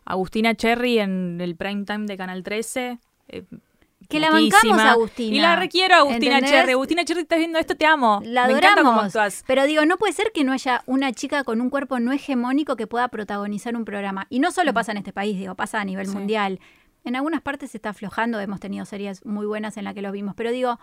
Agustina 0.05 0.55
Cherry 0.55 0.99
en 0.99 1.39
el 1.41 1.55
prime 1.55 1.85
time 1.85 2.05
de 2.05 2.17
Canal 2.17 2.43
13. 2.43 2.99
Eh, 3.29 3.43
que 4.09 4.19
la 4.19 4.31
bancamos 4.31 4.79
a 4.79 4.91
Agustina. 4.91 5.35
Y 5.35 5.39
la 5.39 5.55
requiero 5.55 5.95
Agustina 5.95 6.41
Cherry. 6.41 6.73
Agustina 6.73 7.05
Cherry, 7.05 7.21
estás 7.21 7.39
viendo 7.39 7.59
esto, 7.59 7.75
te 7.75 7.85
amo. 7.85 8.21
La 8.25 8.45
adoramos. 8.45 9.13
Pero 9.47 9.65
digo, 9.65 9.85
no 9.85 9.97
puede 9.97 10.13
ser 10.13 10.31
que 10.33 10.43
no 10.43 10.51
haya 10.51 10.83
una 10.85 11.11
chica 11.13 11.43
con 11.43 11.61
un 11.61 11.69
cuerpo 11.69 11.99
no 11.99 12.11
hegemónico 12.11 12.75
que 12.75 12.87
pueda 12.87 13.07
protagonizar 13.07 13.75
un 13.75 13.85
programa. 13.85 14.27
Y 14.29 14.39
no 14.39 14.51
solo 14.51 14.73
pasa 14.73 14.91
en 14.91 14.97
este 14.97 15.13
país, 15.13 15.37
digo, 15.37 15.55
pasa 15.55 15.79
a 15.79 15.85
nivel 15.85 16.07
mundial. 16.07 16.59
En 17.03 17.15
algunas 17.15 17.41
partes 17.41 17.71
se 17.71 17.77
está 17.77 17.89
aflojando, 17.89 18.39
hemos 18.39 18.59
tenido 18.59 18.85
series 18.85 19.25
muy 19.25 19.45
buenas 19.45 19.77
en 19.77 19.83
las 19.83 19.93
que 19.93 20.01
lo 20.01 20.11
vimos, 20.11 20.35
pero 20.35 20.51
digo, 20.51 20.79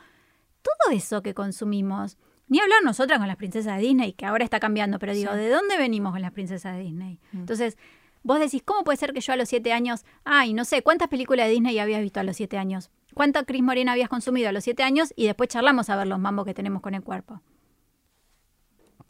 todo 0.63 0.95
eso 0.95 1.23
que 1.23 1.35
consumimos, 1.35 2.19
ni 2.49 2.61
hablar 2.61 2.83
nosotras 2.85 3.19
con 3.19 3.29
las 3.29 3.37
princesas 3.37 3.77
de 3.77 3.83
Disney, 3.83 4.13
que 4.13 4.27
ahora 4.27 4.45
está 4.45 4.61
cambiando, 4.61 4.99
pero 4.99 5.15
digo, 5.15 5.33
¿de 5.35 5.49
dónde 5.49 5.79
venimos 5.79 6.13
con 6.13 6.21
las 6.21 6.33
princesas 6.33 6.77
de 6.77 6.83
Disney? 6.83 7.21
Mm. 7.33 7.39
Entonces, 7.39 7.79
vos 8.23 8.39
decís, 8.39 8.63
¿cómo 8.65 8.85
puede 8.85 8.99
ser 8.99 9.13
que 9.13 9.21
yo 9.21 9.33
a 9.33 9.37
los 9.37 9.49
siete 9.49 9.73
años, 9.73 10.05
ay, 10.25 10.53
no 10.53 10.65
sé, 10.65 10.83
¿cuántas 10.83 11.09
películas 11.09 11.47
de 11.47 11.53
Disney 11.53 11.79
habías 11.79 12.03
visto 12.03 12.21
a 12.21 12.25
los 12.25 12.37
siete 12.37 12.59
años? 12.59 12.91
¿Cuánta 13.15 13.45
Cris 13.45 13.63
Morena 13.63 13.93
habías 13.93 14.09
consumido 14.09 14.49
a 14.49 14.53
los 14.53 14.65
siete 14.65 14.83
años? 14.83 15.13
Y 15.17 15.27
después 15.27 15.49
charlamos 15.49 15.91
a 15.91 15.97
ver 15.97 16.07
los 16.07 16.19
mambos 16.19 16.45
que 16.45 16.55
tenemos 16.55 16.83
con 16.83 16.95
el 16.95 17.03
cuerpo. 17.03 17.41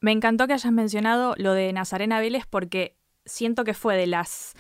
Me 0.00 0.12
encantó 0.12 0.46
que 0.46 0.54
hayas 0.54 0.72
mencionado 0.72 1.34
lo 1.36 1.52
de 1.52 1.72
Nazarena 1.72 2.20
Vélez 2.20 2.44
porque 2.48 2.96
siento 3.26 3.64
que 3.64 3.74
fue 3.74 3.96
de 3.96 4.06
las 4.06 4.54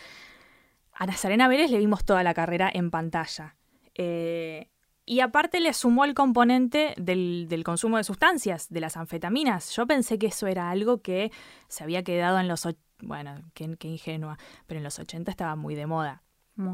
a 1.00 1.06
Nazarena 1.06 1.48
Vélez 1.48 1.70
le 1.70 1.78
vimos 1.78 2.04
toda 2.04 2.22
la 2.22 2.34
carrera 2.34 2.70
en 2.72 2.90
pantalla. 2.90 3.56
Eh, 3.94 4.68
y 5.06 5.20
aparte 5.20 5.58
le 5.58 5.72
sumó 5.72 6.04
el 6.04 6.12
componente 6.12 6.94
del, 6.98 7.62
consumo 7.64 7.96
de 7.96 8.04
sustancias, 8.04 8.68
de 8.68 8.80
las 8.80 8.98
anfetaminas. 8.98 9.74
Yo 9.74 9.86
pensé 9.86 10.18
que 10.18 10.26
eso 10.26 10.46
era 10.46 10.68
algo 10.68 11.00
que 11.00 11.32
se 11.68 11.84
había 11.84 12.04
quedado 12.04 12.38
en 12.38 12.48
los... 12.48 12.68
Bueno, 13.00 13.40
qué, 13.54 13.64
ingenua, 13.64 14.36
pero 14.66 14.76
en 14.76 14.84
los 14.84 14.98
80 14.98 15.30
estaba 15.30 15.56
muy 15.56 15.74
de 15.74 15.86
moda. 15.86 16.22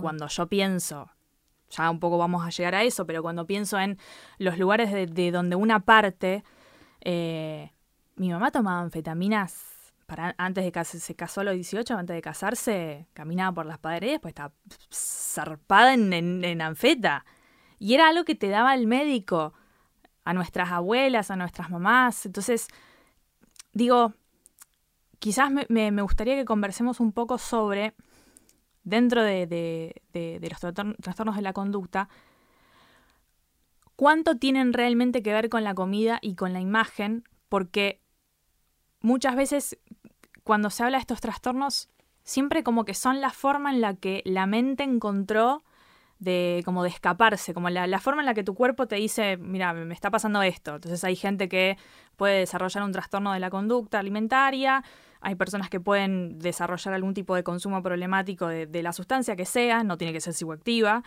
Cuando 0.01 0.27
yo 0.27 0.49
pienso, 0.49 1.09
ya 1.71 1.89
un 1.89 2.01
poco 2.01 2.19
vamos 2.19 2.45
a 2.45 2.51
llegar 2.51 2.75
a 2.75 2.83
eso, 2.83 3.07
pero 3.07 3.23
cuando 3.23 3.47
pienso 3.47 3.79
en 3.79 3.97
los 4.39 4.59
lugares 4.59 4.91
de, 4.91 5.31
donde 5.31 5.55
una 5.55 5.85
parte... 5.85 6.43
Eh, 7.01 7.71
mi 8.17 8.31
mamá 8.31 8.51
tomaba 8.51 8.81
anfetaminas 8.81 9.76
antes 10.09 10.65
de 10.65 10.73
casarse, 10.73 11.01
se 11.01 11.15
casó 11.17 11.41
a 11.41 11.45
los 11.45 11.55
18, 11.55 11.95
antes 11.95 12.15
de 12.15 12.23
casarse, 12.23 13.07
caminaba 13.13 13.53
por 13.53 13.67
las 13.67 13.79
paredes, 13.79 14.21
pues 14.21 14.31
estaba 14.31 14.53
zarpada 14.93 15.95
en, 15.95 16.61
anfeta. 16.61 17.25
Y 17.79 17.95
era 17.95 18.09
algo 18.09 18.25
que 18.25 18.35
te 18.35 18.49
daba 18.49 18.75
el 18.75 18.87
médico 18.87 19.53
a 20.25 20.33
nuestras 20.33 20.71
abuelas, 20.71 21.31
a 21.31 21.37
nuestras 21.37 21.71
mamás. 21.71 22.25
Entonces, 22.25 22.69
digo, 23.73 24.15
quizás 25.19 25.51
me, 25.51 25.67
me, 25.69 26.03
gustaría 26.03 26.37
que 26.37 26.45
conversemos 26.45 27.01
un 27.01 27.13
poco 27.13 27.39
sobre, 27.39 27.95
dentro 28.85 29.23
de, 29.23 29.47
de, 29.47 30.03
de 30.13 30.49
los 30.49 30.61
trastornos 30.61 31.37
de 31.37 31.43
la 31.43 31.53
conducta, 31.53 32.09
cuánto 33.97 34.37
tienen 34.37 34.73
realmente 34.73 35.23
que 35.23 35.33
ver 35.33 35.49
con 35.49 35.65
la 35.65 35.75
comida 35.75 36.21
y 36.23 36.37
con 36.37 36.53
la 36.53 36.61
imagen, 36.61 37.25
porque 37.49 38.01
muchas 39.07 39.37
veces 39.37 39.79
cuando 40.43 40.69
se 40.69 40.83
habla 40.83 40.99
de 40.99 41.03
estos 41.03 41.21
trastornos, 41.21 41.89
siempre 42.25 42.65
como 42.65 42.85
que 42.85 42.93
son 42.93 43.21
la 43.21 43.31
forma 43.31 43.71
en 43.71 43.81
la 43.81 43.95
que 43.95 44.21
la 44.25 44.47
mente 44.47 44.83
encontró 44.83 45.63
de 46.19 46.63
como 46.65 46.83
de 46.83 46.89
escaparse, 46.89 47.55
como 47.55 47.71
la, 47.71 48.01
forma 48.01 48.23
en 48.23 48.27
la 48.27 48.35
que 48.35 48.43
tu 48.43 48.55
cuerpo 48.55 48.89
te 48.89 48.97
dice, 48.97 49.37
mira, 49.37 49.73
me 49.75 49.95
está 49.95 50.11
pasando 50.11 50.43
esto. 50.43 50.75
Entonces 50.75 51.05
hay 51.05 51.15
gente 51.15 51.49
que 51.49 51.79
puede 52.17 52.41
desarrollar 52.41 52.83
un 52.83 52.91
trastorno 52.91 53.33
de 53.33 53.39
la 53.39 53.49
conducta 53.49 54.01
alimentaria, 54.01 54.83
hay 55.21 55.37
personas 55.37 55.71
que 55.71 55.79
pueden 55.79 56.41
desarrollar 56.41 56.93
algún 56.93 57.15
tipo 57.15 57.37
de 57.37 57.45
consumo 57.45 57.83
problemático 57.85 58.49
de, 58.49 58.83
la 58.83 58.93
sustancia 58.93 59.37
que 59.37 59.45
sea, 59.45 59.85
no 59.85 59.97
tiene 59.99 60.13
que 60.13 60.21
ser 60.21 60.35
psicoactiva. 60.35 61.05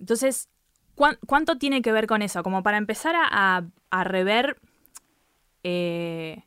Entonces, 0.00 0.48
¿cuánto 0.94 1.56
tiene 1.56 1.82
que 1.82 1.92
ver 1.92 2.08
con 2.08 2.22
eso? 2.22 2.42
Como 2.42 2.64
para 2.64 2.78
empezar 2.78 3.14
a, 3.16 3.62
rever 4.04 4.58
eh, 5.62 6.42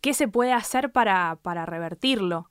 ¿Qué 0.00 0.14
se 0.14 0.28
puede 0.28 0.52
hacer 0.52 0.92
para, 0.92 1.38
para 1.42 1.66
revertirlo? 1.66 2.50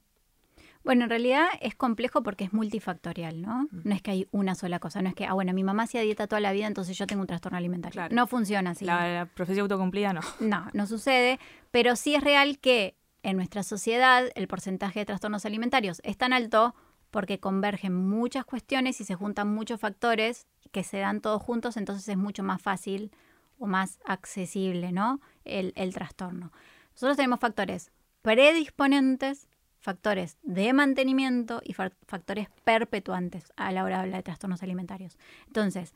Bueno, 0.88 1.04
en 1.04 1.10
realidad 1.10 1.48
es 1.60 1.76
complejo 1.76 2.24
porque 2.24 2.46
es 2.46 2.54
multifactorial, 2.54 3.42
¿no? 3.42 3.64
Mm. 3.64 3.82
No 3.84 3.94
es 3.94 4.02
que 4.02 4.12
hay 4.12 4.28
una 4.32 4.56
sola 4.56 4.80
cosa, 4.80 5.02
no 5.02 5.10
es 5.10 5.16
que, 5.16 5.26
ah, 5.26 5.34
bueno, 5.34 5.52
mi 5.54 5.62
mamá 5.62 5.84
hacía 5.84 6.00
dieta 6.00 6.28
toda 6.28 6.40
la 6.40 6.54
vida, 6.54 6.66
entonces 6.66 6.98
yo 6.98 7.06
tengo 7.08 7.20
un 7.20 7.28
trastorno 7.28 7.58
alimentario. 7.58 8.08
No 8.12 8.26
funciona 8.26 8.70
así. 8.70 8.86
La, 8.86 9.30
profecía 9.36 9.64
autocumplida 9.64 10.14
no. 10.14 10.22
No, 10.40 10.68
no 10.72 10.88
sucede, 10.88 11.42
pero 11.72 11.98
sí 11.98 12.16
es 12.16 12.24
real 12.24 12.60
que 12.60 12.96
en 13.22 13.36
nuestra 13.36 13.64
sociedad 13.64 14.30
el 14.36 14.48
porcentaje 14.48 15.00
de 15.00 15.06
trastornos 15.06 15.46
alimentarios 15.46 16.00
es 16.06 16.18
tan 16.18 16.32
alto 16.32 16.74
porque 17.12 17.42
convergen 17.42 17.94
muchas 17.94 18.46
cuestiones 18.46 19.02
y 19.02 19.04
se 19.04 19.16
juntan 19.16 19.54
muchos 19.54 19.82
factores 19.82 20.48
que 20.72 20.84
se 20.84 21.00
dan 21.00 21.20
todos 21.20 21.42
juntos, 21.42 21.76
entonces 21.76 22.08
es 22.08 22.18
mucho 22.18 22.44
más 22.44 22.62
fácil 22.62 23.12
o 23.60 23.68
más 23.68 24.00
accesible, 24.06 24.94
¿no? 24.94 25.20
El, 25.44 25.74
el 25.76 25.94
trastorno. 25.94 26.54
Nosotros 26.98 27.18
tenemos 27.18 27.40
factores 27.40 27.92
predisponentes, 28.24 29.48
factores 29.78 30.40
de 30.42 30.74
mantenimiento 30.74 31.62
y 31.64 31.74
factores 31.74 32.48
perpetuantes 32.64 33.54
a 33.56 33.72
la 33.72 33.84
hora 33.84 33.98
de 33.98 34.02
hablar 34.02 34.18
de 34.18 34.24
trastornos 34.24 34.64
alimentarios. 34.64 35.16
Entonces, 35.46 35.94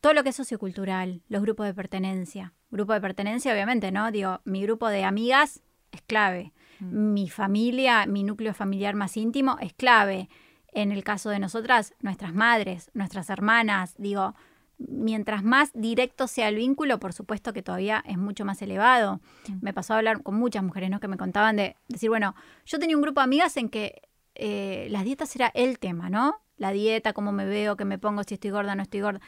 todo 0.00 0.12
lo 0.12 0.24
que 0.24 0.30
es 0.30 0.36
sociocultural, 0.36 1.22
los 1.28 1.40
grupos 1.40 1.66
de 1.66 1.74
pertenencia. 1.74 2.52
Grupo 2.72 2.94
de 2.94 3.00
pertenencia, 3.00 3.52
obviamente, 3.52 3.92
¿no? 3.92 4.10
Digo, 4.10 4.40
mi 4.44 4.60
grupo 4.62 4.88
de 4.88 5.04
amigas 5.04 5.62
es 5.92 6.02
clave. 6.02 6.52
Mm. 6.80 7.12
Mi 7.12 7.30
familia, 7.30 8.04
mi 8.06 8.24
núcleo 8.24 8.54
familiar 8.54 8.96
más 8.96 9.16
íntimo 9.16 9.56
es 9.60 9.72
clave. 9.72 10.28
En 10.72 10.90
el 10.90 11.04
caso 11.04 11.30
de 11.30 11.38
nosotras, 11.38 11.94
nuestras 12.00 12.34
madres, 12.34 12.90
nuestras 12.92 13.30
hermanas, 13.30 13.94
digo, 13.98 14.34
mientras 14.78 15.42
más 15.42 15.70
directo 15.74 16.26
sea 16.26 16.48
el 16.48 16.56
vínculo, 16.56 16.98
por 16.98 17.12
supuesto 17.12 17.52
que 17.52 17.62
todavía 17.62 18.02
es 18.06 18.18
mucho 18.18 18.44
más 18.44 18.60
elevado. 18.62 19.20
Mm. 19.48 19.58
Me 19.62 19.72
pasó 19.72 19.94
a 19.94 19.98
hablar 19.98 20.22
con 20.22 20.34
muchas 20.36 20.62
mujeres 20.62 20.90
¿no? 20.90 21.00
que 21.00 21.08
me 21.08 21.16
contaban 21.16 21.56
de 21.56 21.76
decir, 21.88 22.08
bueno, 22.08 22.34
yo 22.66 22.78
tenía 22.78 22.96
un 22.96 23.02
grupo 23.02 23.20
de 23.20 23.24
amigas 23.24 23.56
en 23.56 23.68
que 23.68 24.02
eh, 24.34 24.88
las 24.90 25.04
dietas 25.04 25.34
era 25.36 25.50
el 25.54 25.78
tema, 25.78 26.10
¿no? 26.10 26.40
La 26.56 26.72
dieta, 26.72 27.12
cómo 27.12 27.32
me 27.32 27.46
veo, 27.46 27.76
qué 27.76 27.84
me 27.84 27.98
pongo, 27.98 28.22
si 28.24 28.34
estoy 28.34 28.50
gorda, 28.50 28.74
no 28.74 28.82
estoy 28.82 29.00
gorda. 29.00 29.20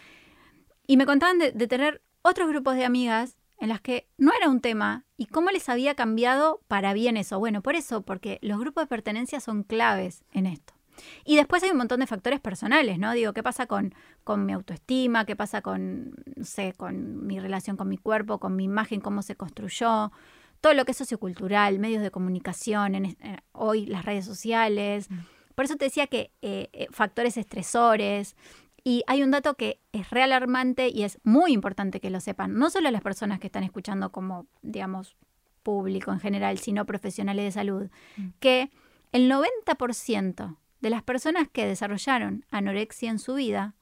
Y 0.87 0.97
me 0.97 1.07
contaban 1.07 1.39
de, 1.39 1.53
de 1.53 1.67
tener 1.67 2.03
otros 2.23 2.49
grupos 2.49 2.77
de 2.77 2.85
amigas 2.85 3.37
en 3.59 3.69
las 3.69 3.81
que 3.81 4.09
no 4.19 4.33
era 4.33 4.49
un 4.49 4.61
tema 4.61 5.05
y 5.17 5.27
cómo 5.27 5.51
les 5.51 5.69
había 5.69 5.95
cambiado 5.95 6.61
para 6.69 6.93
bien 6.93 7.17
eso. 7.17 7.39
Bueno, 7.39 7.63
por 7.63 7.75
eso, 7.75 8.03
porque 8.03 8.39
los 8.43 8.59
grupos 8.61 8.85
de 8.85 8.89
pertenencia 8.89 9.41
son 9.41 9.63
claves 9.63 10.23
en 10.33 10.47
esto. 10.47 10.76
Y 11.25 11.37
después 11.37 11.63
hay 11.63 11.71
un 11.71 11.77
montón 11.79 12.01
de 12.01 12.07
factores 12.07 12.41
personales, 12.41 12.99
¿no? 12.99 13.13
Digo, 13.13 13.33
¿qué 13.33 13.43
pasa 13.43 13.67
con, 13.67 13.95
con 14.25 14.47
mi 14.47 14.53
autoestima? 14.53 15.25
¿Qué 15.25 15.37
pasa 15.37 15.63
con, 15.63 16.15
no 16.37 16.45
sé, 16.45 16.73
con 16.77 17.27
mi 17.27 17.39
relación 17.41 17.77
con 17.77 17.89
mi 17.89 17.99
cuerpo, 17.99 18.39
con 18.39 18.57
mi 18.57 18.65
imagen, 18.65 19.01
cómo 19.01 19.23
se 19.23 19.37
construyó? 19.37 20.13
Todo 20.61 20.75
lo 20.75 20.85
que 20.85 20.93
es 20.93 20.97
sociocultural, 20.97 21.79
medios 21.79 22.03
de 22.03 22.11
comunicación, 22.11 22.95
en, 22.95 23.05
eh, 23.05 23.39
hoy 23.53 23.87
las 23.87 24.05
redes 24.05 24.25
sociales. 24.25 25.11
Mm. 25.11 25.19
Por 25.55 25.65
eso 25.65 25.77
te 25.77 25.87
decía 25.87 26.07
que 26.07 26.33
eh, 26.43 26.69
eh, 26.73 26.87
factores 26.91 27.37
estresores. 27.37 28.37
Y 28.85 29.03
hay 29.09 29.23
un 29.23 29.33
dato 29.33 29.55
que 29.55 29.81
es 29.93 30.11
realarmante 30.11 30.89
y 30.89 31.03
es 31.03 31.19
muy 31.25 31.53
importante 31.53 31.99
que 31.99 32.09
lo 32.09 32.21
sepan, 32.21 32.55
no 32.55 32.71
solo 32.71 32.89
las 32.93 33.03
personas 33.03 33.41
que 33.41 33.49
están 33.49 33.65
escuchando 33.65 34.13
como, 34.13 34.47
digamos, 34.63 35.17
público 35.65 36.13
en 36.13 36.21
general, 36.21 36.59
sino 36.59 36.87
profesionales 36.87 37.45
de 37.45 37.51
salud, 37.51 37.91
mm. 38.17 38.29
que 38.39 38.71
el 39.11 39.29
90% 39.29 40.57
de 40.81 40.91
las 40.91 41.03
personas 41.03 41.49
que 41.49 41.67
desarrollaron 41.67 42.45
anorexia 42.51 43.11
en 43.11 43.19
su 43.19 43.35
vida 43.35 43.75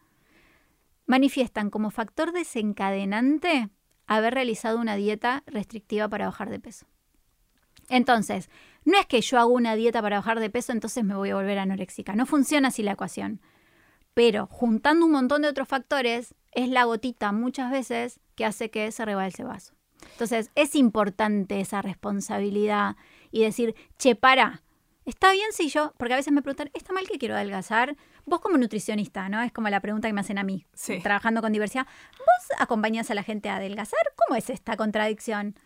manifiestan 1.07 1.71
como 1.71 1.91
factor 1.91 2.33
desencadenante 2.33 3.69
haber 4.07 4.35
realizado 4.35 4.79
una 4.79 4.97
dieta 4.97 5.43
restrictiva 5.47 6.09
para 6.09 6.27
bajar 6.27 6.51
de 6.51 6.61
peso. 6.61 6.87
Entonces, 7.89 8.49
no 8.85 8.99
es 8.99 9.07
que 9.07 9.21
yo 9.21 9.39
hago 9.39 9.53
una 9.53 9.77
dieta 9.77 10.01
para 10.01 10.19
bajar 10.19 10.41
de 10.41 10.51
peso, 10.51 10.73
entonces 10.73 11.05
me 11.05 11.15
voy 11.15 11.31
a 11.31 11.35
volver 11.35 11.59
anoréxica. 11.59 12.15
No 12.15 12.27
funciona 12.27 12.69
así 12.69 12.83
la 12.83 12.93
ecuación. 12.93 13.41
Pero 14.15 14.47
juntando 14.47 15.07
un 15.07 15.13
montón 15.13 15.43
de 15.43 15.49
otros 15.49 15.69
factores, 15.69 16.35
es 16.53 16.69
la 16.69 16.85
gotita 16.85 17.33
muchas 17.33 17.71
veces 17.71 18.21
que 18.37 18.45
hace 18.45 18.71
que 18.71 18.91
se 18.93 19.05
rebalse 19.05 19.45
vaso. 19.45 19.75
Entonces, 20.13 20.51
es 20.55 20.75
importante 20.75 21.61
esa 21.61 21.83
responsabilidad 21.83 22.97
y 23.31 23.43
decir, 23.43 23.75
che, 23.99 24.15
para, 24.15 24.63
está 25.05 25.33
bien 25.33 25.53
si 25.53 25.69
yo, 25.69 25.93
porque 25.97 26.15
a 26.15 26.17
veces 26.17 26.33
me 26.33 26.43
preguntan, 26.43 26.71
¿está 26.75 26.93
mal 26.93 27.07
que 27.07 27.19
quiero 27.19 27.35
adelgazar? 27.35 27.97
Vos 28.27 28.41
como 28.41 28.57
nutricionista, 28.57 29.29
¿no? 29.29 29.43
Es 29.43 29.53
como 29.53 29.69
la 29.69 29.81
pregunta 29.81 30.09
que 30.09 30.15
me 30.15 30.21
hacen 30.21 30.39
a 30.39 30.45
mí, 30.45 30.67
trabajando 31.03 31.43
con 31.43 31.53
diversidad. 31.53 31.87
¿Vos 32.19 32.59
acompañás 32.59 33.11
a 33.11 33.15
la 33.15 33.23
gente 33.23 33.49
a 33.49 33.57
adelgazar? 33.57 34.01
¿Cómo 34.17 34.37
es 34.37 34.51
esta 34.51 34.77
contradicción? 34.77 35.57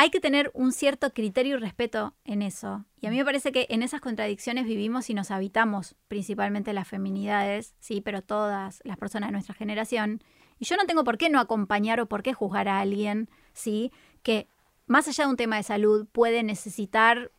Hay 0.00 0.10
que 0.10 0.20
tener 0.20 0.52
un 0.54 0.72
cierto 0.72 1.12
criterio 1.12 1.56
y 1.56 1.60
respeto 1.60 2.14
en 2.24 2.42
eso. 2.42 2.84
Y 3.00 3.08
a 3.08 3.10
mí 3.10 3.16
me 3.16 3.24
parece 3.24 3.50
que 3.50 3.66
en 3.68 3.82
esas 3.82 4.00
contradicciones 4.00 4.64
vivimos 4.64 5.10
y 5.10 5.14
nos 5.14 5.32
habitamos, 5.32 5.96
principalmente 6.06 6.72
las 6.72 6.86
feminidades, 6.86 7.74
sí, 7.80 8.00
pero 8.00 8.22
todas 8.22 8.80
las 8.84 8.96
personas 8.96 9.28
de 9.28 9.32
nuestra 9.32 9.56
generación. 9.56 10.22
Y 10.60 10.66
yo 10.66 10.76
no 10.76 10.86
tengo 10.86 11.02
por 11.02 11.18
qué 11.18 11.30
no 11.30 11.40
acompañar 11.40 12.00
o 12.00 12.06
por 12.06 12.22
qué 12.22 12.32
juzgar 12.32 12.68
a 12.68 12.78
alguien, 12.78 13.28
¿sí? 13.52 13.92
Que 14.22 14.46
más 14.86 15.08
allá 15.08 15.24
de 15.24 15.30
un 15.30 15.36
tema 15.36 15.56
de 15.56 15.64
salud 15.64 16.06
puede 16.10 16.44
necesitar, 16.44 17.32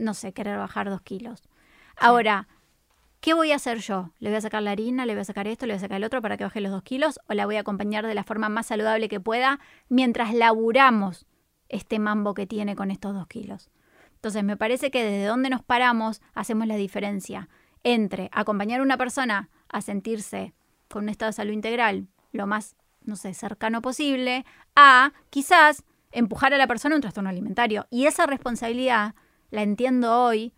no 0.00 0.14
sé, 0.14 0.32
querer 0.32 0.58
bajar 0.58 0.90
dos 0.90 1.00
kilos. 1.02 1.42
Ahora, 1.96 2.48
¿qué 3.20 3.34
voy 3.34 3.52
a 3.52 3.56
hacer 3.56 3.78
yo? 3.78 4.10
¿Le 4.18 4.30
voy 4.30 4.38
a 4.38 4.40
sacar 4.40 4.62
la 4.62 4.72
harina? 4.72 5.06
¿Le 5.06 5.14
voy 5.14 5.22
a 5.22 5.24
sacar 5.24 5.46
esto? 5.46 5.66
¿Le 5.66 5.74
voy 5.74 5.78
a 5.78 5.80
sacar 5.80 5.98
el 5.98 6.04
otro 6.04 6.22
para 6.22 6.36
que 6.36 6.44
baje 6.44 6.60
los 6.60 6.72
dos 6.72 6.82
kilos? 6.82 7.20
¿O 7.28 7.34
la 7.34 7.46
voy 7.46 7.56
a 7.56 7.60
acompañar 7.60 8.06
de 8.06 8.14
la 8.14 8.24
forma 8.24 8.48
más 8.48 8.66
saludable 8.66 9.08
que 9.08 9.20
pueda 9.20 9.60
mientras 9.88 10.34
laburamos 10.34 11.26
este 11.68 11.98
mambo 11.98 12.34
que 12.34 12.46
tiene 12.46 12.74
con 12.76 12.90
estos 12.90 13.14
dos 13.14 13.26
kilos? 13.26 13.70
Entonces, 14.14 14.44
me 14.44 14.56
parece 14.56 14.90
que 14.90 15.04
desde 15.04 15.26
donde 15.26 15.50
nos 15.50 15.62
paramos 15.62 16.20
hacemos 16.34 16.66
la 16.66 16.76
diferencia 16.76 17.48
entre 17.84 18.28
acompañar 18.32 18.80
a 18.80 18.82
una 18.82 18.98
persona 18.98 19.48
a 19.68 19.80
sentirse 19.80 20.52
con 20.88 21.04
un 21.04 21.08
estado 21.08 21.30
de 21.30 21.34
salud 21.34 21.52
integral 21.52 22.08
lo 22.32 22.46
más, 22.46 22.76
no 23.02 23.16
sé, 23.16 23.34
cercano 23.34 23.82
posible, 23.82 24.44
a 24.76 25.12
quizás 25.30 25.84
empujar 26.12 26.54
a 26.54 26.58
la 26.58 26.66
persona 26.66 26.94
a 26.94 26.96
un 26.96 27.02
trastorno 27.02 27.30
alimentario. 27.30 27.86
Y 27.90 28.06
esa 28.06 28.26
responsabilidad 28.26 29.14
la 29.50 29.62
entiendo 29.62 30.24
hoy 30.24 30.52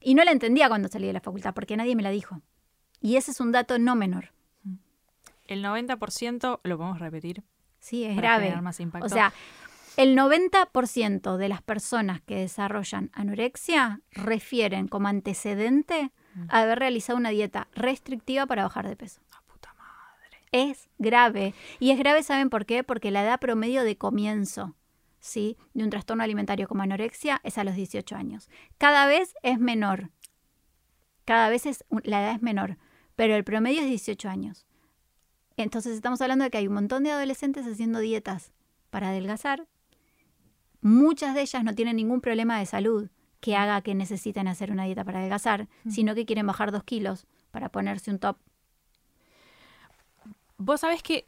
y 0.00 0.14
no 0.14 0.24
la 0.24 0.32
entendía 0.32 0.68
cuando 0.68 0.88
salí 0.88 1.06
de 1.06 1.12
la 1.12 1.20
facultad, 1.20 1.54
porque 1.54 1.76
nadie 1.76 1.96
me 1.96 2.02
la 2.02 2.10
dijo. 2.10 2.40
Y 3.00 3.16
ese 3.16 3.30
es 3.30 3.40
un 3.40 3.52
dato 3.52 3.78
no 3.78 3.94
menor. 3.94 4.32
El 5.46 5.64
90% 5.64 6.60
lo 6.62 6.76
podemos 6.76 6.98
repetir. 6.98 7.42
Sí, 7.78 8.04
es 8.04 8.16
grave. 8.16 8.54
O 9.00 9.08
sea, 9.08 9.32
el 9.96 10.16
90% 10.16 11.36
de 11.36 11.48
las 11.48 11.62
personas 11.62 12.20
que 12.20 12.36
desarrollan 12.36 13.10
anorexia 13.14 14.00
refieren 14.10 14.88
como 14.88 15.08
antecedente 15.08 16.12
mm. 16.34 16.46
a 16.50 16.62
haber 16.62 16.78
realizado 16.80 17.16
una 17.16 17.30
dieta 17.30 17.68
restrictiva 17.72 18.46
para 18.46 18.64
bajar 18.64 18.88
de 18.88 18.96
peso 18.96 19.22
es 20.52 20.88
grave. 20.98 21.54
Y 21.78 21.90
es 21.90 21.98
grave, 21.98 22.22
¿saben 22.22 22.50
por 22.50 22.66
qué? 22.66 22.84
Porque 22.84 23.10
la 23.10 23.22
edad 23.22 23.40
promedio 23.40 23.84
de 23.84 23.96
comienzo 23.96 24.74
¿sí? 25.20 25.56
de 25.74 25.84
un 25.84 25.90
trastorno 25.90 26.22
alimentario 26.22 26.68
como 26.68 26.82
anorexia 26.82 27.40
es 27.44 27.58
a 27.58 27.64
los 27.64 27.74
18 27.74 28.16
años. 28.16 28.48
Cada 28.78 29.06
vez 29.06 29.34
es 29.42 29.58
menor. 29.58 30.10
Cada 31.24 31.48
vez 31.48 31.66
es, 31.66 31.84
la 32.04 32.22
edad 32.22 32.34
es 32.34 32.42
menor, 32.42 32.78
pero 33.16 33.34
el 33.34 33.44
promedio 33.44 33.82
es 33.82 33.88
18 33.88 34.28
años. 34.28 34.66
Entonces 35.56 35.94
estamos 35.94 36.20
hablando 36.20 36.44
de 36.44 36.50
que 36.50 36.58
hay 36.58 36.68
un 36.68 36.74
montón 36.74 37.02
de 37.02 37.10
adolescentes 37.10 37.66
haciendo 37.66 37.98
dietas 37.98 38.52
para 38.90 39.08
adelgazar. 39.10 39.66
Muchas 40.80 41.34
de 41.34 41.42
ellas 41.42 41.64
no 41.64 41.74
tienen 41.74 41.96
ningún 41.96 42.20
problema 42.20 42.58
de 42.58 42.66
salud 42.66 43.10
que 43.40 43.56
haga 43.56 43.82
que 43.82 43.94
necesiten 43.94 44.48
hacer 44.48 44.70
una 44.70 44.84
dieta 44.84 45.04
para 45.04 45.18
adelgazar, 45.18 45.68
sino 45.88 46.14
que 46.14 46.26
quieren 46.26 46.46
bajar 46.46 46.72
dos 46.72 46.84
kilos 46.84 47.26
para 47.50 47.68
ponerse 47.68 48.10
un 48.10 48.18
top 48.18 48.38
Vos 50.58 50.80
sabés 50.80 51.04
que 51.04 51.24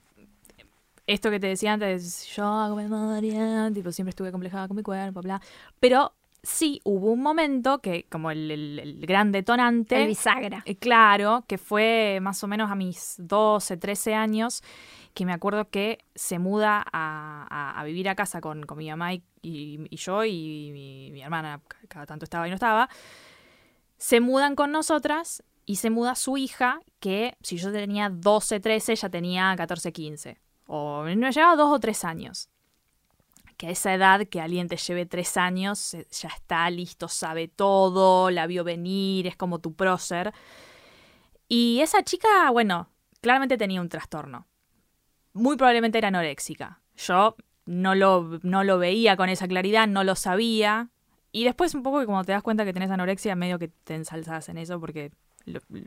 esto 1.12 1.30
que 1.30 1.40
te 1.40 1.48
decía 1.48 1.72
antes, 1.72 2.26
yo 2.28 2.44
hago 2.44 2.76
memoria, 2.76 3.70
tipo, 3.74 3.90
siempre 3.90 4.10
estuve 4.10 4.30
complejada 4.30 4.68
con 4.68 4.76
mi 4.76 4.82
cuerpo, 4.82 5.20
bla. 5.20 5.40
Pero 5.80 6.14
sí 6.42 6.80
hubo 6.84 7.10
un 7.10 7.20
momento 7.20 7.80
que, 7.80 8.06
como 8.08 8.30
el, 8.30 8.98
gran 9.06 9.32
detonante. 9.32 10.00
El 10.00 10.08
bisagra. 10.08 10.62
Eh, 10.64 10.76
claro, 10.76 11.44
que 11.48 11.58
fue 11.58 12.20
más 12.22 12.42
o 12.44 12.46
menos 12.46 12.70
a 12.70 12.74
mis 12.74 13.16
12, 13.18 13.76
13 13.76 14.14
años, 14.14 14.62
que 15.12 15.26
me 15.26 15.32
acuerdo 15.32 15.68
que 15.68 15.98
se 16.14 16.38
muda 16.38 16.84
a, 16.92 17.82
vivir 17.84 18.08
a 18.08 18.14
casa 18.14 18.40
con, 18.40 18.64
con 18.64 18.78
mi 18.78 18.88
mamá 18.88 19.12
y, 19.14 19.22
yo 19.90 20.24
y 20.24 20.70
mi, 20.72 21.10
mi, 21.10 21.22
hermana, 21.22 21.60
cada 21.88 22.06
tanto 22.06 22.24
estaba 22.24 22.46
y 22.46 22.50
no 22.50 22.54
estaba. 22.54 22.88
Se 23.98 24.20
mudan 24.20 24.54
con 24.54 24.70
nosotras 24.70 25.42
y 25.66 25.76
se 25.76 25.90
muda 25.90 26.14
su 26.14 26.36
hija, 26.36 26.80
que 27.00 27.36
si 27.42 27.56
yo 27.56 27.72
tenía 27.72 28.10
12, 28.10 28.60
13, 28.60 28.92
ella 28.92 29.10
tenía 29.10 29.54
14, 29.56 29.92
15. 29.92 30.49
O 30.72 31.04
no 31.04 31.30
llevaba 31.30 31.56
dos 31.56 31.72
o 31.72 31.80
tres 31.80 32.04
años. 32.04 32.48
Que 33.56 33.66
a 33.66 33.70
esa 33.70 33.92
edad 33.92 34.24
que 34.28 34.40
alguien 34.40 34.68
te 34.68 34.76
lleve 34.76 35.04
tres 35.04 35.36
años, 35.36 35.96
ya 36.12 36.28
está 36.28 36.70
listo, 36.70 37.08
sabe 37.08 37.48
todo, 37.48 38.30
la 38.30 38.46
vio 38.46 38.62
venir, 38.62 39.26
es 39.26 39.36
como 39.36 39.58
tu 39.58 39.74
prócer. 39.74 40.32
Y 41.48 41.80
esa 41.80 42.04
chica, 42.04 42.48
bueno, 42.52 42.88
claramente 43.20 43.58
tenía 43.58 43.80
un 43.80 43.88
trastorno. 43.88 44.46
Muy 45.32 45.56
probablemente 45.56 45.98
era 45.98 46.06
anoréxica. 46.06 46.80
Yo 46.94 47.34
no 47.66 47.96
lo, 47.96 48.38
no 48.44 48.62
lo 48.62 48.78
veía 48.78 49.16
con 49.16 49.28
esa 49.28 49.48
claridad, 49.48 49.88
no 49.88 50.04
lo 50.04 50.14
sabía. 50.14 50.90
Y 51.32 51.42
después 51.42 51.74
un 51.74 51.82
poco 51.82 51.98
que 51.98 52.06
como 52.06 52.24
te 52.24 52.30
das 52.30 52.44
cuenta 52.44 52.64
que 52.64 52.72
tenés 52.72 52.92
anorexia, 52.92 53.34
medio 53.34 53.58
que 53.58 53.68
te 53.68 53.96
ensalzas 53.96 54.48
en 54.48 54.56
eso 54.56 54.78
porque 54.78 55.10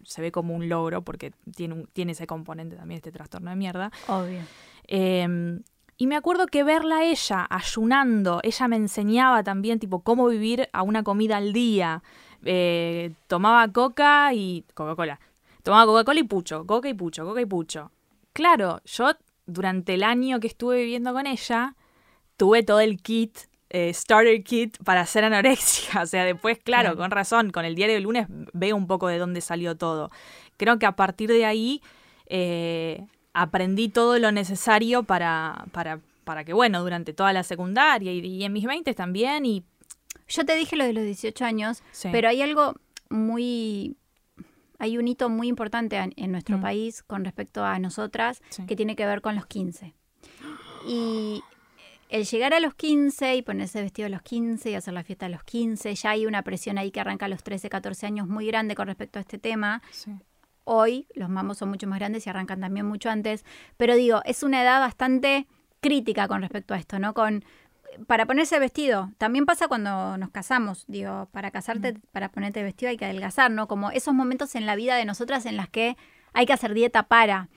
se 0.03 0.21
ve 0.21 0.33
como 0.33 0.53
un 0.53 0.67
logro 0.67 1.03
porque 1.03 1.31
tiene, 1.55 1.85
tiene 1.93 2.11
ese 2.11 2.27
componente 2.27 2.75
también, 2.75 2.97
este 2.97 3.13
trastorno 3.13 3.49
de 3.49 3.55
mierda. 3.55 3.93
Obvio. 4.09 4.41
Em, 4.87 5.63
y 5.97 6.07
me 6.07 6.15
acuerdo 6.15 6.47
que 6.47 6.63
verla 6.63 7.03
ella 7.03 7.47
ayunando, 7.49 8.39
ella 8.43 8.67
me 8.67 8.75
enseñaba 8.75 9.43
también 9.43 9.79
tipo 9.79 10.01
cómo 10.01 10.27
vivir 10.27 10.69
a 10.73 10.81
una 10.83 11.03
comida 11.03 11.37
al 11.37 11.53
día. 11.53 12.03
Eh, 12.43 13.13
tomaba 13.27 13.67
coca 13.71 14.33
y 14.33 14.65
Coca-Cola. 14.73 15.19
Tomaba 15.61 15.85
Coca-Cola 15.85 16.19
y 16.19 16.23
pucho, 16.23 16.65
coca 16.65 16.89
y 16.89 16.93
pucho, 16.93 17.25
coca 17.25 17.41
y 17.41 17.45
pucho. 17.45 17.91
Claro, 18.33 18.81
yo 18.85 19.11
durante 19.45 19.93
el 19.93 20.03
año 20.03 20.39
que 20.39 20.47
estuve 20.47 20.77
viviendo 20.77 21.13
con 21.13 21.27
ella, 21.27 21.75
tuve 22.37 22.63
todo 22.63 22.79
el 22.79 23.01
kit 23.01 23.37
eh, 23.73 23.91
starter 23.91 24.43
kit 24.43 24.77
para 24.83 25.01
hacer 25.01 25.23
anorexia. 25.25 26.01
O 26.03 26.05
sea, 26.05 26.23
después, 26.25 26.59
claro, 26.59 26.95
con 26.95 27.11
razón, 27.11 27.51
con 27.51 27.65
el 27.65 27.75
diario 27.75 27.95
del 27.95 28.03
lunes 28.03 28.27
veo 28.29 28.75
un 28.75 28.87
poco 28.87 29.07
de 29.07 29.17
dónde 29.17 29.41
salió 29.41 29.75
todo. 29.75 30.11
Creo 30.57 30.77
que 30.79 30.85
a 30.85 30.95
partir 30.95 31.29
de 31.29 31.45
ahí 31.45 31.81
eh, 32.27 33.07
aprendí 33.33 33.89
todo 33.89 34.19
lo 34.19 34.31
necesario 34.31 35.03
para, 35.03 35.65
para, 35.71 35.99
para 36.23 36.43
que, 36.43 36.53
bueno, 36.53 36.81
durante 36.81 37.13
toda 37.13 37.33
la 37.33 37.43
secundaria 37.43 38.11
y, 38.13 38.43
en 38.43 38.53
mis 38.53 38.65
20 38.65 38.93
también. 38.93 39.45
Y... 39.45 39.63
Yo 40.27 40.45
te 40.45 40.55
dije 40.55 40.75
lo 40.75 40.85
de 40.85 40.93
los 40.93 41.03
18 41.03 41.43
años, 41.43 41.83
pero 42.11 42.29
hay 42.29 42.41
algo 42.41 42.75
muy 43.09 43.97
hay 44.79 44.97
un 44.97 45.07
hito 45.07 45.29
muy 45.29 45.47
importante 45.47 45.95
en, 45.95 46.31
nuestro 46.31 46.57
mm. 46.57 46.61
país 46.61 47.03
con 47.03 47.23
respecto 47.23 47.63
a 47.63 47.79
nosotras 47.79 48.41
que 48.67 48.75
tiene 48.75 48.97
que 48.97 49.05
ver 49.05 49.21
con 49.21 49.33
los 49.33 49.45
15. 49.45 49.93
Y 50.85 51.41
el 52.09 52.25
llegar 52.25 52.53
a 52.53 52.59
los 52.59 52.75
15 52.75 53.37
y 53.37 53.41
ponerse 53.43 53.81
vestido 53.81 54.07
a 54.07 54.09
los 54.09 54.21
15 54.23 54.71
y 54.71 54.75
hacer 54.75 54.93
la 54.93 55.03
fiesta 55.03 55.27
a 55.27 55.29
los 55.29 55.43
15, 55.43 55.95
ya 55.95 56.09
hay 56.09 56.25
una 56.25 56.41
presión 56.41 56.77
ahí 56.77 56.91
que 56.91 56.99
arranca 56.99 57.27
a 57.27 57.29
los 57.29 57.43
13, 57.43 57.69
14 57.69 58.05
años 58.07 58.27
muy 58.27 58.45
grande 58.45 58.75
con 58.75 58.87
respecto 58.87 59.19
a 59.19 59.21
este 59.21 59.37
tema. 59.37 59.81
Hoy 60.63 61.07
los 61.13 61.29
mamos 61.29 61.57
son 61.57 61.69
mucho 61.69 61.87
más 61.87 61.99
grandes 61.99 62.25
y 62.25 62.29
arrancan 62.29 62.61
también 62.61 62.85
mucho 62.85 63.09
antes, 63.09 63.45
pero 63.77 63.95
digo, 63.95 64.21
es 64.25 64.43
una 64.43 64.61
edad 64.61 64.79
bastante 64.79 65.47
crítica 65.81 66.27
con 66.27 66.41
respecto 66.41 66.73
a 66.73 66.77
esto, 66.77 66.99
¿no? 66.99 67.13
Con 67.13 67.43
para 68.07 68.25
ponerse 68.25 68.57
vestido, 68.59 69.11
también 69.17 69.45
pasa 69.45 69.67
cuando 69.67 70.17
nos 70.17 70.31
casamos, 70.31 70.85
digo, 70.87 71.27
para 71.31 71.51
casarte, 71.51 71.95
para 72.11 72.31
ponerte 72.31 72.63
vestido 72.63 72.89
hay 72.89 72.97
que 72.97 73.05
adelgazar, 73.05 73.51
¿no? 73.51 73.67
Como 73.67 73.91
esos 73.91 74.13
momentos 74.13 74.55
en 74.55 74.65
la 74.65 74.75
vida 74.75 74.95
de 74.95 75.05
nosotras 75.05 75.45
en 75.45 75.57
las 75.57 75.69
que 75.69 75.95
hay 76.33 76.45
que 76.45 76.53
hacer 76.53 76.73
dieta 76.73 77.03
para. 77.03 77.49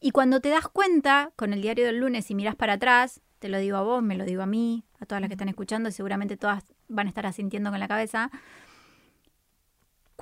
Y 0.00 0.10
cuando 0.10 0.40
te 0.40 0.48
das 0.48 0.68
cuenta, 0.68 1.32
con 1.36 1.52
el 1.52 1.62
diario 1.62 1.84
del 1.84 1.98
lunes 1.98 2.30
y 2.30 2.34
miras 2.34 2.56
para 2.56 2.74
atrás, 2.74 3.20
te 3.38 3.48
lo 3.48 3.58
digo 3.58 3.76
a 3.76 3.82
vos, 3.82 4.02
me 4.02 4.16
lo 4.16 4.24
digo 4.24 4.42
a 4.42 4.46
mí, 4.46 4.84
a 4.98 5.06
todas 5.06 5.20
las 5.20 5.28
que 5.28 5.34
están 5.34 5.48
escuchando 5.48 5.88
y 5.88 5.92
seguramente 5.92 6.36
todas 6.36 6.64
van 6.88 7.06
a 7.06 7.10
estar 7.10 7.26
asintiendo 7.26 7.70
con 7.70 7.80
la 7.80 7.88
cabeza, 7.88 8.30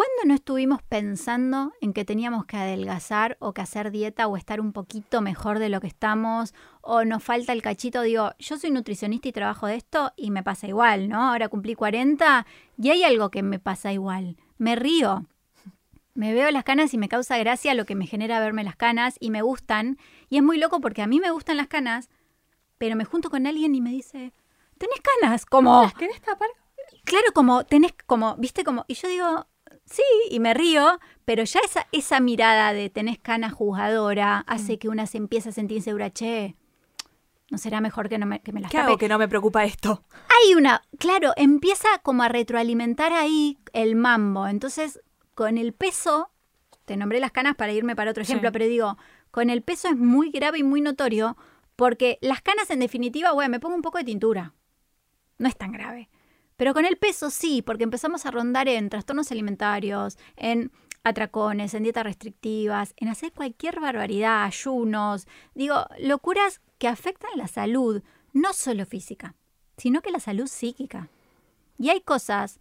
¿Cuándo 0.01 0.25
no 0.25 0.35
estuvimos 0.35 0.83
pensando 0.83 1.75
en 1.83 1.93
que 1.93 2.07
teníamos 2.07 2.47
que 2.47 2.57
adelgazar 2.57 3.37
o 3.39 3.53
que 3.53 3.61
hacer 3.61 3.91
dieta 3.91 4.29
o 4.29 4.39
estar 4.39 4.59
un 4.59 4.73
poquito 4.73 5.21
mejor 5.21 5.59
de 5.59 5.69
lo 5.69 5.83
que 5.83 5.89
estamos 5.89 6.55
o 6.81 7.05
nos 7.05 7.23
falta 7.23 7.53
el 7.53 7.61
cachito? 7.61 8.01
Digo, 8.01 8.31
yo 8.39 8.57
soy 8.57 8.71
nutricionista 8.71 9.29
y 9.29 9.33
trabajo 9.33 9.67
de 9.67 9.75
esto 9.75 10.15
y 10.17 10.31
me 10.31 10.43
pasa 10.43 10.67
igual, 10.67 11.11
¿no? 11.11 11.29
Ahora 11.29 11.51
cumplí 11.51 11.75
40 11.75 12.47
y 12.79 12.89
hay 12.89 13.05
algo 13.05 13.31
que 13.31 13.43
me 13.43 13.59
pasa 13.59 13.93
igual. 13.93 14.39
Me 14.57 14.75
río. 14.75 15.27
Me 16.15 16.33
veo 16.33 16.51
las 16.51 16.65
canas 16.65 16.95
y 16.95 16.97
me 16.97 17.11
causa 17.11 17.37
gracia 17.37 17.75
lo 17.75 17.85
que 17.85 17.95
me 17.95 18.07
genera 18.07 18.41
verme 18.41 18.65
las 18.65 18.77
canas 18.77 19.17
y 19.21 19.31
me 19.31 19.43
gustan. 19.43 19.99
Y 20.31 20.39
es 20.39 20.43
muy 20.43 20.57
loco 20.57 20.81
porque 20.81 21.03
a 21.03 21.07
mí 21.07 21.21
me 21.21 21.31
gustan 21.31 21.59
las 21.59 21.69
canas, 21.69 22.09
pero 22.79 22.97
me 22.97 23.05
junto 23.05 23.29
con 23.29 23.47
alguien 23.47 23.75
y 23.75 23.83
me 23.83 23.91
dice, 23.91 24.33
¿tenés 24.79 25.01
canas? 25.21 25.45
Como... 25.45 25.83
¿Las 25.83 25.93
querés 25.93 26.23
tapar? 26.23 26.49
Claro, 27.05 27.27
como 27.35 27.65
tenés, 27.65 27.93
como, 28.07 28.37
viste, 28.37 28.65
como... 28.65 28.87
Y 28.89 28.95
yo 28.95 29.07
digo, 29.09 29.47
Sí, 29.91 30.03
y 30.31 30.39
me 30.39 30.55
río, 30.55 31.01
pero 31.25 31.43
ya 31.45 31.61
esa, 31.65 31.87
esa 31.91 32.21
mirada 32.21 32.73
de 32.73 32.91
tenés 32.91 33.19
cana 33.19 33.51
juzgadora 33.51 34.45
hace 34.47 34.79
que 34.79 34.89
una 34.89 35.07
se 35.07 35.19
empiece 35.19 35.49
a 35.49 35.53
sentir 35.53 35.79
insegura, 35.79 36.11
che, 36.11 36.55
¿no 37.51 37.59
será 37.59 37.81
mejor 37.81 38.09
que, 38.09 38.17
no 38.17 38.25
me, 38.27 38.41
que 38.41 38.53
me 38.53 38.61
las 38.61 38.71
¿Qué 38.71 38.79
hago 38.79 38.97
que 38.97 39.09
no 39.09 39.19
me 39.19 39.27
preocupa 39.27 39.65
esto? 39.65 40.05
Hay 40.29 40.55
una, 40.55 40.83
claro, 40.99 41.33
empieza 41.37 41.89
como 42.05 42.23
a 42.23 42.29
retroalimentar 42.29 43.13
ahí 43.13 43.59
el 43.73 43.97
mambo. 43.97 44.47
Entonces, 44.47 45.01
con 45.35 45.59
el 45.59 45.73
peso, 45.73 46.31
te 46.85 46.97
nombré 46.97 47.19
las 47.19 47.33
canas 47.33 47.57
para 47.57 47.73
irme 47.73 47.97
para 47.97 48.13
otro 48.13 48.23
ejemplo, 48.23 48.51
Sí. 48.51 48.53
pero 48.53 48.67
digo, 48.67 48.97
con 49.33 49.51
el 49.51 49.63
peso 49.63 49.89
es 49.89 49.97
muy 49.97 50.31
grave 50.31 50.61
y 50.61 50.63
muy 50.63 50.81
notorio 50.81 51.37
porque 51.75 52.19
las 52.21 52.43
canas 52.43 52.71
en 52.71 52.79
definitiva, 52.79 53.33
bueno, 53.33 53.51
me 53.51 53.59
pongo 53.59 53.75
un 53.75 53.83
poco 53.83 53.99
de 53.99 54.05
tintura. 54.05 54.55
No 55.39 55.49
es 55.49 55.57
tan 55.57 55.73
grave. 55.73 56.09
Pero 56.61 56.75
con 56.75 56.85
el 56.85 56.99
peso 56.99 57.31
sí, 57.31 57.63
porque 57.63 57.85
empezamos 57.85 58.27
a 58.27 58.31
rondar 58.31 58.69
en 58.69 58.91
trastornos 58.91 59.33
alimentarios, 59.33 60.19
en 60.37 60.71
atracones, 61.05 61.73
en 61.73 61.85
dietas 61.85 62.05
restrictivas, 62.05 62.93
en 62.99 63.09
hacer 63.09 63.33
cualquier 63.33 63.81
barbaridad, 63.81 64.45
ayunos, 64.45 65.27
digo, 65.55 65.87
locuras 66.01 66.61
que 66.77 66.87
afectan 66.87 67.31
la 67.37 67.49
salud, 67.49 68.03
no 68.35 68.53
solo 68.53 68.85
física, 68.85 69.37
sino 69.79 70.03
que 70.03 70.11
la 70.11 70.21
salud 70.21 70.49
psíquica. 70.49 71.09
Y 71.79 71.89
hay 71.89 72.03
cosas, 72.03 72.61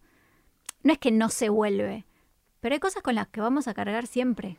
no 0.82 0.94
es 0.94 0.98
que 0.98 1.10
no 1.10 1.28
se 1.28 1.50
vuelve, 1.50 2.06
pero 2.60 2.72
hay 2.72 2.80
cosas 2.80 3.02
con 3.02 3.16
las 3.16 3.28
que 3.28 3.42
vamos 3.42 3.68
a 3.68 3.74
cargar 3.74 4.06
siempre. 4.06 4.56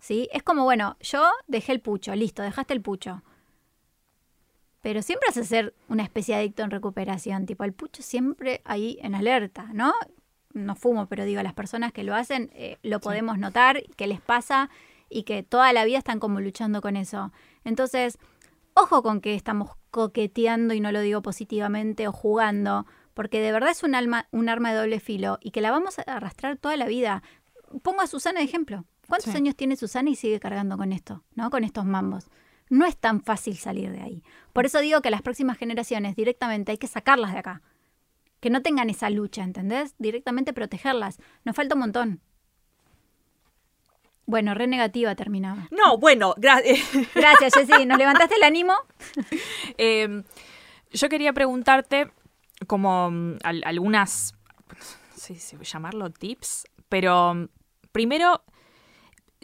¿Sí? 0.00 0.30
Es 0.32 0.42
como, 0.42 0.64
bueno, 0.64 0.96
yo 1.00 1.30
dejé 1.46 1.72
el 1.72 1.82
pucho, 1.82 2.14
listo, 2.14 2.40
dejaste 2.40 2.72
el 2.72 2.80
pucho. 2.80 3.22
Pero 4.80 5.02
siempre 5.02 5.28
a 5.28 5.32
ser 5.32 5.74
una 5.88 6.02
especie 6.04 6.34
de 6.34 6.40
adicto 6.42 6.62
en 6.62 6.70
recuperación, 6.70 7.46
tipo 7.46 7.64
el 7.64 7.72
pucho 7.72 8.02
siempre 8.02 8.62
ahí 8.64 8.98
en 9.02 9.14
alerta, 9.14 9.68
¿no? 9.72 9.92
No 10.52 10.76
fumo, 10.76 11.06
pero 11.06 11.24
digo, 11.24 11.42
las 11.42 11.52
personas 11.54 11.92
que 11.92 12.04
lo 12.04 12.14
hacen 12.14 12.50
eh, 12.54 12.78
lo 12.82 13.00
podemos 13.00 13.38
notar, 13.38 13.82
que 13.96 14.06
les 14.06 14.20
pasa 14.20 14.70
y 15.10 15.24
que 15.24 15.42
toda 15.42 15.72
la 15.72 15.84
vida 15.84 15.98
están 15.98 16.20
como 16.20 16.40
luchando 16.40 16.80
con 16.80 16.96
eso. 16.96 17.32
Entonces, 17.64 18.18
ojo 18.74 19.02
con 19.02 19.20
que 19.20 19.34
estamos 19.34 19.70
coqueteando 19.90 20.74
y 20.74 20.80
no 20.80 20.92
lo 20.92 21.00
digo 21.00 21.22
positivamente 21.22 22.06
o 22.06 22.12
jugando, 22.12 22.86
porque 23.14 23.40
de 23.40 23.50
verdad 23.52 23.70
es 23.70 23.82
un, 23.82 23.94
alma, 23.94 24.28
un 24.30 24.48
arma 24.48 24.70
de 24.72 24.78
doble 24.78 25.00
filo 25.00 25.38
y 25.42 25.50
que 25.50 25.60
la 25.60 25.70
vamos 25.72 25.98
a 25.98 26.02
arrastrar 26.02 26.56
toda 26.56 26.76
la 26.76 26.86
vida. 26.86 27.22
Pongo 27.82 28.00
a 28.00 28.06
Susana 28.06 28.38
de 28.40 28.46
ejemplo. 28.46 28.84
¿Cuántos 29.08 29.32
Sí. 29.32 29.36
años 29.38 29.56
tiene 29.56 29.74
Susana 29.76 30.10
y 30.10 30.14
sigue 30.14 30.38
cargando 30.38 30.76
con 30.76 30.92
esto, 30.92 31.24
¿no? 31.34 31.50
Con 31.50 31.64
estos 31.64 31.84
mambos. 31.84 32.28
No 32.70 32.84
es 32.86 32.96
tan 32.96 33.22
fácil 33.22 33.56
salir 33.56 33.90
de 33.92 34.00
ahí. 34.02 34.22
Por 34.52 34.66
eso 34.66 34.80
digo 34.80 35.00
que 35.02 35.10
las 35.10 35.22
próximas 35.22 35.56
generaciones 35.58 36.16
directamente 36.16 36.72
hay 36.72 36.78
que 36.78 36.86
sacarlas 36.86 37.32
de 37.32 37.38
acá. 37.38 37.62
Que 38.40 38.50
no 38.50 38.62
tengan 38.62 38.88
esa 38.90 39.10
lucha, 39.10 39.42
¿entendés? 39.42 39.94
Directamente 39.98 40.52
protegerlas. 40.52 41.18
Nos 41.44 41.56
falta 41.56 41.74
un 41.74 41.80
montón. 41.80 42.20
Bueno, 44.26 44.52
re 44.54 44.66
negativa 44.66 45.14
terminaba. 45.14 45.68
No, 45.70 45.96
bueno, 45.98 46.34
gracias. 46.36 46.80
Gracias, 47.14 47.54
Jessy. 47.54 47.86
¿Nos 47.86 47.96
levantaste 47.98 48.34
el 48.36 48.42
ánimo? 48.42 48.74
Eh, 49.78 50.22
yo 50.90 51.08
quería 51.08 51.32
preguntarte 51.32 52.10
como 52.66 53.10
mm, 53.10 53.36
al- 53.44 53.62
algunas, 53.64 54.34
no 54.68 55.16
sé 55.16 55.36
si 55.36 55.56
llamarlo 55.56 56.10
tips, 56.10 56.66
pero 56.88 57.32
mm, 57.34 57.48
primero, 57.92 58.42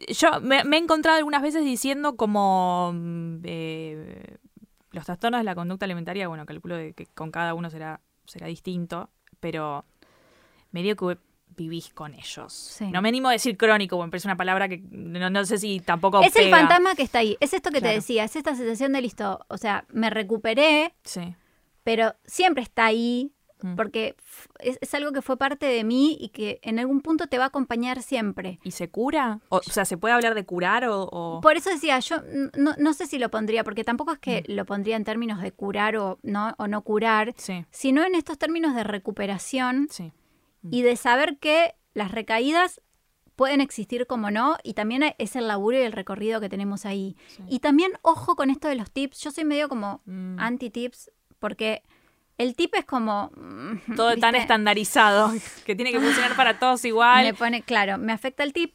yo 0.08 0.40
me, 0.40 0.64
me 0.64 0.76
he 0.76 0.80
encontrado 0.80 1.18
algunas 1.18 1.42
veces 1.42 1.64
diciendo 1.64 2.16
como 2.16 2.92
mm, 2.94 3.36
eh, 3.44 4.36
los 4.92 5.04
trastornos 5.04 5.40
de 5.40 5.44
la 5.44 5.54
conducta 5.54 5.84
alimentaria, 5.86 6.28
bueno, 6.28 6.46
calculo 6.46 6.76
de 6.76 6.92
que 6.94 7.06
con 7.06 7.30
cada 7.30 7.54
uno 7.54 7.70
será, 7.70 8.00
será 8.26 8.46
distinto, 8.46 9.10
pero 9.40 9.84
medio 10.72 10.96
que 10.96 11.18
vivís 11.56 11.90
con 11.94 12.14
ellos. 12.14 12.52
Sí. 12.52 12.86
No 12.90 13.00
me 13.00 13.08
animo 13.10 13.28
a 13.28 13.32
decir 13.32 13.56
crónico, 13.56 13.96
porque 13.96 14.06
me 14.06 14.10
parece 14.10 14.28
una 14.28 14.36
palabra 14.36 14.68
que 14.68 14.78
no, 14.90 15.30
no 15.30 15.44
sé 15.44 15.58
si 15.58 15.78
tampoco 15.80 16.20
Es 16.22 16.34
el 16.36 16.50
fantasma 16.50 16.94
que 16.96 17.02
está 17.02 17.20
ahí. 17.20 17.36
Es 17.40 17.52
esto 17.54 17.70
que 17.70 17.78
Claro. 17.78 17.92
te 17.92 17.96
decía. 18.00 18.24
Es 18.24 18.34
esta 18.34 18.56
sensación 18.56 18.92
de 18.92 19.00
listo. 19.02 19.44
O 19.48 19.56
sea, 19.56 19.84
me 19.92 20.10
recuperé, 20.10 20.94
Sí. 21.04 21.36
pero 21.84 22.14
siempre 22.24 22.62
está 22.64 22.86
ahí. 22.86 23.30
Mm. 23.64 23.76
Porque 23.76 24.14
es, 24.60 24.76
es 24.82 24.94
algo 24.94 25.10
que 25.12 25.22
fue 25.22 25.36
parte 25.38 25.64
de 25.64 25.82
mí 25.84 26.16
y 26.20 26.28
que 26.28 26.58
en 26.62 26.78
algún 26.78 27.00
punto 27.00 27.26
te 27.28 27.38
va 27.38 27.44
a 27.44 27.46
acompañar 27.48 28.02
siempre. 28.02 28.58
¿Y 28.62 28.72
se 28.72 28.90
cura? 28.90 29.40
O, 29.48 29.56
o 29.56 29.62
sea, 29.62 29.84
¿se 29.86 29.96
puede 29.96 30.12
hablar 30.14 30.34
de 30.34 30.44
curar 30.44 30.84
o...? 30.84 31.08
o- 31.10 31.40
Por 31.40 31.56
eso 31.56 31.70
decía, 31.70 31.98
yo 32.00 32.16
no, 32.56 32.74
no 32.78 32.92
sé 32.92 33.06
si 33.06 33.18
lo 33.18 33.30
pondría, 33.30 33.64
porque 33.64 33.82
tampoco 33.82 34.12
es 34.12 34.18
que 34.18 34.44
Mm. 34.46 34.52
lo 34.52 34.64
pondría 34.66 34.96
en 34.96 35.04
términos 35.04 35.40
de 35.40 35.50
curar 35.52 35.96
o 35.96 36.18
no, 36.22 36.54
o 36.58 36.66
no 36.68 36.82
curar, 36.82 37.32
Sí, 37.38 37.64
sino 37.70 38.04
en 38.04 38.14
estos 38.14 38.36
términos 38.38 38.74
de 38.74 38.84
recuperación 38.84 39.88
sí. 39.90 40.12
y 40.70 40.82
de 40.82 40.96
saber 40.96 41.38
que 41.38 41.74
las 41.94 42.10
recaídas 42.12 42.80
pueden 43.36 43.60
existir 43.60 44.06
como 44.06 44.30
no, 44.30 44.56
y 44.62 44.74
también 44.74 45.02
es 45.18 45.36
el 45.36 45.48
laburo 45.48 45.76
y 45.78 45.82
el 45.82 45.92
recorrido 45.92 46.40
que 46.40 46.48
tenemos 46.48 46.84
ahí. 46.86 47.16
Sí. 47.28 47.42
Y 47.48 47.58
también, 47.60 47.92
ojo 48.02 48.36
con 48.36 48.50
esto 48.50 48.68
de 48.68 48.74
los 48.76 48.90
tips, 48.90 49.20
yo 49.20 49.30
soy 49.30 49.44
medio 49.44 49.68
como 49.68 50.02
Mm. 50.04 50.38
anti-tips, 50.38 51.10
porque 51.40 51.82
el 52.38 52.54
tip 52.56 52.74
es 52.74 52.84
como... 52.84 53.30
mm, 53.36 53.94
Todo 53.96 54.16
tan 54.16 54.34
estandarizado 54.34 55.32
que 55.64 55.74
tiene 55.76 55.92
que 55.92 56.00
funcionar 56.00 56.34
para 56.36 56.58
todos 56.58 56.84
igual. 56.84 57.24
Me 57.24 57.34
pone, 57.34 57.62
claro, 57.62 57.98
me 57.98 58.12
afecta 58.12 58.42
el 58.42 58.52
tip. 58.52 58.74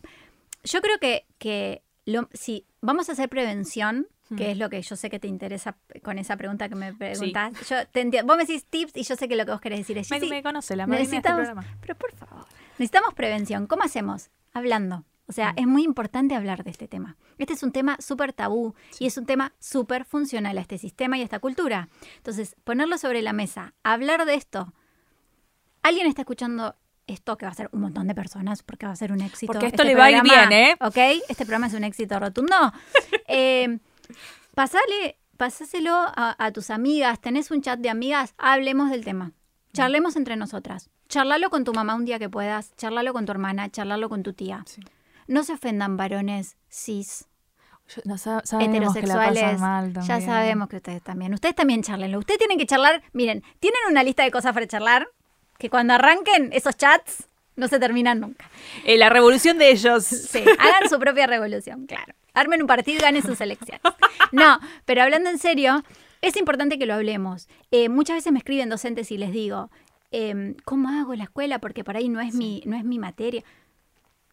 Yo 0.64 0.82
creo 0.82 0.98
que, 1.00 1.26
que 1.38 1.82
lo- 2.06 2.30
si 2.34 2.66
vamos 2.82 3.10
a 3.10 3.14
hacer 3.14 3.30
prevención, 3.30 4.08
que 4.38 4.52
es 4.52 4.60
lo 4.60 4.70
que 4.70 4.80
yo 4.84 4.96
sé 4.96 5.10
que 5.10 5.18
te 5.20 5.28
interesa 5.28 5.76
con 6.04 6.20
esa 6.20 6.38
pregunta 6.38 6.70
que 6.70 6.76
me 6.76 6.94
preguntas. 6.94 7.52
Yo 7.68 7.78
te 7.88 8.02
entiendo. 8.02 8.28
Vos 8.32 8.38
me 8.38 8.46
decís 8.46 8.64
tips 8.64 8.96
y 8.96 9.02
yo 9.04 9.16
sé 9.16 9.28
que 9.28 9.36
lo 9.36 9.44
que 9.44 9.52
vos 9.54 9.60
querés 9.60 9.80
decir 9.80 9.98
es 9.98 10.12
me, 10.12 10.20
sí, 10.20 10.30
me 10.30 10.44
conoce 10.44 10.76
la 10.76 10.86
madrina 10.86 11.10
de 11.10 11.18
este 11.18 11.30
necesitamos, 11.30 11.48
programa. 11.48 11.78
pero 11.82 11.96
por 11.96 12.12
favor, 12.14 12.46
necesitamos 12.78 13.16
prevención. 13.16 13.66
¿Cómo 13.66 13.82
hacemos? 13.82 14.30
Hablando. 14.54 15.04
O 15.30 15.32
sea, 15.32 15.54
es 15.56 15.68
muy 15.68 15.84
importante 15.84 16.34
hablar 16.34 16.64
de 16.64 16.72
este 16.72 16.88
tema. 16.88 17.16
Este 17.38 17.54
es 17.54 17.62
un 17.62 17.72
tema 17.72 17.98
súper 18.00 18.34
tabú 18.34 18.74
y 18.98 19.06
es 19.06 19.16
un 19.16 19.28
tema 19.28 19.54
súper 19.60 20.04
funcional 20.04 20.58
a 20.58 20.62
este 20.62 20.80
sistema 20.80 21.20
y 21.20 21.22
a 21.22 21.24
esta 21.24 21.38
cultura. 21.38 21.88
Entonces, 22.18 22.56
ponerlo 22.64 22.98
sobre 22.98 23.22
la 23.22 23.32
mesa, 23.32 23.76
hablar 23.84 24.26
de 24.26 24.34
esto. 24.34 24.74
¿Alguien 25.84 26.08
está 26.08 26.24
escuchando 26.24 26.76
esto 27.06 27.38
que 27.38 27.46
va 27.46 27.52
a 27.52 27.56
ser 27.56 27.70
un 27.74 27.82
montón 27.82 28.08
de 28.08 28.16
personas 28.16 28.64
porque 28.64 28.88
va 28.88 28.94
a 28.94 28.96
ser 28.96 29.12
un 29.12 29.22
éxito? 29.22 29.54
Porque 29.54 29.68
esto 29.68 29.84
Este 29.84 29.94
le 29.94 29.96
va 29.96 30.06
a 30.06 30.12
ir 30.12 30.24
bien, 30.24 30.52
¿eh? 30.52 30.76
¿Ok? 30.82 30.98
Este 30.98 31.46
programa 31.46 31.68
es 31.68 31.76
un 31.76 31.84
éxito 31.84 32.20
rotundo. 32.20 32.56
Eh, 33.32 33.78
pasale, 34.56 35.20
pasáselo 35.38 35.94
a, 35.94 36.36
a 36.44 36.52
tus 36.52 36.72
amigas. 36.72 37.22
¿Tenés 37.22 37.52
un 37.52 37.62
chat 37.62 37.80
de 37.80 37.92
amigas? 37.92 38.34
Hablemos 38.40 38.90
del 38.90 39.06
tema. 39.06 39.34
Charlemos 39.74 40.16
entre 40.16 40.38
nosotras. 40.38 40.90
Charlalo 41.08 41.52
con 41.52 41.64
tu 41.64 41.72
mamá 41.72 41.94
un 41.94 42.06
día 42.06 42.18
que 42.18 42.30
puedas. 42.30 42.76
Charlalo 42.78 43.14
con 43.14 43.28
tu 43.28 43.32
hermana. 43.32 43.70
Charlalo 43.70 44.10
con 44.10 44.24
tu 44.24 44.34
tía. 44.34 44.64
Sí. 44.66 44.82
No 45.30 45.44
se 45.44 45.54
ofendan 45.54 45.96
varones 45.96 46.58
cis, 46.72 47.26
Yo- 47.88 48.02
no 48.06 48.18
sa- 48.18 48.42
sabemos 48.46 48.94
que 48.96 49.02
la 49.02 49.14
heterosexuales. 49.14 49.44
pasan 49.44 49.60
mal 49.62 49.94
ya 50.08 50.22
sabemos 50.22 50.70
que 50.70 50.78
ustedes 50.78 51.02
también. 51.04 51.34
Ustedes 51.34 51.56
también 51.56 51.84
charlenlo. 51.84 52.20
Ustedes 52.20 52.40
tienen 52.40 52.58
que 52.58 52.66
charlar. 52.66 53.02
Miren, 53.14 53.44
tienen 53.60 53.80
una 53.90 54.04
lista 54.04 54.24
de 54.24 54.32
cosas 54.32 54.54
para 54.54 54.68
charlar 54.68 55.08
que 55.58 55.70
cuando 55.70 55.94
arranquen 55.94 56.50
esos 56.52 56.76
chats 56.78 57.28
no 57.56 57.68
se 57.68 57.80
terminan 57.80 58.20
nunca. 58.20 58.50
Eh, 58.86 58.98
la 58.98 59.10
revolución 59.10 59.58
de 59.58 59.72
ellos. 59.72 60.04
Sí, 60.32 60.44
hagan 60.60 60.90
su 60.90 60.98
propia 61.00 61.28
revolución, 61.28 61.86
claro. 61.86 62.14
Armen 62.34 62.62
un 62.62 62.68
partido 62.68 62.98
y 62.98 63.02
ganen 63.02 63.22
sus 63.22 63.40
elecciones. 63.42 63.82
No, 64.32 64.60
pero 64.86 65.02
hablando 65.04 65.30
en 65.30 65.38
serio, 65.40 65.84
es 66.22 66.38
importante 66.38 66.80
que 66.80 66.86
lo 66.86 66.94
hablemos. 66.96 67.48
Eh, 67.72 67.90
muchas 67.90 68.18
veces 68.18 68.32
me 68.32 68.40
escriben 68.40 68.70
docentes 68.70 69.12
y 69.12 69.18
les 69.18 69.32
digo, 69.32 69.70
em, 70.12 70.56
¿cómo 70.66 70.90
hago 70.90 71.14
la 71.16 71.24
escuela? 71.26 71.60
Porque 71.60 71.84
por 71.84 71.98
ahí 71.98 72.08
no 72.10 72.20
es, 72.22 72.34
mi, 72.34 72.62
no 72.66 72.76
es 72.78 72.84
mi 72.84 72.98
materia. 73.00 73.44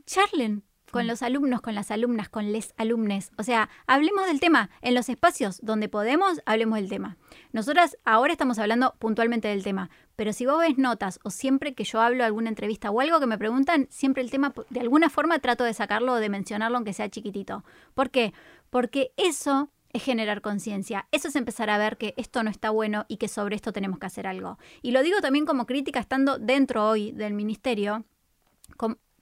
Charlen 0.05 0.63
con 0.97 1.07
los 1.07 1.23
alumnos, 1.23 1.61
con 1.61 1.75
las 1.75 1.91
alumnas, 1.91 2.31
con 2.31 2.53
les 2.53 2.73
alumnes. 2.79 3.31
O 3.37 3.43
sea, 3.43 3.69
hablemos 3.87 4.25
del 4.25 4.41
tema. 4.41 4.71
En 4.81 4.95
los 4.95 5.11
espacios 5.11 5.61
donde 5.63 5.91
podemos, 5.91 6.41
hablemos 6.47 6.79
del 6.79 6.89
tema. 6.89 7.19
Nosotras 7.53 7.99
ahora 8.07 8.33
estamos 8.33 8.59
hablando 8.59 8.95
puntualmente 8.99 9.47
del 9.47 9.63
tema, 9.63 9.91
pero 10.17 10.33
si 10.33 10.47
vos 10.47 10.59
ves 10.59 10.79
notas 10.79 11.21
o 11.23 11.29
siempre 11.29 11.75
que 11.75 11.85
yo 11.85 12.01
hablo 12.01 12.25
alguna 12.25 12.49
entrevista 12.49 12.91
o 12.91 12.99
algo 13.01 13.21
que 13.21 13.27
me 13.27 13.37
preguntan, 13.37 13.89
siempre 13.91 14.23
el 14.23 14.31
tema, 14.31 14.55
de 14.71 14.81
alguna 14.81 15.11
forma 15.11 15.39
trato 15.39 15.65
de 15.65 15.75
sacarlo 15.75 16.15
o 16.15 16.17
de 16.17 16.31
mencionarlo 16.31 16.79
aunque 16.79 16.95
sea 16.95 17.11
chiquitito. 17.11 17.63
¿Por 17.93 18.09
qué? 18.09 18.33
Porque 18.71 19.13
eso 19.19 19.69
es 19.93 20.03
generar 20.03 20.41
conciencia. 20.41 21.09
Eso 21.13 21.29
es 21.29 21.37
empezar 21.37 21.69
a 21.69 21.77
ver 21.77 21.99
que 21.99 22.15
esto 22.17 22.43
no 22.43 22.49
está 22.49 22.71
bueno 22.71 23.05
y 23.07 23.19
que 23.19 23.29
sobre 23.29 23.55
esto 23.55 23.71
tenemos 23.75 23.99
que 23.99 24.07
hacer 24.07 24.27
algo. 24.27 24.59
Y 24.81 24.93
lo 24.93 25.03
digo 25.03 25.21
también 25.21 25.45
como 25.45 25.67
crítica 25.67 26.01
estando 26.01 26.39
dentro 26.39 26.89
hoy 26.89 27.13
del 27.13 27.35
ministerio. 27.35 28.07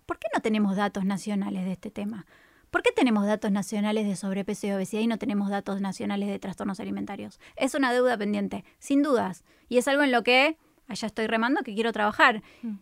¿Por 0.07 0.19
qué 0.19 0.29
no 0.35 0.41
tenemos 0.41 0.77
datos 0.77 1.05
nacionales 1.05 1.65
de 1.65 1.73
este 1.73 1.91
tema? 1.91 2.27
¿Por 2.71 2.83
qué 2.83 2.91
tenemos 2.91 3.27
datos 3.27 3.53
nacionales 3.53 4.07
de 4.07 4.17
sobrepeso 4.17 4.67
y 4.67 4.73
obesidad 4.73 5.03
y 5.03 5.07
no 5.07 5.19
tenemos 5.19 5.49
datos 5.49 5.81
nacionales 5.81 6.29
de 6.29 6.39
trastornos 6.39 6.81
alimentarios? 6.81 7.39
Es 7.57 7.75
una 7.75 7.93
deuda 7.93 8.19
pendiente, 8.19 8.65
sin 8.81 9.03
dudas. 9.03 9.45
Y 9.69 9.79
es 9.79 9.87
algo 9.87 10.03
en 10.03 10.11
lo 10.11 10.25
que 10.25 10.59
allá 10.89 11.07
estoy 11.07 11.27
remando 11.27 11.63
que 11.63 11.75
quiero 11.75 11.93
trabajar. 11.93 12.43
Mm. 12.63 12.75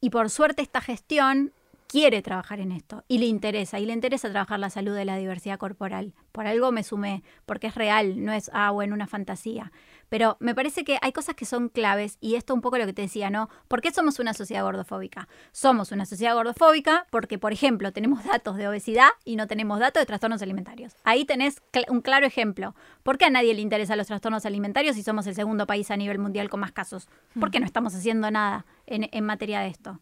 Y 0.00 0.10
por 0.10 0.30
suerte 0.30 0.62
esta 0.62 0.80
gestión 0.80 1.52
quiere 1.86 2.22
trabajar 2.22 2.60
en 2.60 2.70
esto 2.70 3.02
y 3.08 3.18
le 3.18 3.26
interesa, 3.26 3.80
y 3.80 3.86
le 3.86 3.92
interesa 3.92 4.30
trabajar 4.30 4.60
la 4.60 4.70
salud 4.70 4.94
de 4.94 5.04
la 5.04 5.16
diversidad 5.16 5.58
corporal. 5.58 6.14
Por 6.30 6.46
algo 6.46 6.70
me 6.70 6.84
sumé, 6.84 7.22
porque 7.46 7.66
es 7.66 7.74
real, 7.74 8.24
no 8.24 8.32
es, 8.32 8.50
ah, 8.54 8.70
bueno, 8.70 8.94
una 8.94 9.06
fantasía. 9.06 9.72
Pero 10.10 10.36
me 10.38 10.54
parece 10.54 10.84
que 10.84 10.98
hay 11.00 11.12
cosas 11.12 11.34
que 11.34 11.46
son 11.46 11.70
claves, 11.70 12.18
y 12.20 12.34
esto 12.34 12.52
un 12.52 12.60
poco 12.60 12.76
lo 12.76 12.84
que 12.84 12.92
te 12.92 13.02
decía, 13.02 13.30
¿no? 13.30 13.48
¿Por 13.68 13.80
qué 13.80 13.90
somos 13.90 14.18
una 14.18 14.34
sociedad 14.34 14.62
gordofóbica? 14.62 15.26
Somos 15.52 15.92
una 15.92 16.04
sociedad 16.04 16.34
gordofóbica 16.34 17.06
porque, 17.10 17.38
por 17.38 17.54
ejemplo, 17.54 17.92
tenemos 17.92 18.22
datos 18.24 18.56
de 18.56 18.68
obesidad 18.68 19.08
y 19.24 19.36
no 19.36 19.46
tenemos 19.46 19.80
datos 19.80 20.02
de 20.02 20.06
trastornos 20.06 20.42
alimentarios. 20.42 20.94
Ahí 21.04 21.24
tenés 21.24 21.62
un 21.88 22.02
claro 22.02 22.26
ejemplo. 22.26 22.74
¿Por 23.02 23.16
qué 23.16 23.24
a 23.24 23.30
nadie 23.30 23.54
le 23.54 23.62
interesan 23.62 23.96
los 23.96 24.08
trastornos 24.08 24.44
alimentarios 24.44 24.96
si 24.96 25.02
somos 25.02 25.26
el 25.26 25.34
segundo 25.34 25.66
país 25.66 25.90
a 25.90 25.96
nivel 25.96 26.18
mundial 26.18 26.50
con 26.50 26.60
más 26.60 26.72
casos? 26.72 27.08
¿Por 27.38 27.50
qué 27.50 27.58
no 27.58 27.66
estamos 27.66 27.94
haciendo 27.94 28.30
nada 28.30 28.66
en, 28.86 29.08
en 29.10 29.24
materia 29.24 29.60
de 29.60 29.68
esto? 29.68 30.00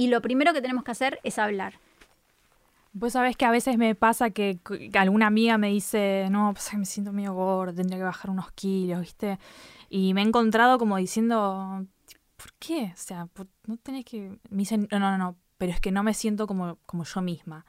y 0.00 0.06
lo 0.06 0.22
primero 0.22 0.54
que 0.54 0.62
tenemos 0.62 0.82
que 0.82 0.92
hacer 0.92 1.20
es 1.24 1.38
hablar. 1.38 1.74
Vos 2.92 3.12
sabés 3.12 3.36
que 3.36 3.44
a 3.44 3.50
veces 3.52 3.78
me 3.78 3.94
pasa 3.94 4.30
que, 4.30 4.58
alguna 4.94 5.28
amiga 5.28 5.58
me 5.58 5.68
dice, 5.68 6.26
no, 6.30 6.52
pues 6.52 6.74
me 6.74 6.84
siento 6.84 7.12
medio 7.12 7.34
gordo, 7.34 7.72
tendría 7.72 7.98
que 7.98 8.04
bajar 8.04 8.30
unos 8.30 8.50
kilos, 8.52 9.00
¿viste? 9.00 9.38
Y 9.88 10.12
me 10.12 10.22
he 10.22 10.24
encontrado 10.24 10.78
como 10.78 10.96
diciendo, 10.96 11.86
¿por 12.36 12.52
qué? 12.58 12.92
O 12.92 12.96
sea, 12.96 13.28
no 13.66 13.76
tenés 13.76 14.04
que... 14.04 14.38
Me 14.50 14.58
dicen, 14.58 14.88
no, 14.90 14.98
no, 14.98 15.16
no, 15.18 15.36
pero 15.56 15.72
es 15.72 15.80
que 15.80 15.92
no 15.92 16.02
me 16.02 16.14
siento 16.14 16.46
como, 16.48 16.78
como 16.86 17.04
yo 17.04 17.20
misma. 17.20 17.64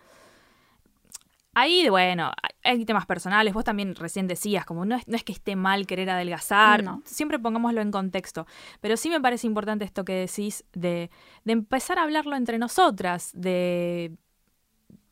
Ahí, 1.54 1.90
bueno, 1.90 2.32
hay 2.64 2.86
temas 2.86 3.06
personales. 3.06 3.54
Vos 3.54 3.66
también 3.66 3.94
recién 3.96 4.26
decías, 4.28 4.66
como 4.66 4.86
no 4.86 4.96
es, 4.96 5.08
no 5.08 5.18
es 5.18 5.24
que 5.24 5.34
esté 5.34 5.56
mal 5.56 5.86
querer 5.86 6.10
adelgazar. 6.10 6.84
No. 6.84 7.02
Siempre 7.06 7.38
pongámoslo 7.38 7.82
en 7.82 7.92
contexto. 7.92 8.48
Pero 8.80 8.96
sí 8.96 9.10
me 9.10 9.20
parece 9.20 9.48
importante 9.48 9.84
esto 9.84 10.06
que 10.06 10.14
decís 10.14 10.64
de, 10.72 11.12
de 11.44 11.52
empezar 11.54 12.00
a 12.00 12.04
hablarlo 12.04 12.38
entre 12.38 12.58
nosotras, 12.58 13.32
de, 13.34 14.16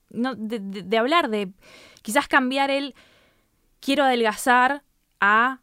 no, 0.10 0.36
de, 0.36 0.60
de, 0.60 0.98
hablar 0.98 1.30
de 1.30 1.52
quizás 2.02 2.28
cambiar 2.28 2.70
el 2.70 2.96
quiero 3.80 4.04
adelgazar 4.04 4.84
a 5.20 5.62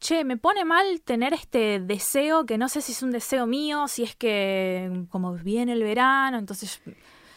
che, 0.00 0.24
me 0.24 0.36
pone 0.36 0.64
mal 0.64 1.00
tener 1.02 1.32
este 1.32 1.80
deseo 1.80 2.44
que 2.44 2.58
no 2.58 2.68
sé 2.68 2.80
si 2.80 2.92
es 2.92 3.02
un 3.02 3.12
deseo 3.12 3.46
mío, 3.46 3.86
si 3.88 4.02
es 4.02 4.16
que 4.16 5.06
como 5.10 5.34
viene 5.34 5.72
el 5.72 5.82
verano, 5.82 6.38
entonces 6.38 6.82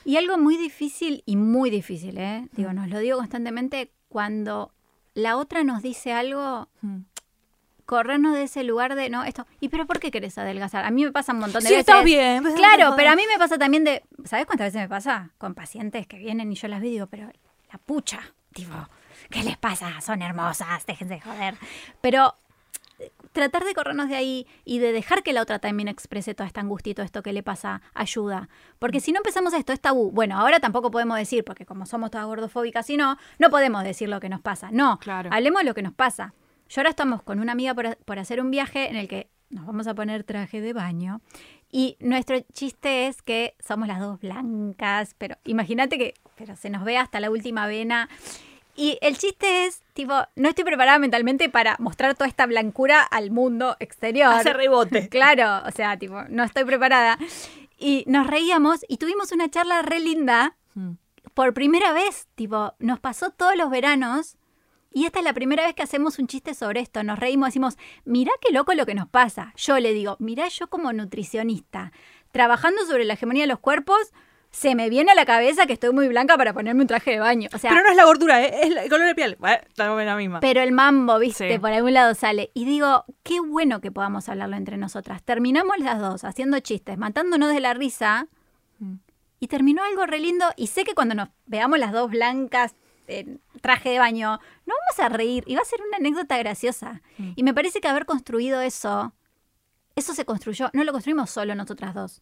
y 0.06 0.18
algo 0.18 0.38
muy 0.38 0.56
difícil 0.56 1.24
y 1.26 1.36
muy 1.36 1.72
difícil, 1.72 2.20
¿eh? 2.20 2.48
Digo, 2.52 2.72
nos 2.74 2.88
lo 2.90 3.00
digo 3.00 3.18
constantemente, 3.18 3.92
cuando 4.08 4.72
la 5.16 5.36
otra 5.36 5.64
nos 5.64 5.82
dice 5.82 6.14
algo. 6.14 6.70
Corrernos 7.86 8.34
de 8.34 8.44
ese 8.44 8.64
lugar 8.64 8.96
de, 8.96 9.10
no, 9.10 9.24
esto, 9.24 9.46
¿y 9.60 9.70
pero 9.70 9.86
por 9.86 10.00
qué 10.00 10.12
querés 10.12 10.38
adelgazar? 10.38 10.86
A 10.86 10.92
mí 10.92 11.04
me 11.06 11.12
pasa 11.12 11.34
un 11.34 11.40
montón 11.40 11.64
de 11.64 11.70
veces. 11.70 11.86
Sí, 11.86 11.92
está 11.92 12.02
bien. 12.02 12.44
Claro, 12.56 12.94
pero 12.96 13.12
a 13.12 13.16
mí 13.16 13.24
me 13.32 13.38
pasa 13.38 13.58
también 13.58 13.84
de, 13.84 14.04
¿sabes 14.26 14.46
cuántas 14.46 14.68
veces 14.68 14.82
me 14.82 14.90
pasa? 14.90 15.32
Con 15.38 15.54
pacientes 15.54 16.08
que 16.08 16.18
vienen 16.18 16.52
y 16.52 16.56
yo 16.56 16.68
las 16.68 16.82
digo, 16.82 17.08
pero 17.08 17.30
la 17.72 17.78
pucha, 17.80 18.20
tipo, 18.54 18.74
¿qué 19.30 19.44
les 19.44 19.58
pasa? 19.58 20.02
Son 20.02 20.22
hermosas, 20.22 20.86
déjense 20.86 21.16
de 21.16 21.22
joder. 21.22 21.56
Pero 22.02 22.36
tratar 23.34 23.66
de 23.66 23.74
corrernos 23.74 24.10
de 24.10 24.16
ahí 24.16 24.48
y 24.64 24.80
de 24.80 24.92
dejar 24.92 25.24
que 25.24 25.34
la 25.34 25.42
otra 25.42 25.60
también 25.60 25.88
exprese 25.88 26.34
toda 26.34 26.48
esta 26.48 26.62
angustia 26.62 26.92
y 26.92 26.94
todo 26.94 27.06
esto 27.06 27.22
que 27.22 27.34
le 27.34 27.44
pasa 27.44 27.82
ayuda. 27.94 28.50
Porque 28.80 29.00
si 29.00 29.12
no 29.12 29.18
empezamos 29.18 29.54
esto, 29.54 29.74
es 29.74 29.82
tabú. 29.82 30.12
Bueno, 30.12 30.40
ahora 30.40 30.60
tampoco 30.60 30.92
podemos 30.92 31.18
decir, 31.18 31.44
porque 31.44 31.66
como 31.66 31.86
somos 31.86 32.12
todas 32.12 32.26
gordofóbicas 32.26 32.90
y 32.90 32.98
no, 32.98 33.18
no 33.38 33.50
podemos 33.50 33.84
decir 33.84 34.10
lo 34.10 34.20
que 34.20 34.30
nos 34.30 34.42
pasa. 34.42 34.70
No, 34.72 35.00
claro. 35.00 35.30
hablemos 35.34 35.62
de 35.62 35.66
lo 35.66 35.74
que 35.74 35.82
nos 35.82 35.94
pasa. 35.94 36.34
Yo 36.70 36.82
ahora 36.82 36.89
estamos 36.89 37.22
con 37.22 37.39
una 37.39 37.51
amiga 37.51 37.74
por, 37.74 37.97
por 37.97 38.20
hacer 38.20 38.41
un 38.41 38.51
viaje 38.51 38.89
en 38.89 38.95
el 38.95 39.07
que 39.07 39.30
nos 39.49 39.66
vamos 39.66 39.88
a 39.88 39.93
poner 39.93 40.24
traje 40.24 40.61
de 40.61 40.74
baño. 40.74 41.22
Y 41.72 41.97
nuestro 41.99 42.39
chiste 42.53 43.07
es 43.07 43.22
que 43.22 43.55
somos 43.59 43.88
las 43.88 43.99
dos 43.99 44.20
blancas, 44.20 45.16
pero 45.18 45.36
imagínate 45.43 45.97
que 45.97 46.13
pero 46.38 46.55
se 46.55 46.70
nos 46.70 46.84
ve 46.84 46.97
hasta 46.97 47.20
la 47.20 47.32
última 47.32 47.68
vena. 47.68 48.09
Y 48.76 48.97
el 49.01 49.18
chiste 49.18 49.66
es, 49.66 49.82
tipo, 49.93 50.13
no 50.36 50.49
estoy 50.49 50.66
preparada 50.66 50.99
mentalmente 50.99 51.49
para 51.49 51.78
mostrar 51.80 52.13
toda 52.13 52.28
esta 52.28 52.45
blancura 52.45 53.01
al 53.01 53.32
mundo 53.32 53.78
exterior. 53.80 54.34
Hace 54.34 54.53
rebote. 54.53 55.07
Claro, 55.16 55.66
o 55.66 55.72
sea, 55.72 55.97
tipo, 55.97 56.24
no 56.30 56.43
estoy 56.43 56.66
preparada. 56.66 57.18
Y 57.78 58.03
nos 58.07 58.28
reíamos 58.28 58.86
y 58.88 58.97
tuvimos 58.97 59.32
una 59.32 59.49
charla 59.49 59.82
re 59.82 59.99
linda. 59.99 60.57
Hmm. 60.74 60.93
Por 61.34 61.53
primera 61.53 61.93
vez, 61.93 62.28
tipo, 62.36 62.74
nos 62.80 62.99
pasó 62.99 63.30
todos 63.30 63.55
los 63.55 63.70
veranos. 63.70 64.38
Y 64.96 65.04
esta 65.04 65.20
es 65.20 65.26
la 65.26 65.34
primera 65.34 65.66
vez 65.66 65.76
que 65.76 65.84
hacemos 65.84 66.20
un 66.20 66.28
chiste 66.28 66.54
sobre 66.54 66.80
esto. 66.80 67.04
Nos 67.04 67.20
reímos, 67.20 67.50
decimos, 67.50 67.78
mirá 68.06 68.32
qué 68.39 68.54
loco 68.54 68.74
lo 68.74 68.86
que 68.86 68.96
nos 68.96 69.10
pasa. 69.10 69.52
Yo 69.58 69.78
le 69.78 69.91
digo, 69.91 70.16
mirá 70.20 70.48
yo 70.48 70.70
como 70.70 70.93
nutricionista, 70.93 71.91
trabajando 72.32 72.86
sobre 72.86 73.04
la 73.04 73.16
hegemonía 73.16 73.43
de 73.43 73.48
los 73.48 73.60
cuerpos, 73.60 74.14
se 74.52 74.74
me 74.74 74.89
viene 74.89 75.12
a 75.12 75.16
la 75.16 75.26
cabeza 75.26 75.66
que 75.66 75.74
estoy 75.74 75.91
muy 75.91 76.08
blanca 76.08 76.38
para 76.38 76.54
ponerme 76.54 76.80
un 76.80 76.88
traje 76.88 77.12
de 77.12 77.20
baño. 77.20 77.50
O 77.54 77.58
sea, 77.58 77.72
pero 77.72 77.84
no 77.84 77.89
es 77.89 77.98
la 77.98 78.06
gordura, 78.06 78.41
¿eh? 78.41 78.58
es 78.64 78.74
el 78.74 78.89
color 78.89 79.06
de 79.06 79.16
piel. 79.16 79.36
Bueno, 79.38 79.58
estamos 79.68 80.02
la 80.02 80.16
misma. 80.16 80.39
Pero 80.39 80.62
el 80.62 80.72
mambo, 80.72 81.20
viste, 81.20 81.60
por 81.60 81.74
algún 81.74 81.93
lado 81.93 82.16
sale. 82.16 82.52
Y 82.54 82.64
digo, 82.64 83.04
qué 83.24 83.41
bueno 83.41 83.82
que 83.82 83.91
podamos 83.91 84.30
hablarlo 84.30 84.56
entre 84.56 84.78
nosotras. 84.78 85.22
Terminamos 85.24 85.78
las 85.80 86.00
dos 86.00 86.24
haciendo 86.24 86.58
chistes, 86.62 86.98
matándonos 86.98 87.54
de 87.54 87.60
la 87.60 87.74
risa. 87.74 88.30
Mm. 88.80 88.93
Y 89.41 89.48
terminó 89.50 89.84
algo 89.84 90.06
re 90.06 90.20
lindo. 90.20 90.46
Y 90.56 90.68
sé 90.68 90.86
que 90.86 90.96
cuando 90.96 91.16
nos 91.16 91.28
veamos 91.48 91.80
las 91.80 91.91
dos 91.91 92.10
blancas 92.10 92.76
en 93.08 93.41
traje 93.66 93.89
de 93.89 93.97
baño, 93.97 94.39
no 94.68 94.74
vamos 94.76 94.99
a 94.99 95.09
reír. 95.09 95.43
Y 95.47 95.55
va 95.55 95.61
a 95.61 95.66
ser 95.66 95.80
una 95.88 95.97
anécdota 95.97 96.38
graciosa. 96.38 97.01
Mm. 97.18 97.32
Y 97.36 97.43
me 97.43 97.53
parece 97.53 97.82
que 97.82 97.88
haber 97.88 98.05
construido 98.05 98.61
eso, 98.61 99.16
eso 99.95 100.13
se 100.13 100.24
construyó. 100.24 100.70
No 100.74 100.84
lo 100.84 100.91
construimos 100.91 101.32
solo 101.32 101.55
nosotras 101.55 101.95
dos. 101.95 102.22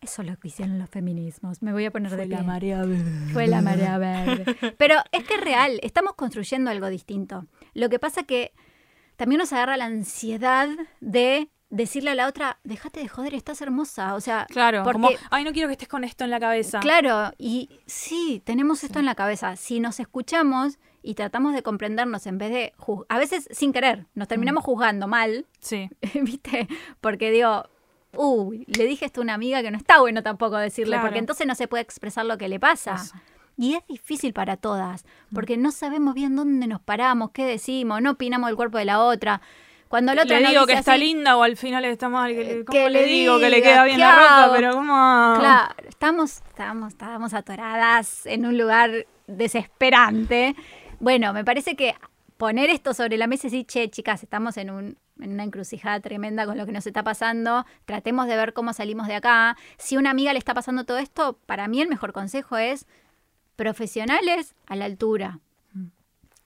Eso 0.00 0.22
es 0.22 0.28
lo 0.28 0.36
que 0.38 0.48
hicieron 0.48 0.78
los 0.78 0.88
feminismos. 0.88 1.60
Me 1.60 1.72
voy 1.72 1.84
a 1.84 1.90
poner 1.90 2.08
Fue 2.08 2.18
de 2.20 2.26
la 2.28 2.42
marea 2.42 2.82
verde. 2.82 3.32
Fue 3.34 3.46
la 3.46 3.60
marea 3.60 3.98
verde. 3.98 4.56
Pero 4.78 4.94
es 5.12 5.24
que 5.24 5.34
es 5.34 5.40
real, 5.42 5.78
estamos 5.82 6.14
construyendo 6.14 6.70
algo 6.70 6.88
distinto. 6.88 7.46
Lo 7.74 7.90
que 7.90 7.98
pasa 7.98 8.22
que 8.22 8.54
también 9.16 9.40
nos 9.40 9.52
agarra 9.52 9.76
la 9.76 9.84
ansiedad 9.84 10.68
de 11.00 11.50
decirle 11.70 12.10
a 12.10 12.14
la 12.14 12.26
otra, 12.26 12.58
déjate 12.64 13.00
de 13.00 13.08
joder, 13.08 13.34
estás 13.34 13.62
hermosa. 13.62 14.14
O 14.14 14.20
sea, 14.20 14.46
claro, 14.50 14.82
porque, 14.82 15.00
como, 15.00 15.10
ay, 15.30 15.44
no 15.44 15.52
quiero 15.52 15.68
que 15.68 15.72
estés 15.72 15.88
con 15.88 16.04
esto 16.04 16.24
en 16.24 16.30
la 16.30 16.40
cabeza. 16.40 16.80
Claro, 16.80 17.32
y 17.38 17.70
sí, 17.86 18.42
tenemos 18.44 18.84
esto 18.84 18.98
en 18.98 19.06
la 19.06 19.14
cabeza. 19.14 19.56
Si 19.56 19.80
nos 19.80 20.00
escuchamos 20.00 20.78
y 21.02 21.14
tratamos 21.14 21.54
de 21.54 21.62
comprendernos 21.62 22.26
en 22.26 22.38
vez 22.38 22.50
de, 22.50 22.74
a 23.08 23.18
veces 23.18 23.48
sin 23.52 23.72
querer, 23.72 24.06
nos 24.14 24.28
terminamos 24.28 24.62
mm. 24.64 24.66
juzgando 24.66 25.08
mal. 25.08 25.46
Sí. 25.60 25.88
¿Viste? 26.22 26.68
Porque 27.00 27.30
digo, 27.30 27.64
uy, 28.16 28.64
le 28.66 28.84
dije 28.84 29.06
esto 29.06 29.20
a 29.20 29.24
una 29.24 29.34
amiga 29.34 29.62
que 29.62 29.70
no 29.70 29.78
está 29.78 30.00
bueno 30.00 30.22
tampoco 30.22 30.56
decirle, 30.56 30.98
porque 31.00 31.18
entonces 31.18 31.46
no 31.46 31.54
se 31.54 31.68
puede 31.68 31.82
expresar 31.82 32.26
lo 32.26 32.36
que 32.36 32.48
le 32.48 32.60
pasa. 32.60 32.96
Y 33.56 33.74
es 33.74 33.86
difícil 33.86 34.32
para 34.32 34.56
todas, 34.56 35.04
mm. 35.04 35.34
porque 35.34 35.56
no 35.56 35.70
sabemos 35.70 36.14
bien 36.14 36.34
dónde 36.34 36.66
nos 36.66 36.80
paramos, 36.80 37.30
qué 37.30 37.44
decimos, 37.44 38.02
no 38.02 38.12
opinamos 38.12 38.50
el 38.50 38.56
cuerpo 38.56 38.78
de 38.78 38.86
la 38.86 39.04
otra. 39.04 39.40
Cuando 39.90 40.14
le 40.14 40.24
digo 40.24 40.66
que 40.66 40.74
está 40.74 40.96
linda 40.96 41.36
o 41.36 41.42
al 41.42 41.56
final 41.56 41.84
está 41.84 42.08
mal, 42.08 42.32
que, 42.32 42.64
¿cómo 42.64 42.88
le 42.88 43.06
digo 43.06 43.40
que 43.40 43.50
le 43.50 43.60
queda 43.60 43.82
bien 43.82 43.98
la 43.98 44.12
ropa? 44.14 44.52
Pero 44.54 44.72
¿cómo? 44.74 45.34
Claro, 45.36 45.74
estamos, 45.88 46.42
estamos, 46.46 46.92
estábamos 46.92 47.34
atoradas 47.34 48.24
en 48.24 48.46
un 48.46 48.56
lugar 48.56 49.04
desesperante. 49.26 50.54
Bueno, 51.00 51.32
me 51.32 51.44
parece 51.44 51.74
que 51.74 51.96
poner 52.36 52.70
esto 52.70 52.94
sobre 52.94 53.18
la 53.18 53.26
mesa 53.26 53.48
y 53.48 53.50
decir, 53.50 53.66
che, 53.66 53.90
chicas, 53.90 54.22
estamos 54.22 54.58
en, 54.58 54.70
un, 54.70 54.96
en 55.20 55.32
una 55.32 55.42
encrucijada 55.42 55.98
tremenda 55.98 56.46
con 56.46 56.56
lo 56.56 56.66
que 56.66 56.72
nos 56.72 56.86
está 56.86 57.02
pasando, 57.02 57.66
tratemos 57.84 58.28
de 58.28 58.36
ver 58.36 58.52
cómo 58.52 58.72
salimos 58.72 59.08
de 59.08 59.16
acá. 59.16 59.56
Si 59.76 59.96
a 59.96 59.98
una 59.98 60.10
amiga 60.10 60.32
le 60.32 60.38
está 60.38 60.54
pasando 60.54 60.84
todo 60.84 60.98
esto, 60.98 61.36
para 61.46 61.66
mí 61.66 61.82
el 61.82 61.88
mejor 61.88 62.12
consejo 62.12 62.56
es 62.58 62.86
profesionales 63.56 64.54
a 64.68 64.76
la 64.76 64.84
altura. 64.84 65.40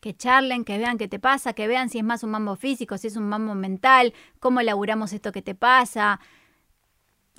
Mm. 0.04 0.10
Que 0.10 0.16
charlen, 0.16 0.64
que 0.64 0.76
vean 0.78 0.98
qué 0.98 1.08
te 1.08 1.18
pasa, 1.18 1.54
que 1.54 1.66
vean 1.66 1.88
si 1.88 1.98
es 1.98 2.04
más 2.04 2.22
un 2.22 2.30
mambo 2.30 2.56
físico, 2.56 2.98
si 2.98 3.06
es 3.06 3.16
un 3.16 3.26
mambo 3.28 3.54
mental, 3.54 4.12
cómo 4.38 4.60
elaboramos 4.60 5.12
esto 5.12 5.32
que 5.32 5.42
te 5.42 5.54
pasa. 5.54 6.20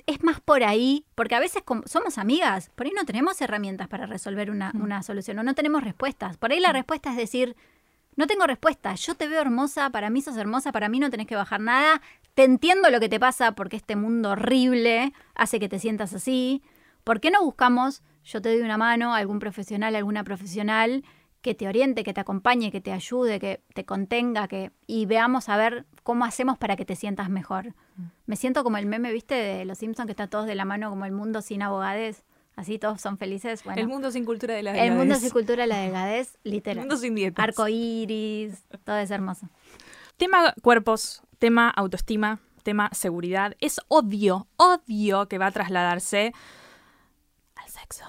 es 0.08 0.22
más 0.22 0.40
por 0.40 0.62
ahí, 0.62 1.04
porque 1.16 1.34
a 1.34 1.40
veces 1.40 1.64
somos 1.86 2.16
amigas, 2.18 2.70
por 2.76 2.86
ahí 2.86 2.92
no 2.94 3.04
tenemos 3.04 3.40
herramientas 3.40 3.88
para 3.88 4.06
resolver 4.06 4.52
una, 4.52 4.70
Mm. 4.72 4.82
una 4.82 5.02
solución 5.02 5.36
o 5.40 5.42
no 5.42 5.54
tenemos 5.54 5.82
respuestas. 5.82 6.36
Por 6.36 6.52
ahí 6.52 6.60
la 6.60 6.72
respuesta 6.72 7.10
es 7.10 7.16
decir, 7.16 7.56
no 8.14 8.28
tengo 8.28 8.46
respuesta, 8.46 8.94
yo 8.94 9.16
te 9.16 9.26
veo 9.26 9.40
hermosa, 9.40 9.90
para 9.90 10.08
mí 10.08 10.22
sos 10.22 10.36
hermosa, 10.36 10.70
para 10.70 10.88
mí 10.88 11.00
no 11.00 11.10
tenés 11.10 11.26
que 11.26 11.34
bajar 11.34 11.60
nada, 11.60 12.00
te 12.34 12.44
entiendo 12.44 12.88
lo 12.90 13.00
que 13.00 13.08
te 13.08 13.18
pasa 13.18 13.52
porque 13.52 13.76
este 13.76 13.96
mundo 13.96 14.30
horrible 14.30 15.12
hace 15.34 15.58
que 15.58 15.68
te 15.68 15.80
sientas 15.80 16.12
así. 16.14 16.62
¿Por 17.02 17.18
qué 17.20 17.30
no 17.32 17.42
buscamos, 17.44 18.02
yo 18.24 18.40
te 18.40 18.50
doy 18.50 18.60
una 18.62 18.78
mano, 18.78 19.12
algún 19.12 19.40
profesional, 19.40 19.96
alguna 19.96 20.22
profesional 20.22 21.02
que 21.46 21.54
te 21.54 21.68
oriente, 21.68 22.02
que 22.02 22.12
te 22.12 22.20
acompañe, 22.20 22.72
que 22.72 22.80
te 22.80 22.90
ayude, 22.90 23.38
que 23.38 23.62
te 23.72 23.84
contenga, 23.84 24.48
que 24.48 24.72
y 24.88 25.06
veamos 25.06 25.48
a 25.48 25.56
ver 25.56 25.86
cómo 26.02 26.24
hacemos 26.24 26.58
para 26.58 26.74
que 26.74 26.84
te 26.84 26.96
sientas 26.96 27.30
mejor. 27.30 27.72
Me 28.26 28.34
siento 28.34 28.64
como 28.64 28.78
el 28.78 28.86
meme, 28.86 29.12
¿viste? 29.12 29.36
De 29.36 29.64
los 29.64 29.78
Simpsons 29.78 30.06
que 30.06 30.10
está 30.10 30.26
todos 30.26 30.46
de 30.46 30.56
la 30.56 30.64
mano 30.64 30.90
como 30.90 31.04
el 31.04 31.12
mundo 31.12 31.42
sin 31.42 31.62
abogades, 31.62 32.24
así 32.56 32.80
todos 32.80 33.00
son 33.00 33.16
felices. 33.16 33.62
Bueno, 33.62 33.80
el 33.80 33.86
mundo 33.86 34.10
sin 34.10 34.24
cultura 34.24 34.54
de 34.56 34.64
la 34.64 34.72
el 34.72 34.88
mundo 34.90 35.02
delgadez. 35.04 35.20
sin 35.22 35.30
cultura 35.30 35.62
de 35.62 35.66
la 35.68 35.78
delgadez, 35.78 36.36
El 36.44 36.50
literal. 36.50 36.80
mundo 36.80 36.96
sin 36.96 37.14
dietas. 37.14 37.44
Arco 37.44 37.68
iris, 37.68 38.64
todo 38.82 38.96
es 38.96 39.12
hermoso. 39.12 39.48
Tema 40.16 40.52
cuerpos, 40.62 41.22
tema 41.38 41.70
autoestima, 41.70 42.40
tema 42.64 42.90
seguridad. 42.92 43.54
Es 43.60 43.80
odio, 43.86 44.48
odio 44.56 45.28
que 45.28 45.38
va 45.38 45.46
a 45.46 45.52
trasladarse 45.52 46.32
al 47.54 47.68
sexo. 47.68 48.04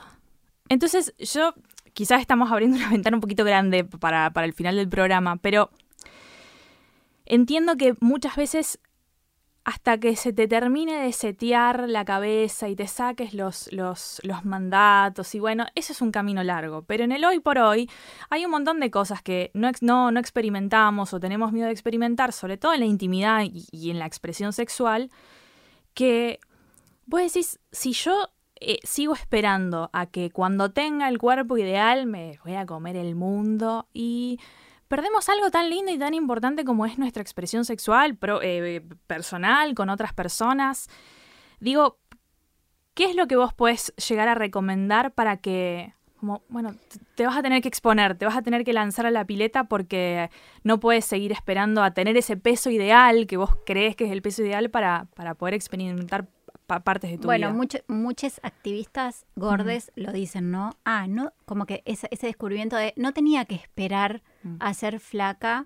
Entonces, 0.69 1.13
yo 1.19 1.53
quizás 1.98 2.22
estamos 2.22 2.52
abriendo 2.52 2.78
una 2.78 2.89
ventana 2.91 3.18
un 3.18 3.22
poquito 3.22 3.43
grande 3.43 3.84
para, 3.84 4.30
para 4.30 4.45
el 4.45 4.54
final 4.54 4.76
del 4.76 4.88
programa, 4.88 5.38
pero 5.38 5.72
entiendo 7.26 7.76
que 7.76 7.95
muchas 8.00 8.36
veces 8.36 8.80
hasta 9.64 9.98
que 9.98 10.16
se 10.16 10.32
te 10.32 10.48
termine 10.48 11.02
de 11.02 11.12
setear 11.12 11.89
la 11.89 12.06
cabeza 12.06 12.70
y 12.70 12.76
te 12.76 12.88
saques 12.88 13.34
los, 13.34 13.68
los, 13.74 14.22
mandatos 14.43 15.34
y 15.34 15.39
bueno, 15.39 15.66
eso 15.74 15.91
es 15.91 16.02
un 16.02 16.12
camino 16.12 16.41
largo, 16.43 16.84
pero 16.84 17.04
en 17.04 17.12
el 17.12 17.26
hoy 17.26 17.39
por 17.39 17.58
hoy 17.58 17.89
hay 18.30 18.45
un 18.45 18.52
montón 18.52 18.80
de 18.80 18.91
cosas 18.91 19.24
que 19.24 19.50
no, 19.56 19.72
no, 19.82 20.12
no 20.12 20.20
experimentamos 20.20 21.14
o 21.14 21.20
tenemos 21.20 21.52
miedo 21.52 21.66
de 21.66 21.74
experimentar, 21.74 22.32
sobre 22.32 22.58
todo 22.58 22.74
en 22.74 22.80
la 22.82 22.86
intimidad 22.86 23.41
y, 23.41 23.66
y 23.72 23.89
en 23.89 23.98
la 23.98 24.06
expresión 24.06 24.54
sexual, 24.54 25.10
que 25.95 26.39
vos 27.08 27.22
decís, 27.22 27.60
si 27.72 27.91
yo 27.91 28.30
eh, 28.62 28.80
sigo 28.84 29.14
esperando 29.14 29.89
a 29.93 30.05
que 30.05 30.30
cuando 30.32 30.72
tenga 30.72 31.08
el 31.10 31.18
cuerpo 31.18 31.58
ideal 31.58 32.05
me 32.05 32.39
voy 32.43 32.55
a 32.55 32.66
comer 32.66 32.95
el 32.95 33.16
mundo 33.16 33.88
y 33.93 34.39
perdemos 34.88 35.30
algo 35.30 35.51
tan 35.51 35.70
lindo 35.70 35.91
y 35.91 35.97
tan 35.97 36.14
importante 36.14 36.64
como 36.64 36.86
es 36.86 36.97
nuestra 36.97 37.22
expresión 37.22 37.66
sexual, 37.66 38.16
pro- 38.16 38.41
eh, 38.41 38.82
personal, 39.05 39.76
con 39.76 39.89
otras 39.89 40.14
personas. 40.14 40.88
Digo, 41.60 41.99
¿qué 42.93 43.05
es 43.05 43.16
lo 43.16 43.28
que 43.28 43.36
vos 43.36 43.53
podés 43.53 43.93
llegar 43.95 44.28
a 44.28 44.36
recomendar 44.36 45.12
para 45.14 45.38
que, 45.38 45.93
bueno, 46.49 46.74
te 47.16 47.26
vas 47.26 47.38
a 47.38 47.41
tener 47.43 47.62
que 47.62 47.68
exponer, 47.68 48.18
te 48.18 48.26
vas 48.26 48.38
a 48.38 48.41
tener 48.41 48.64
que 48.64 48.74
lanzar 48.74 49.05
a 49.05 49.12
la 49.12 49.26
pileta 49.26 49.66
porque 49.66 50.30
no 50.64 50.80
puedes 50.80 51.05
seguir 51.05 51.32
esperando 51.32 51.84
a 51.84 51.91
tener 51.91 52.16
ese 52.18 52.38
peso 52.38 52.70
ideal 52.70 53.28
que 53.28 53.38
vos 53.38 53.51
crees 53.66 53.95
que 53.95 54.05
es 54.05 54.12
el 54.12 54.22
peso 54.22 54.41
ideal 54.41 54.70
para, 54.70 55.08
para 55.16 55.36
poder 55.36 55.53
experimentar 55.53 56.28
pa- 56.68 56.82
partes 56.82 57.09
de 57.09 57.18
tu 57.18 57.24
Bueno, 57.28 57.47
vida? 57.47 57.57
mucho- 57.57 57.80
muchos 57.88 58.39
activistas 58.43 59.26
gordes 59.36 59.91
lo 59.95 60.11
dicen, 60.11 60.51
¿no? 60.51 60.72
Ah, 60.86 61.07
no, 61.07 61.34
como 61.45 61.65
que 61.65 61.82
ese, 61.86 62.07
ese 62.11 62.28
descubrimiento 62.28 62.76
de 62.76 62.93
no 62.97 63.13
tenía 63.13 63.45
que 63.45 63.55
esperar 63.55 64.22
Mm. 64.43 64.57
a 64.59 64.74
ser 64.74 64.99
flaca 64.99 65.65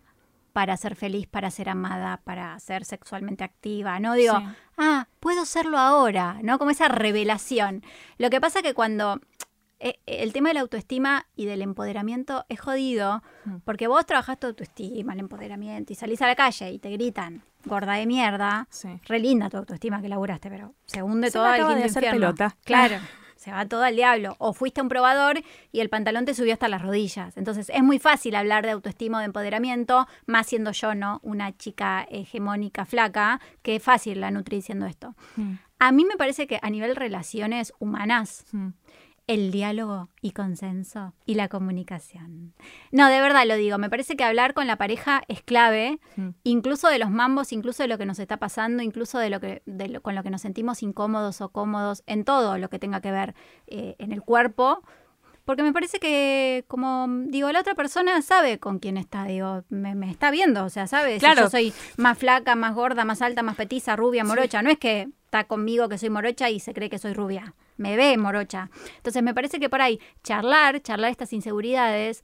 para 0.54 0.76
ser 0.76 0.96
feliz, 0.98 1.28
para 1.28 1.50
ser 1.50 1.70
amada, 1.70 2.22
para 2.26 2.60
ser 2.60 2.84
sexualmente 2.84 3.44
activa, 3.44 4.00
¿no? 4.02 4.14
Digo, 4.16 4.38
Sí. 4.38 4.46
ah, 4.78 5.08
puedo 5.22 5.46
serlo 5.46 5.78
ahora, 5.78 6.40
¿no? 6.44 6.60
Como 6.60 6.72
esa 6.72 6.90
revelación. 6.90 7.84
Lo 8.18 8.30
que 8.30 8.42
pasa 8.42 8.62
que 8.62 8.74
cuando 8.74 9.22
eh, 9.82 10.00
el 10.06 10.32
tema 10.32 10.50
de 10.50 10.54
la 10.56 10.62
autoestima 10.62 11.26
y 11.36 11.46
del 11.46 11.62
empoderamiento 11.62 12.46
es 12.50 12.60
jodido, 12.60 13.22
Mm. 13.46 13.56
porque 13.66 13.88
vos 13.88 14.06
trabajás 14.06 14.40
tu 14.40 14.48
autoestima, 14.48 15.14
el 15.14 15.20
empoderamiento, 15.20 15.92
y 15.92 15.96
salís 15.96 16.22
a 16.22 16.28
la 16.28 16.36
calle 16.36 16.72
y 16.72 16.80
te 16.80 16.90
gritan, 16.92 17.42
gorda 17.66 17.94
de 17.94 18.06
mierda, 18.06 18.68
Sí. 18.70 18.90
re 19.06 19.20
linda 19.20 19.50
tu 19.50 19.58
autoestima 19.58 20.02
que 20.02 20.10
laburaste, 20.10 20.50
pero 20.50 20.74
se 20.86 21.02
hunde 21.02 21.28
Se 21.28 21.34
todo 21.34 21.46
acaba 21.46 21.76
de 21.76 21.84
hacer 21.86 22.04
infierno. 22.04 22.20
pelota. 22.34 22.56
Claro, 22.66 22.98
se 23.36 23.52
va 23.52 23.66
todo 23.66 23.82
al 23.84 23.96
diablo. 23.96 24.36
O 24.38 24.54
fuiste 24.54 24.82
a 24.82 24.84
un 24.84 24.90
probador 24.90 25.42
y 25.72 25.80
el 25.80 25.90
pantalón 25.90 26.26
te 26.26 26.36
subió 26.36 26.54
hasta 26.54 26.68
las 26.68 26.84
rodillas. 26.84 27.36
Entonces 27.38 27.70
es 27.74 27.82
muy 27.82 27.98
fácil 27.98 28.36
hablar 28.36 28.64
de 28.64 28.72
autoestima 28.72 29.18
o 29.18 29.20
de 29.22 29.26
empoderamiento, 29.26 30.08
más 30.28 30.46
siendo 30.46 30.72
yo, 30.74 30.94
¿no? 30.94 31.20
Una 31.24 31.52
chica 31.58 32.06
hegemónica 32.12 32.86
flaca, 32.86 33.42
que 33.64 33.78
es 33.78 33.84
fácil 33.84 34.22
la 34.22 34.30
nutri 34.30 34.58
diciendo 34.58 34.86
esto. 34.86 35.16
Mm. 35.38 35.54
A 35.80 35.92
mí 35.92 36.06
me 36.06 36.18
parece 36.18 36.46
que 36.46 36.60
a 36.62 36.70
nivel 36.70 36.96
relaciones 36.96 37.74
humanas, 37.80 38.46
Mm. 38.52 38.68
El 39.34 39.52
diálogo 39.52 40.10
y 40.22 40.32
consenso 40.32 41.14
y 41.26 41.36
la 41.36 41.48
comunicación. 41.48 42.54
No, 42.92 43.08
de 43.08 43.22
verdad 43.22 43.46
lo 43.46 43.56
digo, 43.56 43.78
me 43.78 43.90
parece 43.90 44.16
que 44.16 44.24
hablar 44.24 44.54
con 44.54 44.68
la 44.68 44.78
pareja 44.78 45.22
es 45.28 45.42
clave, 45.42 46.00
Mm. 46.16 46.30
incluso 46.44 46.88
de 46.90 47.00
los 47.00 47.10
mambos, 47.10 47.52
incluso 47.52 47.84
de 47.84 47.88
lo 47.90 47.98
que 47.98 48.06
nos 48.06 48.20
está 48.20 48.38
pasando, 48.38 48.84
incluso 48.84 49.20
de 49.20 49.30
lo 49.30 49.40
que 49.40 49.62
de 49.66 49.88
lo- 49.90 50.02
con 50.02 50.16
lo 50.16 50.24
que 50.24 50.30
nos 50.30 50.42
sentimos 50.42 50.84
incómodos 50.84 51.42
o 51.42 51.50
cómodos 51.50 52.04
en 52.06 52.24
todo 52.26 52.58
lo 52.58 52.70
que 52.70 52.80
tenga 52.80 53.02
que 53.02 53.12
ver 53.12 53.36
eh, 53.68 53.96
en 54.00 54.12
el 54.12 54.22
cuerpo. 54.22 54.84
Porque 55.44 55.64
me 55.64 55.74
parece 55.74 56.00
que, 56.00 56.66
como 56.68 57.08
digo, 57.26 57.52
la 57.52 57.62
otra 57.62 57.74
persona 57.74 58.22
sabe 58.22 58.60
con 58.60 58.78
quién 58.78 58.96
está, 58.96 59.24
digo, 59.26 59.64
me, 59.70 59.96
me 59.96 60.10
está 60.12 60.30
viendo, 60.30 60.64
o 60.64 60.70
sea, 60.70 60.86
sabe 60.86 61.18
Claro. 61.18 61.36
si 61.36 61.42
yo 61.42 61.50
soy 61.50 61.74
más 61.98 62.18
flaca, 62.18 62.56
más 62.56 62.76
gorda, 62.76 63.06
más 63.06 63.24
alta, 63.24 63.42
más 63.42 63.56
petiza, 63.56 63.96
rubia, 63.96 64.24
morocha. 64.24 64.62
No 64.62 64.70
es 64.70 64.78
que 64.78 65.10
está 65.26 65.46
conmigo 65.46 65.90
que 65.90 65.98
soy 65.98 66.12
morocha 66.12 66.50
y 66.52 66.60
se 66.60 66.74
cree 66.76 66.92
que 66.92 67.00
soy 67.00 67.14
rubia. 67.14 67.56
Me 67.78 67.96
ve 67.98 68.18
morocha. 68.18 68.70
Entonces 68.98 69.24
me 69.24 69.34
parece 69.34 69.60
que 69.60 69.70
por 69.70 69.82
ahí 69.82 70.00
charlar, 70.24 70.82
charlar 70.82 71.12
estas 71.12 71.34
inseguridades 71.34 72.24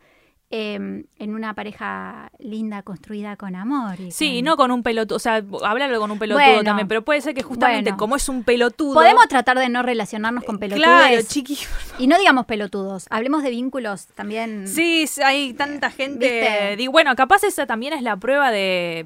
eh, 0.49 0.75
en 1.17 1.35
una 1.35 1.53
pareja 1.55 2.31
linda, 2.39 2.81
construida 2.81 3.35
con 3.35 3.53
amor. 3.55 3.99
y 3.99 4.11
Sí, 4.11 4.37
con- 4.37 4.45
no 4.45 4.55
con 4.57 4.71
un 4.71 4.81
pelotudo, 4.81 5.17
o 5.17 5.19
sea, 5.19 5.43
hablarlo 5.65 5.99
con 5.99 6.09
un 6.09 6.19
pelotudo 6.19 6.45
Bueno, 6.45 6.63
también, 6.63 6.87
pero 6.87 7.03
puede 7.03 7.19
ser 7.19 7.33
que 7.33 7.43
justamente 7.43 7.89
bueno. 7.91 7.97
como 7.97 8.15
es 8.15 8.29
un 8.29 8.45
pelotudo... 8.45 8.93
Podemos 8.93 9.27
tratar 9.27 9.59
de 9.59 9.67
no 9.67 9.83
relacionarnos 9.83 10.45
con 10.45 10.57
pelotudos. 10.57 10.85
Claro, 10.87 11.21
chiqui. 11.27 11.57
Y 11.99 12.07
no 12.07 12.17
digamos 12.17 12.45
pelotudos, 12.45 13.07
hablemos 13.09 13.43
de 13.43 13.49
vínculos 13.49 14.07
también. 14.15 14.69
Sí, 14.69 15.05
hay 15.21 15.53
tanta 15.53 15.91
gente. 15.91 16.75
Digo, 16.77 16.93
bueno, 16.93 17.13
capaz 17.17 17.43
esa 17.43 17.65
también 17.65 17.91
es 17.93 18.01
la 18.01 18.15
prueba 18.15 18.49
de. 18.49 19.05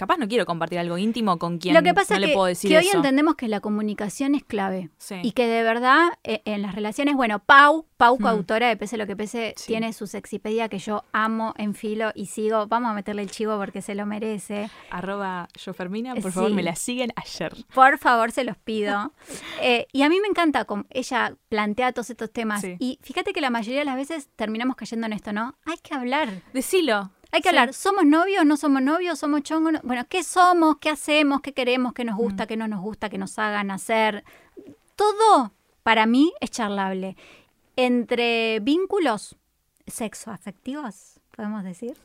Capaz 0.00 0.16
no 0.16 0.26
quiero 0.28 0.46
compartir 0.46 0.78
algo 0.78 0.96
íntimo 0.96 1.38
con 1.38 1.58
quien 1.58 1.74
Lo 1.74 1.82
que 1.82 1.92
pasa 1.92 2.14
no 2.14 2.16
es 2.16 2.20
le 2.22 2.26
que, 2.28 2.32
puedo 2.32 2.46
decir 2.46 2.70
que 2.70 2.78
hoy 2.78 2.86
eso. 2.86 2.96
entendemos 2.96 3.34
que 3.34 3.48
la 3.48 3.60
comunicación 3.60 4.34
es 4.34 4.42
clave. 4.44 4.88
Sí. 4.96 5.16
Y 5.22 5.32
que 5.32 5.46
de 5.46 5.62
verdad 5.62 6.08
eh, 6.24 6.40
en 6.46 6.62
las 6.62 6.74
relaciones, 6.74 7.16
bueno, 7.16 7.38
Pau, 7.40 7.84
Pau, 7.98 8.16
Mm. 8.18 8.22
coautora 8.22 8.68
de 8.68 8.78
Pese 8.78 8.96
lo 8.96 9.06
que 9.06 9.14
pese, 9.14 9.52
Sí. 9.58 9.66
tiene 9.66 9.92
su 9.92 10.06
sexipedia 10.06 10.70
que 10.70 10.78
yo 10.78 11.04
amo 11.12 11.52
en 11.58 11.74
filo 11.74 12.12
y 12.14 12.26
sigo. 12.26 12.66
Vamos 12.66 12.90
a 12.90 12.94
meterle 12.94 13.20
el 13.20 13.30
chivo 13.30 13.58
porque 13.58 13.82
se 13.82 13.94
lo 13.94 14.06
merece. 14.06 14.70
Arroba 14.90 15.48
yo 15.62 15.74
Fermina, 15.74 16.14
por 16.14 16.30
Sí. 16.30 16.36
favor, 16.36 16.50
me 16.52 16.62
la 16.62 16.76
siguen 16.76 17.12
ayer. 17.16 17.54
Por 17.74 17.98
favor, 17.98 18.32
se 18.32 18.44
los 18.44 18.56
pido. 18.56 19.12
Eh, 19.62 19.86
y 19.92 20.00
a 20.00 20.08
mí 20.08 20.18
me 20.22 20.28
encanta 20.28 20.64
cómo 20.64 20.84
ella 20.88 21.36
plantea 21.50 21.92
todos 21.92 22.08
estos 22.08 22.32
temas. 22.32 22.64
Y 22.78 22.98
fíjate 23.02 23.34
que 23.34 23.42
la 23.42 23.50
mayoría 23.50 23.80
de 23.80 23.84
las 23.84 23.96
veces 23.96 24.30
terminamos 24.36 24.74
cayendo 24.76 25.06
en 25.06 25.12
esto, 25.12 25.34
¿no? 25.34 25.54
Hay 25.66 25.76
que 25.82 25.94
hablar. 25.94 26.28
Decilo. 26.54 27.10
Hay 27.32 27.40
que 27.42 27.48
Sí. 27.50 27.56
hablar. 27.56 27.74
¿Somos 27.74 28.04
novios? 28.04 28.44
¿No 28.44 28.56
somos 28.56 28.82
novios? 28.82 29.18
¿Somos 29.18 29.42
chongos? 29.42 29.72
no? 29.74 29.80
Bueno, 29.82 30.04
¿qué 30.08 30.22
somos? 30.24 30.76
¿Qué 30.78 30.90
hacemos? 30.90 31.40
¿Qué 31.42 31.52
queremos? 31.52 31.92
¿Qué 31.92 32.04
nos 32.04 32.16
Mm. 32.16 32.18
gusta? 32.18 32.46
¿Qué 32.46 32.56
no 32.56 32.66
nos 32.68 32.80
gusta? 32.80 33.08
¿Qué 33.08 33.18
nos 33.18 33.38
hagan 33.38 33.70
hacer? 33.70 34.24
Todo 34.96 35.52
para 35.82 36.06
mí 36.06 36.32
es 36.40 36.50
charlable. 36.50 37.16
Entre 37.76 38.58
vínculos 38.60 39.36
sexoafectivos, 39.86 41.20
podemos 41.36 41.64
decir. 41.64 41.96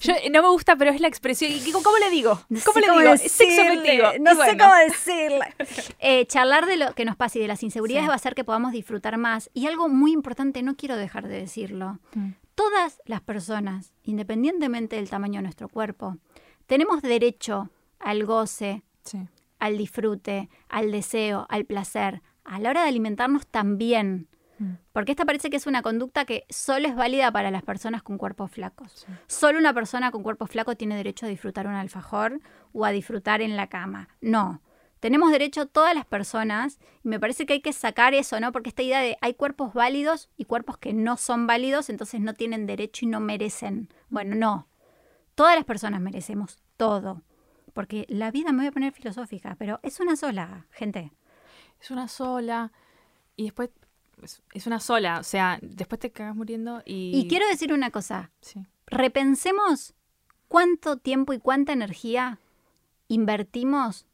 Yo, 0.00 0.14
no 0.32 0.42
me 0.42 0.48
gusta, 0.48 0.74
pero 0.74 0.90
es 0.90 1.00
la 1.00 1.06
expresión. 1.06 1.52
¿Y 1.52 1.70
¿Cómo 1.70 1.96
le 1.98 2.10
digo? 2.10 2.40
No 2.48 2.58
¿Cómo 2.64 2.74
sé 2.74 2.80
le 2.80 2.86
cómo 2.88 3.00
digo? 3.00 3.12
decirle, 3.12 3.54
Sexo 3.54 3.62
afectivo. 3.62 4.08
No 4.20 4.30
Y 4.32 4.34
sé 4.34 4.42
bueno. 4.42 4.64
cómo 4.64 4.74
decirle. 4.88 5.54
Eh, 6.00 6.26
charlar 6.26 6.66
de 6.66 6.76
lo 6.76 6.92
que 6.94 7.04
nos 7.04 7.14
pasa 7.16 7.38
y 7.38 7.42
de 7.42 7.46
las 7.48 7.62
inseguridades 7.62 8.04
Sí. 8.06 8.08
va 8.08 8.14
a 8.14 8.16
hacer 8.16 8.34
que 8.34 8.42
podamos 8.42 8.72
disfrutar 8.72 9.16
más. 9.16 9.48
Y 9.54 9.66
algo 9.68 9.88
muy 9.88 10.10
importante, 10.12 10.62
no 10.62 10.74
quiero 10.74 10.96
dejar 10.96 11.28
de 11.28 11.36
decirlo. 11.38 11.98
Mm. 12.14 12.30
Todas 12.60 13.00
las 13.06 13.22
personas, 13.22 13.94
independientemente 14.02 14.96
del 14.96 15.08
tamaño 15.08 15.38
de 15.38 15.44
nuestro 15.44 15.70
cuerpo, 15.70 16.18
tenemos 16.66 17.00
derecho 17.00 17.70
al 17.98 18.26
goce, 18.26 18.82
Sí. 19.02 19.26
al 19.58 19.78
disfrute, 19.78 20.50
al 20.68 20.92
deseo, 20.92 21.46
al 21.48 21.64
placer, 21.64 22.20
a 22.44 22.58
la 22.60 22.68
hora 22.68 22.82
de 22.82 22.90
alimentarnos 22.90 23.46
también. 23.46 24.28
Mm. 24.58 24.72
Porque 24.92 25.12
esta 25.12 25.24
parece 25.24 25.48
que 25.48 25.56
es 25.56 25.66
una 25.66 25.80
conducta 25.80 26.26
que 26.26 26.44
solo 26.50 26.86
es 26.86 26.94
válida 26.94 27.32
para 27.32 27.50
las 27.50 27.62
personas 27.62 28.02
con 28.02 28.18
cuerpos 28.18 28.50
flacos. 28.50 28.92
Sí. 28.92 29.12
Solo 29.26 29.58
una 29.58 29.72
persona 29.72 30.10
con 30.10 30.22
cuerpo 30.22 30.46
flaco 30.46 30.76
tiene 30.76 30.96
derecho 30.96 31.24
a 31.24 31.30
disfrutar 31.30 31.66
un 31.66 31.72
alfajor 31.72 32.40
o 32.74 32.84
a 32.84 32.90
disfrutar 32.90 33.40
en 33.40 33.56
la 33.56 33.68
cama. 33.68 34.10
No. 34.20 34.60
Tenemos 35.00 35.30
derecho 35.32 35.66
todas 35.66 35.94
las 35.94 36.04
personas 36.04 36.78
y 37.02 37.08
me 37.08 37.18
parece 37.18 37.46
que 37.46 37.54
hay 37.54 37.60
que 37.62 37.72
sacar 37.72 38.12
eso, 38.12 38.38
¿no? 38.38 38.52
Porque 38.52 38.68
esta 38.68 38.82
idea 38.82 39.00
de 39.00 39.16
hay 39.22 39.32
cuerpos 39.32 39.72
válidos 39.72 40.28
y 40.36 40.44
cuerpos 40.44 40.76
que 40.76 40.92
no 40.92 41.16
son 41.16 41.46
válidos, 41.46 41.88
entonces 41.88 42.20
no 42.20 42.34
tienen 42.34 42.66
derecho 42.66 43.06
y 43.06 43.08
no 43.08 43.18
merecen. 43.18 43.88
Bueno, 44.10 44.34
no. 44.34 44.68
Todas 45.34 45.56
las 45.56 45.64
personas 45.64 46.02
merecemos 46.02 46.58
todo. 46.76 47.22
Porque 47.72 48.04
la 48.08 48.30
vida 48.30 48.52
me 48.52 48.58
voy 48.58 48.66
a 48.66 48.72
poner 48.72 48.92
filosófica, 48.92 49.56
pero 49.58 49.80
es 49.82 50.00
una 50.00 50.16
sola, 50.16 50.66
gente. 50.70 51.12
es 51.80 51.90
una 51.90 52.06
sola. 52.06 52.72
Y 53.36 53.44
después 53.44 53.70
es, 54.22 54.42
es 54.52 54.66
una 54.66 54.80
sola. 54.80 55.18
O 55.18 55.22
sea, 55.22 55.58
después 55.62 55.98
te 55.98 56.12
cagas 56.12 56.36
muriendo 56.36 56.82
y. 56.84 57.12
Y 57.14 57.26
quiero 57.26 57.48
decir 57.48 57.72
una 57.72 57.90
cosa. 57.90 58.32
Sí. 58.42 58.66
Repensemos 58.86 59.94
cuánto 60.48 60.98
tiempo 60.98 61.32
y 61.32 61.38
cuánta 61.38 61.72
energía 61.72 62.38
invertimos 63.08 64.06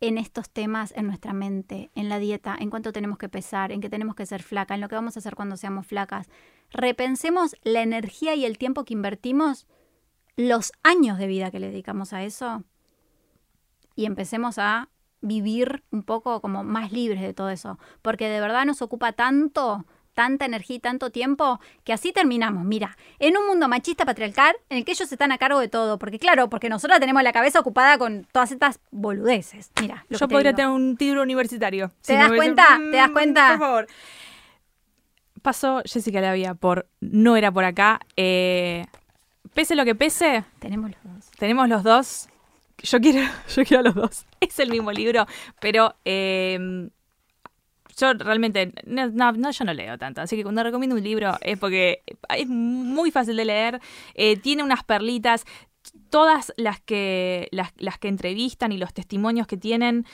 en 0.00 0.18
estos 0.18 0.50
temas 0.50 0.92
en 0.96 1.06
nuestra 1.06 1.32
mente, 1.32 1.90
en 1.94 2.08
la 2.08 2.18
dieta, 2.18 2.56
en 2.58 2.70
cuánto 2.70 2.92
tenemos 2.92 3.18
que 3.18 3.28
pesar, 3.28 3.72
en 3.72 3.80
que 3.80 3.88
tenemos 3.88 4.14
que 4.14 4.26
ser 4.26 4.42
flaca, 4.42 4.74
en 4.74 4.80
lo 4.80 4.88
que 4.88 4.94
vamos 4.94 5.16
a 5.16 5.20
hacer 5.20 5.34
cuando 5.34 5.56
seamos 5.56 5.86
flacas. 5.86 6.28
Repensemos 6.70 7.56
la 7.62 7.82
energía 7.82 8.34
y 8.34 8.44
el 8.44 8.58
tiempo 8.58 8.84
que 8.84 8.94
invertimos, 8.94 9.66
los 10.36 10.72
años 10.82 11.18
de 11.18 11.26
vida 11.26 11.50
que 11.50 11.60
le 11.60 11.68
dedicamos 11.68 12.12
a 12.12 12.22
eso 12.22 12.62
y 13.94 14.04
empecemos 14.04 14.58
a 14.58 14.90
vivir 15.22 15.82
un 15.90 16.02
poco 16.02 16.42
como 16.42 16.62
más 16.62 16.92
libres 16.92 17.22
de 17.22 17.32
todo 17.32 17.48
eso, 17.48 17.78
porque 18.02 18.28
de 18.28 18.40
verdad 18.40 18.66
nos 18.66 18.82
ocupa 18.82 19.12
tanto 19.12 19.86
tanta 20.16 20.46
energía 20.46 20.76
y 20.76 20.80
tanto 20.80 21.10
tiempo 21.10 21.60
que 21.84 21.92
así 21.92 22.10
terminamos. 22.12 22.64
Mira, 22.64 22.96
en 23.20 23.36
un 23.36 23.46
mundo 23.46 23.68
machista 23.68 24.04
patriarcal 24.04 24.56
en 24.70 24.78
el 24.78 24.84
que 24.84 24.92
ellos 24.92 25.12
están 25.12 25.30
a 25.30 25.38
cargo 25.38 25.60
de 25.60 25.68
todo, 25.68 25.98
porque 25.98 26.18
claro, 26.18 26.48
porque 26.50 26.68
nosotros 26.70 26.98
tenemos 26.98 27.22
la 27.22 27.32
cabeza 27.32 27.60
ocupada 27.60 27.98
con 27.98 28.26
todas 28.32 28.50
estas 28.50 28.80
boludeces. 28.90 29.70
Mira, 29.80 30.04
lo 30.08 30.18
Yo 30.18 30.26
que 30.26 30.28
te 30.30 30.34
podría 30.34 30.50
digo. 30.52 30.56
tener 30.56 30.70
un 30.72 30.96
título 30.96 31.22
universitario. 31.22 31.88
¿Te 31.88 31.94
Si 32.00 32.12
das 32.14 32.22
no 32.24 32.30
hubiese- 32.30 32.36
cuenta? 32.54 32.78
¿Te 32.90 32.96
das 32.96 33.10
cuenta? 33.10 33.48
Por 33.50 33.58
favor. 33.60 33.86
Pasó 35.42 35.82
Jessica 35.84 36.20
Lavia 36.20 36.54
por 36.54 36.88
No 37.00 37.36
era 37.36 37.52
por 37.52 37.64
acá. 37.64 38.00
Eh, 38.16 38.86
pese 39.54 39.76
lo 39.76 39.84
que 39.84 39.94
pese, 39.94 40.44
Tenemos 40.58 40.90
los 40.90 41.14
dos. 41.14 41.30
tenemos 41.38 41.68
los 41.68 41.82
dos. 41.84 42.28
Yo 42.82 43.00
quiero, 43.00 43.20
yo 43.54 43.64
quiero 43.64 43.82
los 43.82 43.94
dos. 43.94 44.26
Es 44.40 44.58
el 44.58 44.70
mismo 44.70 44.92
libro, 44.92 45.26
pero 45.60 45.94
eh, 46.04 46.88
yo 47.98 48.12
realmente, 48.14 48.72
no, 48.86 49.08
no, 49.10 49.50
yo 49.50 49.64
no 49.64 49.72
leo 49.74 49.96
tanto. 49.98 50.20
Así 50.20 50.36
que 50.36 50.42
cuando 50.42 50.62
recomiendo 50.62 50.96
un 50.96 51.02
libro 51.02 51.34
es 51.40 51.58
porque 51.58 52.02
es 52.36 52.46
muy 52.46 53.10
fácil 53.10 53.36
de 53.36 53.44
leer, 53.44 53.80
eh, 54.14 54.36
tiene 54.36 54.62
unas 54.62 54.84
perlitas. 54.84 55.44
Todas 56.10 56.52
las 56.56 56.80
que, 56.80 57.48
las, 57.52 57.72
las 57.78 57.98
que 57.98 58.08
entrevistan 58.08 58.72
y 58.72 58.78
los 58.78 58.92
testimonios 58.92 59.46
que 59.46 59.56
tienen, 59.56 60.04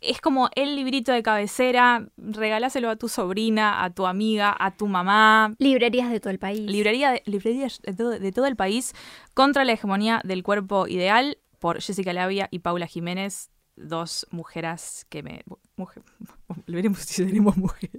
es 0.00 0.20
como 0.20 0.50
el 0.54 0.76
librito 0.76 1.12
de 1.12 1.22
cabecera. 1.22 2.06
Regaláselo 2.18 2.90
a 2.90 2.96
tu 2.96 3.08
sobrina, 3.08 3.82
a 3.82 3.90
tu 3.90 4.06
amiga, 4.06 4.54
a 4.58 4.76
tu 4.76 4.86
mamá. 4.86 5.54
Librerías 5.58 6.10
de 6.10 6.20
todo 6.20 6.30
el 6.30 6.38
país. 6.38 6.60
Librería 6.60 7.12
de- 7.12 7.22
librerías 7.24 7.80
de 7.82 7.94
todo, 7.94 8.10
de 8.10 8.32
todo 8.32 8.46
el 8.46 8.54
país 8.56 8.92
contra 9.32 9.64
la 9.64 9.72
hegemonía 9.72 10.20
del 10.24 10.42
cuerpo 10.42 10.86
ideal 10.88 11.38
por 11.58 11.80
Jessica 11.80 12.12
Lavia 12.12 12.48
y 12.50 12.58
Paula 12.58 12.86
Jiménez, 12.86 13.50
dos 13.76 14.26
mujeres 14.30 15.06
que 15.08 15.22
me... 15.22 15.42
Mujer, 15.76 16.02
veremos 16.66 17.00
si 17.00 17.14
seremos 17.24 17.56
mujeres. 17.56 17.98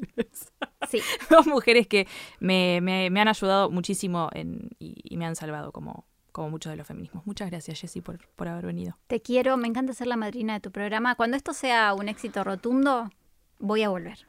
Sí. 0.89 1.01
dos 1.29 1.45
mujeres 1.47 1.87
que 1.87 2.07
me, 2.39 2.79
me- 2.81 3.09
me 3.09 3.21
han 3.21 3.27
ayudado 3.27 3.69
muchísimo 3.69 4.29
en- 4.33 4.69
y, 4.79 4.95
y 5.03 5.17
me 5.17 5.25
han 5.25 5.35
salvado 5.35 5.71
como, 5.71 6.05
como 6.31 6.49
muchos 6.49 6.71
de 6.71 6.77
los 6.77 6.87
feminismos. 6.87 7.25
Muchas 7.25 7.49
gracias, 7.49 7.79
Jessy, 7.81 8.01
por, 8.01 8.19
por 8.35 8.47
haber 8.47 8.65
venido. 8.65 8.97
Te 9.07 9.21
quiero, 9.21 9.57
me 9.57 9.67
encanta 9.67 9.93
ser 9.93 10.07
la 10.07 10.15
madrina 10.15 10.53
de 10.53 10.59
tu 10.61 10.71
programa. 10.71 11.15
Cuando 11.15 11.35
esto 11.35 11.53
sea 11.53 11.93
un 11.93 12.07
éxito 12.07 12.43
rotundo, 12.45 13.11
voy 13.59 13.83
a 13.83 13.89
volver. 13.89 14.25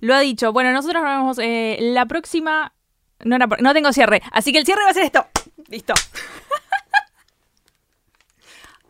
Lo 0.00 0.14
ha 0.14 0.20
dicho. 0.20 0.52
Bueno, 0.52 0.72
nosotros 0.72 1.02
nos 1.02 1.12
vemos 1.12 1.38
eh, 1.40 1.78
la 1.80 2.06
próxima... 2.06 2.72
No, 3.24 3.36
era 3.36 3.48
por- 3.48 3.62
no 3.62 3.72
tengo 3.72 3.92
cierre, 3.92 4.20
así 4.32 4.52
que 4.52 4.58
el 4.58 4.66
cierre 4.66 4.82
va 4.84 4.90
a 4.90 4.94
ser 4.94 5.04
esto. 5.04 5.26
Listo. 5.68 5.94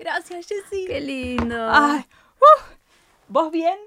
Gracias, 0.05 0.47
Jessy. 0.47 0.85
Qué 0.85 1.01
lindo. 1.01 1.57
Ay, 1.71 2.05
uh, 2.39 2.63
¿Vos 3.29 3.51
bien? 3.51 3.79